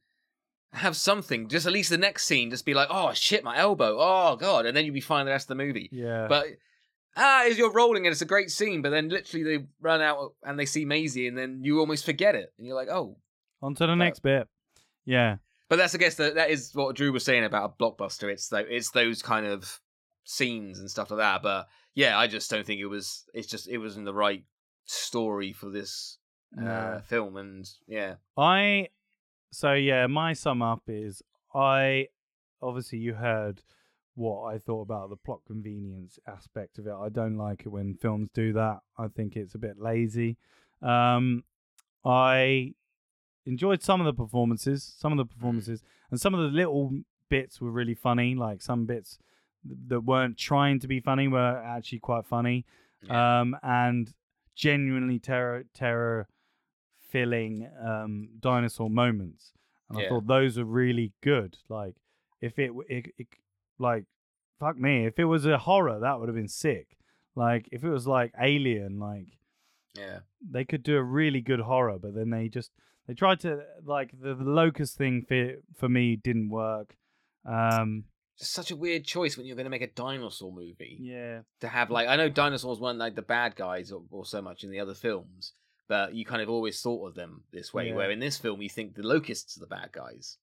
[0.72, 1.48] have something.
[1.48, 3.97] Just at least the next scene, just be like, oh shit, my elbow.
[3.98, 5.88] Oh god, and then you'd be fine the rest of the movie.
[5.93, 6.26] Yeah.
[6.28, 6.47] But
[7.16, 10.34] ah, as you're rolling and it's a great scene, but then literally they run out
[10.43, 13.16] and they see Maisie, and then you almost forget it, and you're like, oh.
[13.62, 14.48] On to the next bit.
[15.05, 15.36] Yeah.
[15.68, 18.30] But that's I guess that that is what Drew was saying about a blockbuster.
[18.30, 19.80] It's tho- it's those kind of
[20.24, 21.43] scenes and stuff like that.
[21.43, 23.24] But yeah, I just don't think it was.
[23.34, 24.44] It's just it wasn't the right
[24.84, 26.18] story for this
[26.56, 27.02] uh, No.
[27.06, 28.88] film, and yeah, I
[29.61, 31.23] so yeah, my sum up is
[31.55, 32.09] I
[32.61, 33.62] obviously you heard
[34.15, 36.93] what I thought about the plot convenience aspect of it.
[37.07, 38.78] I don't like it when films do that.
[38.99, 40.37] I think it's a bit lazy.
[40.83, 41.45] Um
[42.05, 42.74] I
[43.45, 46.91] enjoyed some of the performances, some of the performances, and some of the little
[47.28, 48.35] bits were really funny.
[48.35, 49.19] Like some bits
[49.89, 52.65] that weren't trying to be funny were actually quite funny
[53.03, 53.41] Yeah.
[53.41, 54.12] um, and
[54.55, 56.28] genuinely terror terror
[57.16, 59.52] filling um, dinosaur moments.
[59.88, 60.09] And I Yeah.
[60.10, 61.56] thought those were really good.
[61.68, 61.94] Like
[62.40, 63.26] if it, it, it
[63.78, 64.05] like
[64.60, 66.98] fuck me, if it was a horror, that would have been sick.
[67.34, 69.28] Like if it was like Alien, like
[69.94, 72.70] yeah, they could do a really good horror, but then they just
[73.06, 76.97] they tried to like the, the locust thing for for me didn't work.
[77.44, 78.05] Um,
[78.38, 81.68] just such a weird choice when you're going to make a dinosaur movie yeah, to
[81.68, 84.70] have like I know dinosaurs weren't like the bad guys or, or so much in
[84.70, 85.52] the other films,
[85.88, 87.88] but you kind of always thought of them this way.
[87.88, 87.94] Yeah.
[87.94, 90.38] Where in this film, you think the locusts are the bad guys.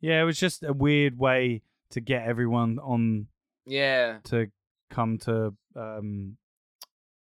[0.00, 3.26] yeah, it was just a weird way to get everyone on
[3.66, 4.46] Yeah, to
[4.90, 6.36] come to um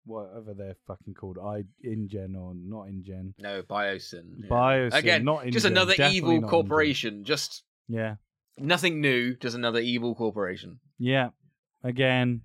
[0.05, 4.25] whatever they're fucking called i InGen or not InGen no, Biosyn.
[4.39, 4.49] yeah.
[4.49, 6.49] Biosyn Again, not just another definitely evil not InGen.
[6.51, 7.25] corporation.
[7.25, 8.15] Just yeah
[8.57, 10.81] nothing new, just another evil corporation.
[10.99, 11.29] yeah
[11.85, 12.41] again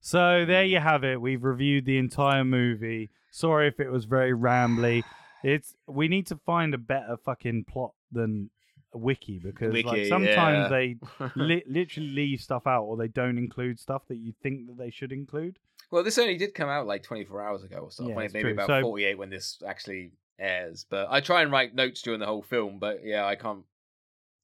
[0.00, 4.32] so there you have it we've reviewed the entire movie sorry if it was very
[4.32, 5.02] rambly
[5.42, 8.50] it's we need to find a better fucking plot than
[8.92, 10.68] a wiki because like sometimes yeah.
[10.68, 10.96] they
[11.36, 14.90] li- literally leave stuff out or they don't include stuff that you think that they
[14.90, 15.58] should include
[15.90, 18.14] well, this only did come out like 24 hours ago or something.
[18.14, 18.52] Yeah, maybe true.
[18.52, 20.86] about So- 48 when this actually airs.
[20.88, 22.78] But I try and write notes during the whole film.
[22.78, 23.64] But yeah, I can't.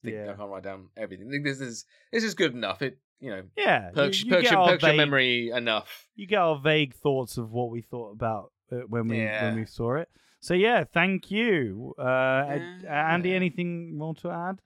[0.03, 0.31] Think, Yeah.
[0.31, 1.27] I can't write down everything.
[1.27, 2.81] I think This is this is good enough.
[2.81, 6.07] It you know yeah perks, you, you perks, get your, our perks your memory enough.
[6.15, 9.45] you get our vague thoughts of what we thought about when we Yeah.
[9.49, 10.09] when we saw it.
[10.39, 13.11] So yeah, thank you, uh, Yeah.
[13.13, 13.33] Andy.
[13.33, 14.59] Anything more to add?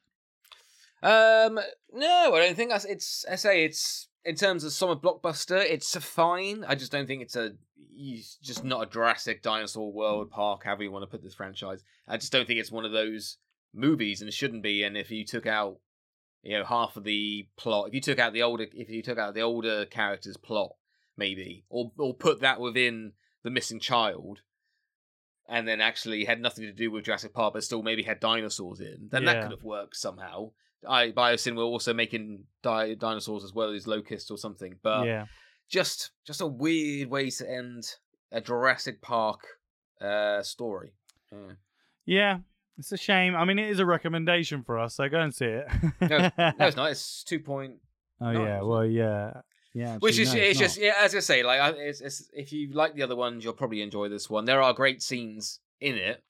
[1.03, 1.59] Um,
[1.93, 2.85] no, I don't think that's.
[2.85, 5.59] It's I say it's in terms of summer blockbuster.
[5.59, 6.63] It's a fine.
[6.67, 7.53] I just don't think it's a.
[7.93, 10.63] It's just not a Jurassic Dinosaur World Park.
[10.63, 11.83] However you want to put this franchise.
[12.07, 13.37] I just don't think it's one of those
[13.73, 14.83] movies, and it shouldn't be.
[14.83, 15.77] And if you took out,
[16.43, 19.17] you know, half of the plot, if you took out the older, if you took
[19.17, 20.75] out the older characters' plot,
[21.17, 24.39] maybe, or or put that within the missing child.
[25.49, 28.79] And then actually had nothing to do with Jurassic Park, but still maybe had dinosaurs
[28.79, 29.09] in.
[29.11, 30.51] Then that could have worked somehow.
[30.87, 34.75] I Biosyn were also making di- dinosaurs as well as locusts or something.
[34.81, 35.25] But yeah,
[35.69, 37.83] just just a weird way to end
[38.31, 39.41] a Jurassic Park
[39.99, 40.93] uh, story.
[41.31, 41.53] Yeah.
[42.05, 42.37] yeah.
[42.77, 43.35] It's a shame.
[43.35, 45.67] I mean, it is a recommendation for us, so go and see it.
[46.01, 46.91] No, no, it's not.
[46.91, 47.75] It's two point.
[48.21, 49.33] oh yeah, well yeah,
[49.73, 49.97] yeah.
[49.97, 52.95] Which is no, it's, just yeah, as I say, like it's, it's, if you like
[52.95, 54.45] the other ones, you'll probably enjoy this one.
[54.45, 56.23] There are great scenes in it,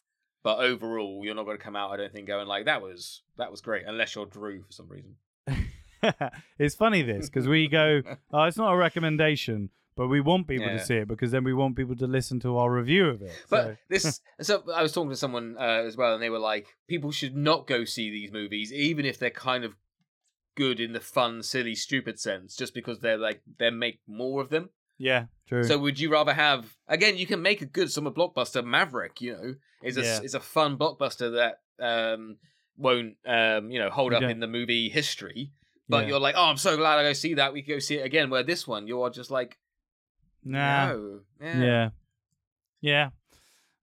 [0.43, 1.91] but overall, you're not going to come out.
[1.91, 4.87] I don't think going like that was that was great, unless you're Drew for some
[4.89, 5.15] reason.
[6.59, 8.01] it's funny this because we go,
[8.33, 10.77] oh, it's not a recommendation, but we want people Yeah.
[10.77, 13.31] to see it because then we want people to listen to our review of it.
[13.49, 16.39] But so- this, so I was talking to someone uh, as well, and they were
[16.39, 19.73] like, people should not go see these movies, even if they're kind of
[20.55, 24.49] good in the fun, silly, stupid sense, just because they're like they make more of
[24.49, 24.69] them.
[24.97, 25.63] yeah, true.
[25.63, 27.17] So would you rather have again?
[27.17, 28.63] You can make a good summer blockbuster.
[28.63, 30.21] Maverick, you know, is a Yeah.
[30.21, 32.37] is a fun blockbuster that um
[32.77, 35.53] won't um you know hold You up don't- in the movie history.
[35.89, 36.09] But Yeah.
[36.11, 37.51] you're like, oh, I'm so glad I go see that.
[37.51, 38.29] We can go see it again.
[38.29, 39.57] Where this one, you're just like,
[40.43, 40.93] nah.
[40.93, 41.89] no, Yeah.
[42.79, 43.09] yeah.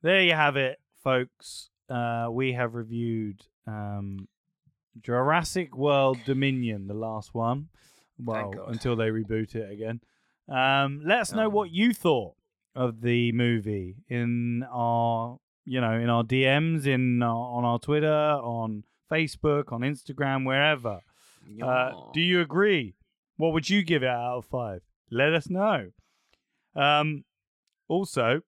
[0.02, 1.68] There you have it, folks.
[1.90, 4.28] Uh, we have reviewed um,
[5.02, 7.68] Jurassic World Dominion, the last one.
[8.18, 10.00] Well, until they reboot it again.
[10.48, 11.50] Um, let us know Oh.
[11.50, 12.34] what you thought
[12.74, 18.08] of the movie in our, you know, in our DMs, in our, on our Twitter,
[18.12, 21.00] on Facebook, on Instagram, wherever.
[21.62, 22.94] Uh, do you agree?
[23.36, 24.82] What would you give it out of five?
[25.10, 25.90] Let us know.
[26.74, 27.24] Um,
[27.88, 28.42] also,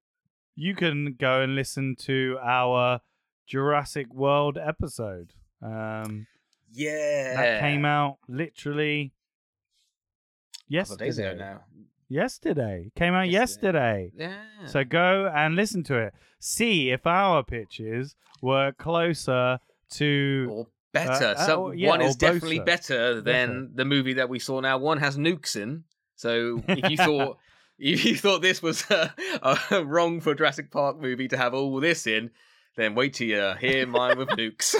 [0.56, 3.01] you can go and listen to our
[3.47, 5.32] Jurassic World episode.
[5.62, 6.27] Um,
[6.73, 7.35] Yeah.
[7.37, 9.13] that came out literally
[10.73, 11.31] of days yesterday.
[11.31, 11.61] ago now.
[12.09, 14.11] Yesterday came out Yesterday.
[14.17, 14.35] yesterday.
[14.61, 14.67] Yeah.
[14.67, 16.15] So go and listen to it.
[16.41, 19.61] See if our pitches were closer
[19.93, 20.49] to.
[20.51, 21.25] or better.
[21.37, 22.67] uh, Some, or- yeah, one is definitely both.
[22.67, 23.69] better than Better.
[23.75, 24.79] the movie that we saw now.
[24.79, 25.85] One has nukes in.
[26.17, 27.39] So if you thought
[27.79, 28.85] if you thought this was
[29.73, 32.31] wrong for Jurassic Park movie to have all this in,
[32.77, 34.75] then wait till you hear mine with nukes.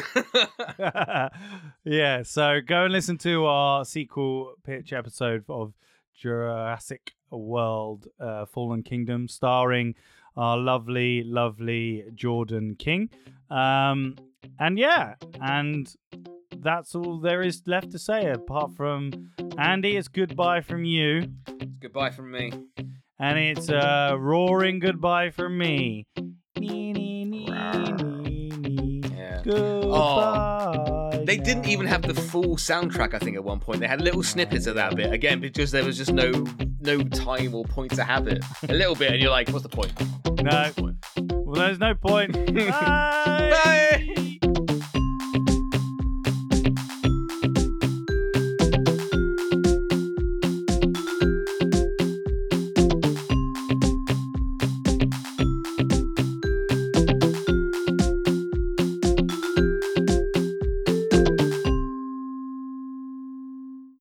[1.85, 5.75] yeah, so go and listen to our sequel pitch episode of
[6.15, 9.95] Jurassic World uh, Fallen Kingdom, starring
[10.37, 13.11] our lovely, lovely Jordan King.
[13.51, 14.17] Um,
[14.59, 15.93] and yeah, and
[16.57, 21.33] that's all there is left to say apart from Andy, it's goodbye from you.
[21.49, 22.53] It's goodbye from me.
[23.19, 26.07] And it's a roaring goodbye from me.
[27.47, 29.43] Yeah.
[29.47, 31.11] Oh.
[31.13, 31.25] Goodbye.
[31.25, 33.15] They didn't even have the full soundtrack.
[33.15, 35.85] I think at one point they had little snippets of that bit again because there
[35.85, 36.31] was just no
[36.81, 38.45] no time or point to have it.
[38.69, 39.93] A little bit, and you're like, "What's the point?"
[40.43, 40.73] No.
[41.33, 42.33] Well, there's no point.
[42.55, 43.51] Bye.
[43.65, 44.15] Bye.